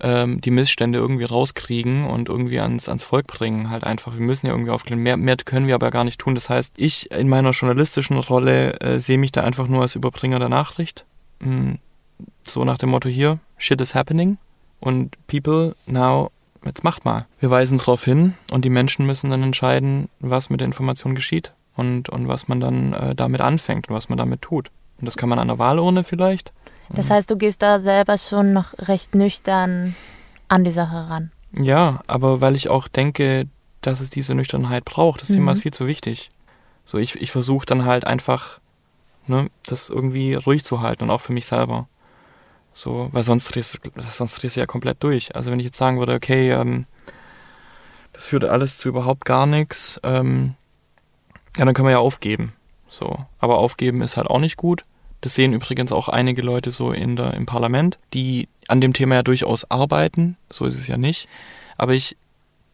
ähm, 0.00 0.40
die 0.42 0.50
Missstände 0.50 0.98
irgendwie 0.98 1.24
rauskriegen 1.24 2.06
und 2.06 2.28
irgendwie 2.28 2.60
ans, 2.60 2.90
ans 2.90 3.04
Volk 3.04 3.26
bringen. 3.26 3.70
Halt 3.70 3.84
einfach. 3.84 4.12
Wir 4.12 4.20
müssen 4.20 4.46
ja 4.46 4.52
irgendwie 4.52 4.70
aufklären. 4.70 5.02
Mehr, 5.02 5.16
mehr 5.16 5.36
können 5.36 5.66
wir 5.66 5.74
aber 5.74 5.90
gar 5.90 6.04
nicht 6.04 6.20
tun. 6.20 6.34
Das 6.34 6.50
heißt, 6.50 6.74
ich 6.76 7.10
in 7.10 7.28
meiner 7.28 7.50
journalistischen 7.50 8.18
Rolle 8.18 8.78
äh, 8.80 9.00
sehe 9.00 9.18
mich 9.18 9.32
da 9.32 9.42
einfach 9.42 9.66
nur 9.66 9.80
als 9.80 9.94
Überbringer 9.94 10.38
der 10.38 10.50
Nachricht. 10.50 11.06
Mhm. 11.40 11.78
So 12.46 12.64
nach 12.64 12.78
dem 12.78 12.90
Motto 12.90 13.08
hier, 13.08 13.38
shit 13.58 13.80
is 13.80 13.94
happening. 13.94 14.38
Und 14.80 15.16
people 15.26 15.74
now 15.86 16.30
jetzt 16.64 16.84
macht 16.84 17.04
mal. 17.04 17.26
Wir 17.40 17.50
weisen 17.50 17.78
darauf 17.78 18.04
hin 18.04 18.34
und 18.52 18.64
die 18.64 18.70
Menschen 18.70 19.06
müssen 19.06 19.30
dann 19.30 19.42
entscheiden, 19.42 20.08
was 20.20 20.50
mit 20.50 20.60
der 20.60 20.66
Information 20.66 21.14
geschieht 21.14 21.52
und, 21.76 22.08
und 22.08 22.28
was 22.28 22.48
man 22.48 22.60
dann 22.60 22.92
äh, 22.92 23.14
damit 23.14 23.40
anfängt 23.40 23.88
und 23.88 23.94
was 23.94 24.08
man 24.08 24.18
damit 24.18 24.42
tut. 24.42 24.70
Und 24.98 25.06
das 25.06 25.16
kann 25.16 25.28
man 25.28 25.38
an 25.38 25.48
der 25.48 25.58
Wahlurne 25.58 26.04
vielleicht. 26.04 26.52
Das 26.90 27.10
heißt, 27.10 27.30
du 27.30 27.36
gehst 27.36 27.62
da 27.62 27.80
selber 27.80 28.16
schon 28.16 28.52
noch 28.52 28.74
recht 28.78 29.14
nüchtern 29.14 29.94
an 30.48 30.64
die 30.64 30.70
Sache 30.70 31.10
ran. 31.10 31.32
Ja, 31.52 32.00
aber 32.06 32.40
weil 32.40 32.54
ich 32.54 32.68
auch 32.68 32.88
denke, 32.88 33.48
dass 33.80 34.00
es 34.00 34.10
diese 34.10 34.34
Nüchternheit 34.34 34.84
braucht. 34.84 35.20
Das 35.20 35.30
mhm. 35.30 35.34
Thema 35.34 35.52
ist 35.52 35.62
viel 35.62 35.72
zu 35.72 35.86
wichtig. 35.86 36.30
So, 36.84 36.98
ich, 36.98 37.16
ich 37.16 37.32
versuche 37.32 37.66
dann 37.66 37.84
halt 37.84 38.06
einfach, 38.06 38.60
ne, 39.26 39.48
das 39.66 39.90
irgendwie 39.90 40.34
ruhig 40.34 40.64
zu 40.64 40.80
halten 40.80 41.04
und 41.04 41.10
auch 41.10 41.20
für 41.20 41.32
mich 41.32 41.46
selber. 41.46 41.88
So, 42.76 43.08
weil 43.12 43.22
sonst 43.22 43.54
drehst, 43.54 43.80
sonst 44.10 44.34
drehst 44.34 44.56
du 44.56 44.60
ja 44.60 44.66
komplett 44.66 45.02
durch. 45.02 45.34
Also 45.34 45.50
wenn 45.50 45.58
ich 45.58 45.64
jetzt 45.64 45.78
sagen 45.78 45.98
würde, 45.98 46.12
okay, 46.12 46.50
ähm, 46.50 46.84
das 48.12 48.26
führt 48.26 48.44
alles 48.44 48.76
zu 48.76 48.90
überhaupt 48.90 49.24
gar 49.24 49.46
nichts, 49.46 49.98
ähm, 50.02 50.56
ja, 51.56 51.64
dann 51.64 51.72
können 51.72 51.88
wir 51.88 51.92
ja 51.92 52.00
aufgeben. 52.00 52.52
So, 52.86 53.24
aber 53.38 53.56
aufgeben 53.56 54.02
ist 54.02 54.18
halt 54.18 54.26
auch 54.26 54.40
nicht 54.40 54.58
gut. 54.58 54.82
Das 55.22 55.34
sehen 55.34 55.54
übrigens 55.54 55.90
auch 55.90 56.10
einige 56.10 56.42
Leute 56.42 56.70
so 56.70 56.92
in 56.92 57.16
der, 57.16 57.32
im 57.32 57.46
Parlament, 57.46 57.98
die 58.12 58.46
an 58.68 58.82
dem 58.82 58.92
Thema 58.92 59.14
ja 59.14 59.22
durchaus 59.22 59.70
arbeiten. 59.70 60.36
So 60.50 60.66
ist 60.66 60.78
es 60.78 60.86
ja 60.86 60.98
nicht. 60.98 61.28
Aber 61.78 61.94
ich 61.94 62.18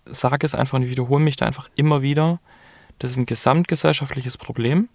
sage 0.05 0.45
es 0.45 0.57
einfach 0.57 0.79
und 0.79 0.89
wiederhole 0.89 1.23
mich 1.23 1.37
da 1.37 1.47
einfach 1.47 1.71
immer 1.77 2.03
wieder. 2.03 2.41
Das 2.99 3.13
ist 3.13 3.19
ein 3.19 3.27
gesamtgesellschaftliches 3.27 4.37
Problem. 4.37 4.89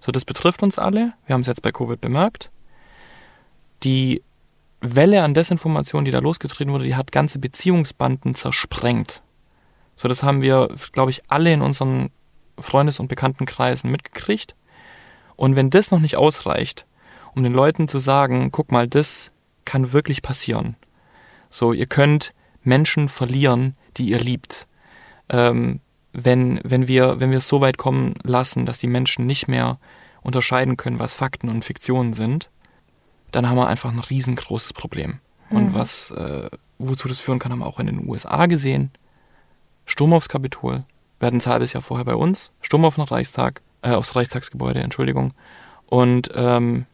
So, 0.00 0.12
das 0.12 0.26
betrifft 0.26 0.62
uns 0.62 0.78
alle. 0.78 1.14
Wir 1.24 1.32
haben 1.32 1.40
es 1.40 1.46
jetzt 1.46 1.62
bei 1.62 1.72
Covid 1.72 1.98
bemerkt. 1.98 2.50
Die 3.84 4.22
Welle 4.80 5.22
an 5.22 5.34
Desinformation, 5.34 6.04
die 6.04 6.10
da 6.10 6.20
losgetreten 6.20 6.72
wurde, 6.72 6.84
die 6.84 6.96
hat 6.96 7.12
ganze 7.12 7.38
Beziehungsbanden 7.38 8.34
zersprengt. 8.34 9.22
So, 9.94 10.08
das 10.08 10.22
haben 10.22 10.40
wir, 10.40 10.68
glaube 10.92 11.10
ich, 11.10 11.22
alle 11.28 11.52
in 11.52 11.60
unseren 11.60 12.10
Freundes- 12.58 13.00
und 13.00 13.08
Bekanntenkreisen 13.08 13.90
mitgekriegt. 13.90 14.54
Und 15.36 15.56
wenn 15.56 15.70
das 15.70 15.90
noch 15.90 16.00
nicht 16.00 16.16
ausreicht, 16.16 16.86
um 17.34 17.42
den 17.42 17.52
Leuten 17.52 17.88
zu 17.88 17.98
sagen, 17.98 18.50
guck 18.50 18.72
mal, 18.72 18.88
das 18.88 19.32
kann 19.64 19.92
wirklich 19.92 20.22
passieren. 20.22 20.76
So, 21.48 21.72
ihr 21.72 21.86
könnt 21.86 22.32
Menschen 22.62 23.08
verlieren, 23.08 23.74
die 23.96 24.08
ihr 24.08 24.20
liebt. 24.20 24.66
Ähm, 25.28 25.80
wenn, 26.12 26.60
wenn 26.64 26.88
wir, 26.88 27.20
wenn 27.20 27.30
wir 27.30 27.38
es 27.38 27.48
so 27.48 27.60
weit 27.60 27.78
kommen 27.78 28.14
lassen, 28.22 28.66
dass 28.66 28.78
die 28.78 28.86
Menschen 28.86 29.26
nicht 29.26 29.48
mehr 29.48 29.78
unterscheiden 30.22 30.76
können, 30.76 30.98
was 30.98 31.14
Fakten 31.14 31.48
und 31.48 31.64
Fiktionen 31.64 32.12
sind, 32.12 32.50
dann 33.32 33.48
haben 33.48 33.56
wir 33.56 33.66
einfach 33.66 33.92
ein 33.92 33.98
riesengroßes 33.98 34.72
Problem. 34.72 35.20
Und 35.50 35.70
mhm. 35.70 35.74
was, 35.74 36.10
äh, 36.12 36.48
wozu 36.78 37.08
das 37.08 37.18
führen 37.18 37.38
kann, 37.38 37.52
haben 37.52 37.58
wir 37.58 37.66
auch 37.66 37.80
in 37.80 37.86
den 37.86 38.08
USA 38.08 38.46
gesehen. 38.46 38.90
Sturm 39.84 40.12
aufs 40.12 40.28
Kapitol. 40.28 40.84
Wir 41.18 41.26
hatten 41.26 41.38
ein 41.38 41.46
halbes 41.46 41.72
Jahr 41.72 41.82
vorher 41.82 42.04
bei 42.04 42.14
uns. 42.14 42.52
Sturm 42.62 42.84
auf 42.84 42.94
den 42.94 43.04
Reichstag, 43.04 43.60
äh, 43.82 43.92
aufs 43.92 44.14
Reichstagsgebäude, 44.16 44.80
Entschuldigung. 44.80 45.32
Und 45.86 46.30
ähm, 46.34 46.86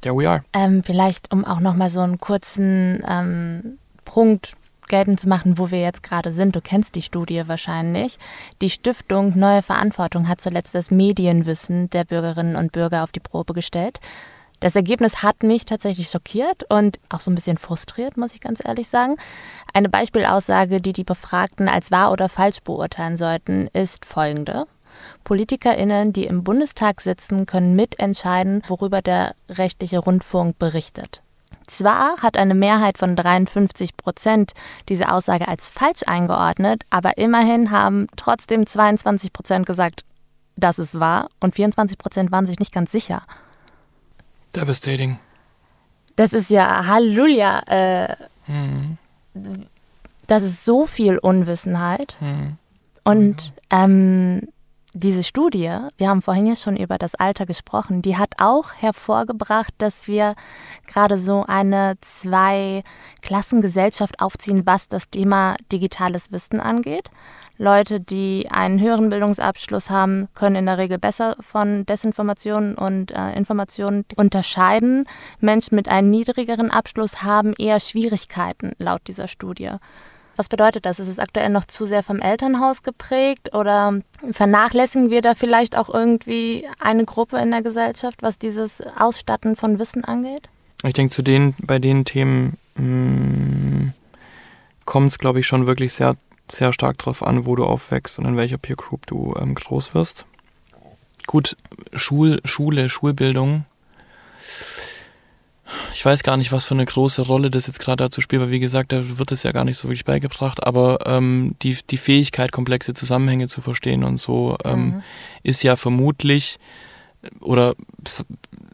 there 0.00 0.16
we 0.16 0.28
are. 0.28 0.42
Ähm, 0.52 0.82
vielleicht, 0.82 1.32
um 1.32 1.44
auch 1.44 1.60
nochmal 1.60 1.90
so 1.90 2.00
einen 2.00 2.18
kurzen 2.18 3.02
ähm, 3.08 3.78
Punkt 4.04 4.56
geltend 4.88 5.20
zu 5.20 5.28
machen, 5.28 5.58
wo 5.58 5.70
wir 5.70 5.80
jetzt 5.80 6.02
gerade 6.02 6.32
sind. 6.32 6.54
Du 6.54 6.60
kennst 6.60 6.94
die 6.94 7.02
Studie 7.02 7.42
wahrscheinlich. 7.46 8.18
Die 8.60 8.70
Stiftung 8.70 9.38
Neue 9.38 9.62
Verantwortung 9.62 10.28
hat 10.28 10.40
zuletzt 10.40 10.74
das 10.74 10.90
Medienwissen 10.90 11.90
der 11.90 12.04
Bürgerinnen 12.04 12.56
und 12.56 12.72
Bürger 12.72 13.02
auf 13.02 13.12
die 13.12 13.20
Probe 13.20 13.54
gestellt. 13.54 14.00
Das 14.66 14.74
Ergebnis 14.74 15.22
hat 15.22 15.44
mich 15.44 15.64
tatsächlich 15.64 16.10
schockiert 16.10 16.64
und 16.68 16.98
auch 17.08 17.20
so 17.20 17.30
ein 17.30 17.36
bisschen 17.36 17.56
frustriert, 17.56 18.16
muss 18.16 18.34
ich 18.34 18.40
ganz 18.40 18.60
ehrlich 18.64 18.88
sagen. 18.88 19.14
Eine 19.72 19.88
Beispielaussage, 19.88 20.80
die 20.80 20.92
die 20.92 21.04
Befragten 21.04 21.68
als 21.68 21.92
wahr 21.92 22.10
oder 22.10 22.28
falsch 22.28 22.58
beurteilen 22.64 23.16
sollten, 23.16 23.68
ist 23.72 24.04
folgende. 24.04 24.66
PolitikerInnen, 25.22 26.12
die 26.12 26.24
im 26.24 26.42
Bundestag 26.42 27.00
sitzen, 27.00 27.46
können 27.46 27.76
mitentscheiden, 27.76 28.64
worüber 28.66 29.02
der 29.02 29.36
rechtliche 29.48 30.00
Rundfunk 30.00 30.58
berichtet. 30.58 31.22
Zwar 31.68 32.16
hat 32.16 32.36
eine 32.36 32.56
Mehrheit 32.56 32.98
von 32.98 33.14
53 33.14 33.96
Prozent 33.96 34.52
diese 34.88 35.12
Aussage 35.12 35.46
als 35.46 35.68
falsch 35.68 36.02
eingeordnet, 36.08 36.82
aber 36.90 37.18
immerhin 37.18 37.70
haben 37.70 38.08
trotzdem 38.16 38.66
22 38.66 39.32
Prozent 39.32 39.64
gesagt, 39.64 40.04
das 40.56 40.80
ist 40.80 40.98
wahr 40.98 41.28
und 41.38 41.54
24 41.54 41.98
Prozent 41.98 42.32
waren 42.32 42.48
sich 42.48 42.58
nicht 42.58 42.72
ganz 42.72 42.90
sicher. 42.90 43.22
Devastating. 44.54 45.18
Das 46.16 46.32
ist 46.32 46.50
ja 46.50 46.86
Halleluja. 46.86 47.60
Äh, 47.66 48.16
mhm. 48.46 48.98
Das 50.26 50.42
ist 50.42 50.64
so 50.64 50.86
viel 50.86 51.18
Unwissenheit. 51.18 52.16
Mhm. 52.20 52.56
Und 53.04 53.52
ähm, 53.70 54.48
diese 54.96 55.22
Studie, 55.22 55.70
wir 55.98 56.08
haben 56.08 56.22
vorhin 56.22 56.46
ja 56.46 56.56
schon 56.56 56.78
über 56.78 56.96
das 56.96 57.14
Alter 57.14 57.44
gesprochen, 57.44 58.00
die 58.00 58.16
hat 58.16 58.30
auch 58.38 58.72
hervorgebracht, 58.72 59.74
dass 59.76 60.08
wir 60.08 60.34
gerade 60.86 61.18
so 61.18 61.44
eine 61.46 61.98
Zwei-Klassengesellschaft 62.00 64.20
aufziehen, 64.20 64.62
was 64.64 64.88
das 64.88 65.10
Thema 65.10 65.56
digitales 65.70 66.32
Wissen 66.32 66.60
angeht. 66.60 67.10
Leute, 67.58 68.00
die 68.00 68.48
einen 68.50 68.80
höheren 68.80 69.10
Bildungsabschluss 69.10 69.90
haben, 69.90 70.28
können 70.34 70.56
in 70.56 70.66
der 70.66 70.78
Regel 70.78 70.98
besser 70.98 71.36
von 71.40 71.84
Desinformationen 71.84 72.74
und 72.74 73.12
äh, 73.12 73.34
Informationen 73.34 74.06
unterscheiden. 74.16 75.06
Menschen 75.40 75.76
mit 75.76 75.88
einem 75.88 76.10
niedrigeren 76.10 76.70
Abschluss 76.70 77.22
haben 77.22 77.52
eher 77.58 77.80
Schwierigkeiten, 77.80 78.72
laut 78.78 79.02
dieser 79.08 79.28
Studie. 79.28 79.72
Was 80.36 80.48
bedeutet 80.48 80.84
das? 80.84 80.98
Ist 80.98 81.08
es 81.08 81.18
aktuell 81.18 81.48
noch 81.48 81.64
zu 81.64 81.86
sehr 81.86 82.02
vom 82.02 82.20
Elternhaus 82.20 82.82
geprägt 82.82 83.54
oder 83.54 84.00
vernachlässigen 84.32 85.10
wir 85.10 85.22
da 85.22 85.34
vielleicht 85.34 85.76
auch 85.76 85.88
irgendwie 85.88 86.66
eine 86.78 87.04
Gruppe 87.04 87.38
in 87.38 87.50
der 87.50 87.62
Gesellschaft, 87.62 88.22
was 88.22 88.38
dieses 88.38 88.82
Ausstatten 88.98 89.56
von 89.56 89.78
Wissen 89.78 90.04
angeht? 90.04 90.48
Ich 90.84 90.92
denke, 90.92 91.14
zu 91.14 91.22
den, 91.22 91.54
bei 91.62 91.78
den 91.78 92.04
Themen 92.04 92.58
hm, 92.76 93.92
kommt 94.84 95.08
es, 95.08 95.18
glaube 95.18 95.40
ich, 95.40 95.46
schon 95.46 95.66
wirklich 95.66 95.94
sehr, 95.94 96.16
sehr 96.50 96.72
stark 96.74 96.98
darauf 96.98 97.22
an, 97.22 97.46
wo 97.46 97.56
du 97.56 97.64
aufwächst 97.64 98.18
und 98.18 98.26
in 98.26 98.36
welcher 98.36 98.58
Peer 98.58 98.76
Group 98.76 99.06
du 99.06 99.34
ähm, 99.40 99.54
groß 99.54 99.94
wirst. 99.94 100.26
Gut, 101.26 101.56
Schul, 101.94 102.40
Schule, 102.44 102.88
Schulbildung 102.88 103.64
ich 105.92 106.04
weiß 106.04 106.22
gar 106.22 106.36
nicht, 106.36 106.52
was 106.52 106.66
für 106.66 106.74
eine 106.74 106.86
große 106.86 107.22
Rolle 107.22 107.50
das 107.50 107.66
jetzt 107.66 107.80
gerade 107.80 108.04
dazu 108.04 108.20
spielt, 108.20 108.42
weil 108.42 108.50
wie 108.50 108.60
gesagt, 108.60 108.92
da 108.92 109.18
wird 109.18 109.32
es 109.32 109.42
ja 109.42 109.52
gar 109.52 109.64
nicht 109.64 109.78
so 109.78 109.88
wirklich 109.88 110.04
beigebracht, 110.04 110.66
aber 110.66 110.98
ähm, 111.06 111.56
die, 111.62 111.76
die 111.90 111.98
Fähigkeit, 111.98 112.52
komplexe 112.52 112.94
Zusammenhänge 112.94 113.48
zu 113.48 113.60
verstehen 113.60 114.04
und 114.04 114.18
so 114.18 114.56
ähm, 114.64 114.80
mhm. 114.80 115.02
ist 115.42 115.62
ja 115.62 115.76
vermutlich 115.76 116.58
oder 117.40 117.74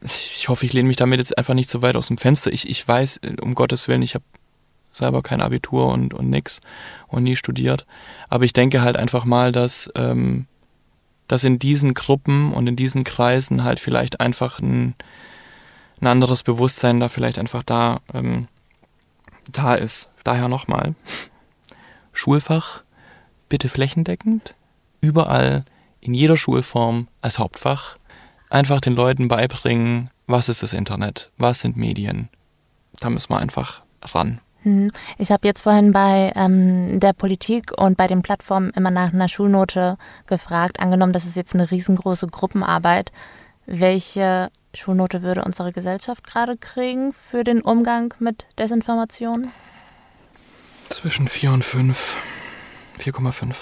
ich 0.05 0.49
hoffe, 0.49 0.66
ich 0.66 0.72
lehne 0.72 0.88
mich 0.88 0.97
damit 0.97 1.18
jetzt 1.18 1.38
einfach 1.38 1.55
nicht 1.55 1.70
so 1.70 1.82
weit 1.82 1.97
aus 1.97 2.09
dem 2.09 2.18
Fenster. 2.18 2.53
Ich, 2.53 2.68
ich 2.68 2.86
weiß, 2.86 3.20
um 3.40 3.55
Gottes 3.55 3.88
Willen, 3.88 4.03
ich 4.03 4.14
habe 4.14 4.24
selber 4.90 5.22
kein 5.22 5.40
Abitur 5.40 5.86
und, 5.86 6.12
und 6.12 6.28
nix 6.28 6.61
und 7.09 7.22
nie 7.22 7.36
studiert. 7.36 7.86
Aber 8.28 8.45
ich 8.45 8.53
denke 8.53 8.82
halt 8.82 8.97
einfach 8.97 9.24
mal, 9.24 9.53
dass, 9.53 9.90
ähm, 9.95 10.47
dass 11.28 11.45
in 11.45 11.59
diesen 11.59 11.95
Gruppen 11.95 12.53
und 12.53 12.66
in 12.66 12.76
diesen 12.76 13.05
Kreisen 13.05 13.64
halt 13.64 13.80
vielleicht 13.80 14.20
einfach 14.20 14.59
ein, 14.59 14.95
ein 16.03 16.09
anderes 16.09 16.42
Bewusstsein 16.42 17.00
da 17.00 17.09
vielleicht 17.09 17.38
einfach 17.38 17.62
da, 17.62 18.00
ähm, 18.12 18.48
da 19.50 19.74
ist. 19.74 20.11
Daher 20.24 20.48
nochmal, 20.48 20.94
Schulfach 22.12 22.82
bitte 23.48 23.68
flächendeckend, 23.68 24.55
überall, 25.00 25.64
in 26.00 26.14
jeder 26.14 26.36
Schulform 26.36 27.09
als 27.20 27.38
Hauptfach, 27.38 27.96
einfach 28.50 28.80
den 28.80 28.94
Leuten 28.94 29.28
beibringen, 29.28 30.11
was 30.26 30.48
ist 30.48 30.62
das 30.62 30.72
Internet, 30.72 31.30
was 31.38 31.61
sind 31.61 31.76
Medien. 31.76 32.28
Da 32.98 33.11
müssen 33.11 33.30
wir 33.30 33.38
einfach 33.38 33.82
ran. 34.03 34.40
Hm. 34.62 34.90
Ich 35.18 35.30
habe 35.30 35.46
jetzt 35.46 35.62
vorhin 35.62 35.92
bei 35.92 36.32
ähm, 36.36 37.00
der 37.00 37.12
Politik 37.12 37.72
und 37.76 37.96
bei 37.96 38.07
den 38.07 38.22
Plattformen 38.22 38.70
immer 38.70 38.90
nach 38.90 39.12
einer 39.12 39.28
Schulnote 39.28 39.98
gefragt. 40.26 40.80
Angenommen, 40.80 41.12
das 41.12 41.24
ist 41.24 41.36
jetzt 41.36 41.55
eine 41.55 41.70
riesengroße 41.70 42.28
Gruppenarbeit. 42.28 43.12
Welche 43.66 44.50
Schulnote 44.74 45.22
würde 45.22 45.44
unsere 45.44 45.72
Gesellschaft 45.72 46.26
gerade 46.26 46.56
kriegen 46.56 47.12
für 47.12 47.44
den 47.44 47.60
Umgang 47.60 48.14
mit 48.18 48.46
Desinformation? 48.58 49.50
Zwischen 50.88 51.28
4 51.28 51.52
und 51.52 51.64
5. 51.64 52.16
4,5. 52.98 53.54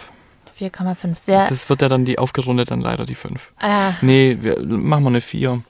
4,5, 0.58 1.16
sehr. 1.24 1.46
Das 1.48 1.68
wird 1.68 1.82
ja 1.82 1.88
dann 1.88 2.04
die 2.04 2.18
aufgerundet, 2.18 2.70
dann 2.70 2.80
leider 2.80 3.06
die 3.06 3.14
5. 3.14 3.52
Ah. 3.58 3.94
Nee, 4.02 4.38
wir, 4.40 4.62
machen 4.64 5.04
wir 5.04 5.08
eine 5.08 5.20
4. 5.20 5.62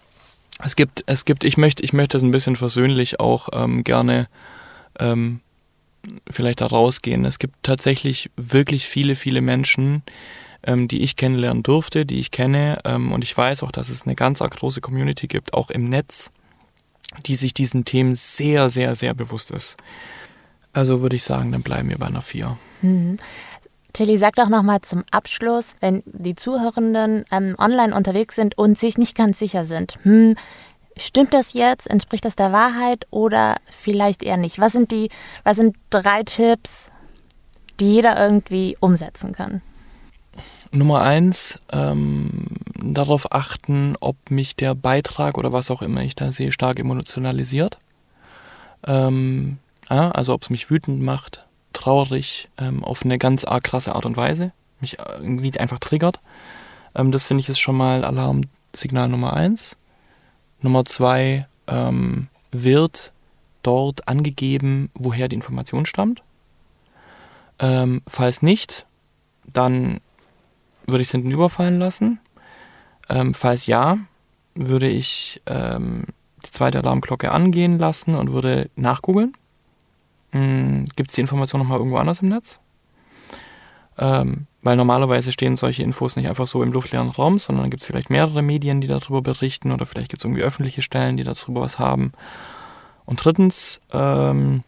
Es 0.62 0.76
gibt, 0.76 1.04
es 1.06 1.24
gibt, 1.24 1.44
ich 1.44 1.56
möchte, 1.56 1.82
ich 1.82 1.92
möchte 1.92 2.16
es 2.16 2.22
ein 2.22 2.30
bisschen 2.30 2.56
versöhnlich 2.56 3.20
auch 3.20 3.48
ähm, 3.52 3.84
gerne 3.84 4.28
ähm, 4.98 5.40
vielleicht 6.28 6.60
da 6.60 6.66
rausgehen. 6.66 7.24
Es 7.24 7.38
gibt 7.38 7.54
tatsächlich 7.62 8.30
wirklich 8.36 8.86
viele, 8.86 9.16
viele 9.16 9.40
Menschen, 9.40 10.02
ähm, 10.62 10.88
die 10.88 11.02
ich 11.02 11.16
kennenlernen 11.16 11.62
durfte, 11.62 12.06
die 12.06 12.20
ich 12.20 12.30
kenne. 12.30 12.78
Ähm, 12.84 13.12
und 13.12 13.24
ich 13.24 13.36
weiß 13.36 13.62
auch, 13.62 13.72
dass 13.72 13.88
es 13.88 14.02
eine 14.04 14.14
ganz 14.14 14.40
große 14.40 14.80
Community 14.80 15.26
gibt, 15.26 15.54
auch 15.54 15.70
im 15.70 15.88
Netz, 15.88 16.30
die 17.26 17.36
sich 17.36 17.54
diesen 17.54 17.84
Themen 17.84 18.14
sehr, 18.14 18.70
sehr, 18.70 18.94
sehr 18.94 19.14
bewusst 19.14 19.50
ist. 19.50 19.76
Also 20.72 21.02
würde 21.02 21.16
ich 21.16 21.24
sagen, 21.24 21.52
dann 21.52 21.62
bleiben 21.62 21.88
wir 21.88 21.98
bei 21.98 22.06
einer 22.06 22.22
4. 22.22 22.56
Mhm. 22.82 23.18
Tilly, 23.92 24.18
sag 24.18 24.36
doch 24.36 24.48
nochmal 24.48 24.82
zum 24.82 25.04
Abschluss, 25.10 25.74
wenn 25.80 26.02
die 26.06 26.36
Zuhörenden 26.36 27.24
ähm, 27.32 27.56
online 27.58 27.94
unterwegs 27.94 28.36
sind 28.36 28.56
und 28.56 28.78
sich 28.78 28.98
nicht 28.98 29.16
ganz 29.16 29.40
sicher 29.40 29.64
sind, 29.64 29.98
hm, 30.02 30.36
stimmt 30.96 31.34
das 31.34 31.54
jetzt, 31.54 31.88
entspricht 31.90 32.24
das 32.24 32.36
der 32.36 32.52
Wahrheit 32.52 33.06
oder 33.10 33.56
vielleicht 33.80 34.22
eher 34.22 34.36
nicht? 34.36 34.60
Was 34.60 34.72
sind 34.72 34.92
die, 34.92 35.08
was 35.42 35.56
sind 35.56 35.76
drei 35.90 36.22
Tipps, 36.22 36.90
die 37.80 37.94
jeder 37.94 38.22
irgendwie 38.22 38.76
umsetzen 38.78 39.32
kann? 39.32 39.62
Nummer 40.72 41.02
eins, 41.02 41.58
ähm, 41.72 42.46
darauf 42.80 43.32
achten, 43.32 43.96
ob 44.00 44.16
mich 44.30 44.56
der 44.56 44.74
Beitrag 44.74 45.36
oder 45.36 45.52
was 45.52 45.70
auch 45.70 45.82
immer 45.82 46.02
ich 46.02 46.14
da 46.14 46.30
sehe, 46.30 46.52
stark 46.52 46.78
emotionalisiert. 46.78 47.78
Ähm, 48.86 49.58
ja, 49.88 50.10
also 50.12 50.32
ob 50.32 50.42
es 50.42 50.50
mich 50.50 50.70
wütend 50.70 51.02
macht, 51.02 51.46
traurig, 51.72 52.48
ähm, 52.58 52.84
auf 52.84 53.04
eine 53.04 53.18
ganz 53.18 53.44
arg 53.44 53.64
krasse 53.64 53.94
Art 53.94 54.06
und 54.06 54.16
Weise, 54.16 54.52
mich 54.80 54.98
irgendwie 54.98 55.58
einfach 55.58 55.80
triggert. 55.80 56.16
Ähm, 56.94 57.10
das 57.10 57.24
finde 57.24 57.40
ich 57.40 57.48
ist 57.48 57.58
schon 57.58 57.76
mal 57.76 58.04
Alarmsignal 58.04 59.08
Nummer 59.08 59.34
eins. 59.34 59.76
Nummer 60.62 60.84
zwei, 60.84 61.46
ähm, 61.66 62.28
wird 62.52 63.12
dort 63.62 64.08
angegeben, 64.08 64.90
woher 64.94 65.28
die 65.28 65.36
Information 65.36 65.86
stammt. 65.86 66.22
Ähm, 67.58 68.02
falls 68.06 68.42
nicht, 68.42 68.86
dann 69.52 70.00
würde 70.90 71.02
ich 71.02 71.08
es 71.08 71.12
hinten 71.12 71.30
überfallen 71.30 71.78
lassen? 71.78 72.20
Ähm, 73.08 73.34
falls 73.34 73.66
ja, 73.66 73.98
würde 74.54 74.88
ich 74.88 75.42
ähm, 75.46 76.04
die 76.44 76.50
zweite 76.50 76.78
Alarmglocke 76.78 77.30
angehen 77.32 77.78
lassen 77.78 78.14
und 78.14 78.32
würde 78.32 78.70
nachgoogeln. 78.76 79.34
Hm, 80.32 80.86
Gibt 80.96 81.10
es 81.10 81.14
die 81.16 81.20
Information 81.20 81.60
nochmal 81.60 81.78
irgendwo 81.78 81.98
anders 81.98 82.20
im 82.20 82.28
Netz? 82.28 82.60
Ähm, 83.98 84.46
weil 84.62 84.76
normalerweise 84.76 85.32
stehen 85.32 85.56
solche 85.56 85.82
Infos 85.82 86.16
nicht 86.16 86.28
einfach 86.28 86.46
so 86.46 86.62
im 86.62 86.72
luftleeren 86.72 87.10
Raum, 87.10 87.38
sondern 87.38 87.70
gibt 87.70 87.82
es 87.82 87.86
vielleicht 87.86 88.10
mehrere 88.10 88.42
Medien, 88.42 88.80
die 88.80 88.86
darüber 88.86 89.22
berichten 89.22 89.72
oder 89.72 89.86
vielleicht 89.86 90.10
gibt 90.10 90.20
es 90.20 90.24
irgendwie 90.24 90.42
öffentliche 90.42 90.82
Stellen, 90.82 91.16
die 91.16 91.24
darüber 91.24 91.62
was 91.62 91.78
haben. 91.78 92.12
Und 93.04 93.24
drittens, 93.24 93.80
ähm, 93.92 94.62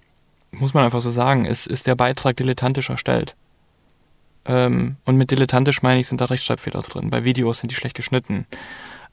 muss 0.50 0.74
man 0.74 0.84
einfach 0.84 1.00
so 1.00 1.10
sagen, 1.10 1.44
ist, 1.44 1.66
ist 1.66 1.86
der 1.86 1.94
Beitrag 1.94 2.36
dilettantisch 2.36 2.90
erstellt. 2.90 3.36
Ähm, 4.44 4.96
und 5.04 5.16
mit 5.16 5.30
dilettantisch 5.30 5.82
meine 5.82 6.00
ich, 6.00 6.08
sind 6.08 6.20
da 6.20 6.26
Rechtschreibfehler 6.26 6.82
drin. 6.82 7.10
Bei 7.10 7.24
Videos 7.24 7.60
sind 7.60 7.70
die 7.70 7.76
schlecht 7.76 7.96
geschnitten. 7.96 8.46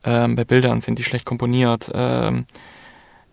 Ähm, 0.04 0.36
bei 0.36 0.46
Bildern 0.46 0.82
sind 0.82 1.00
die 1.00 1.04
schlecht 1.04 1.26
komponiert. 1.26 1.92
Ähm, 1.94 2.46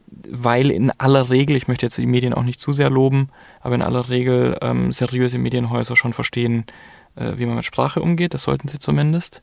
weil 0.08 0.70
in 0.70 0.92
aller 0.98 1.30
Regel, 1.30 1.56
ich 1.56 1.68
möchte 1.68 1.86
jetzt 1.86 1.98
die 1.98 2.06
Medien 2.06 2.34
auch 2.34 2.42
nicht 2.42 2.60
zu 2.60 2.72
sehr 2.72 2.90
loben, 2.90 3.30
aber 3.60 3.74
in 3.74 3.82
aller 3.82 4.08
Regel 4.08 4.56
ähm, 4.62 4.92
seriöse 4.92 5.38
Medienhäuser 5.38 5.96
schon 5.96 6.12
verstehen, 6.12 6.64
äh, 7.16 7.32
wie 7.36 7.46
man 7.46 7.56
mit 7.56 7.64
Sprache 7.64 8.00
umgeht. 8.00 8.34
Das 8.34 8.44
sollten 8.44 8.68
sie 8.68 8.78
zumindest. 8.78 9.42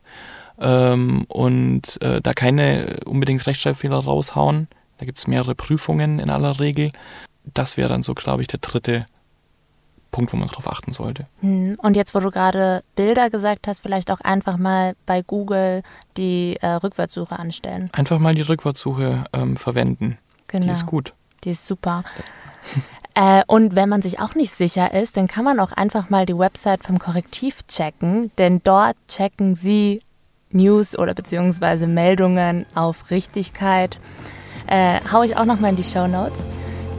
Ähm, 0.58 1.24
und 1.28 2.00
äh, 2.02 2.20
da 2.22 2.32
keine 2.32 3.00
unbedingt 3.04 3.46
Rechtschreibfehler 3.46 3.98
raushauen. 3.98 4.68
Da 4.98 5.04
gibt 5.04 5.18
es 5.18 5.26
mehrere 5.26 5.54
Prüfungen 5.54 6.18
in 6.18 6.30
aller 6.30 6.60
Regel. 6.60 6.90
Das 7.52 7.76
wäre 7.76 7.88
dann 7.88 8.02
so, 8.02 8.14
glaube 8.14 8.42
ich, 8.42 8.48
der 8.48 8.60
dritte 8.60 9.04
Punkt, 10.14 10.32
wo 10.32 10.36
man 10.36 10.46
darauf 10.46 10.70
achten 10.70 10.92
sollte. 10.92 11.24
Hm. 11.40 11.76
Und 11.78 11.96
jetzt, 11.96 12.14
wo 12.14 12.20
du 12.20 12.30
gerade 12.30 12.84
Bilder 12.94 13.30
gesagt 13.30 13.66
hast, 13.66 13.80
vielleicht 13.80 14.12
auch 14.12 14.20
einfach 14.20 14.56
mal 14.58 14.94
bei 15.06 15.22
Google 15.22 15.82
die 16.16 16.56
äh, 16.60 16.68
Rückwärtssuche 16.68 17.36
anstellen. 17.36 17.90
Einfach 17.92 18.20
mal 18.20 18.32
die 18.32 18.42
Rückwärtssuche 18.42 19.24
ähm, 19.32 19.56
verwenden. 19.56 20.18
Genau. 20.46 20.66
Die 20.66 20.70
ist 20.70 20.86
gut. 20.86 21.14
Die 21.42 21.50
ist 21.50 21.66
super. 21.66 22.04
äh, 23.14 23.42
und 23.48 23.74
wenn 23.74 23.88
man 23.88 24.02
sich 24.02 24.20
auch 24.20 24.36
nicht 24.36 24.54
sicher 24.54 24.94
ist, 24.94 25.16
dann 25.16 25.26
kann 25.26 25.44
man 25.44 25.58
auch 25.58 25.72
einfach 25.72 26.10
mal 26.10 26.26
die 26.26 26.38
Website 26.38 26.84
vom 26.84 27.00
Korrektiv 27.00 27.66
checken, 27.66 28.30
denn 28.38 28.60
dort 28.62 28.96
checken 29.08 29.56
sie 29.56 29.98
News 30.50 30.96
oder 30.96 31.14
beziehungsweise 31.14 31.88
Meldungen 31.88 32.66
auf 32.76 33.10
Richtigkeit. 33.10 33.98
Äh, 34.68 35.00
hau 35.12 35.24
ich 35.24 35.36
auch 35.36 35.44
nochmal 35.44 35.70
in 35.70 35.76
die 35.76 35.82
Show 35.82 36.06
Notes. 36.06 36.38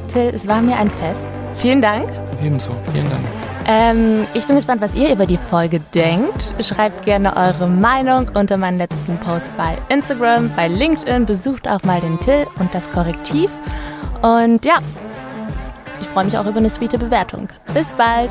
Till, 0.10 0.36
es 0.36 0.50
war 0.50 0.62
mir 0.62 0.76
ein 0.76 0.92
Fest. 0.92 1.45
Vielen 1.58 1.82
Dank. 1.82 2.10
Ebenso, 2.44 2.72
vielen 2.92 3.10
Dank. 3.10 3.26
Ähm, 3.68 4.28
ich 4.36 4.46
bin 4.46 4.56
gespannt, 4.56 4.82
was 4.82 4.94
ihr 4.94 5.12
über 5.12 5.26
die 5.26 5.38
Folge 5.38 5.80
denkt. 5.94 6.54
Schreibt 6.64 7.04
gerne 7.06 7.36
eure 7.36 7.68
Meinung 7.68 8.30
unter 8.36 8.58
meinen 8.58 8.78
letzten 8.78 9.18
Post 9.18 9.46
bei 9.58 9.78
Instagram, 9.90 10.52
bei 10.56 10.68
LinkedIn. 10.68 11.26
Besucht 11.26 11.68
auch 11.68 11.82
mal 11.84 12.00
den 12.00 12.20
Till 12.20 12.46
und 12.60 12.74
das 12.74 12.90
Korrektiv. 12.92 13.50
Und 14.22 14.64
ja, 14.66 14.78
ich 16.00 16.08
freue 16.08 16.26
mich 16.26 16.38
auch 16.38 16.46
über 16.46 16.58
eine 16.58 16.70
sweete 16.70 17.00
Bewertung. 17.00 17.48
Bis 17.74 17.92
bald! 17.92 18.30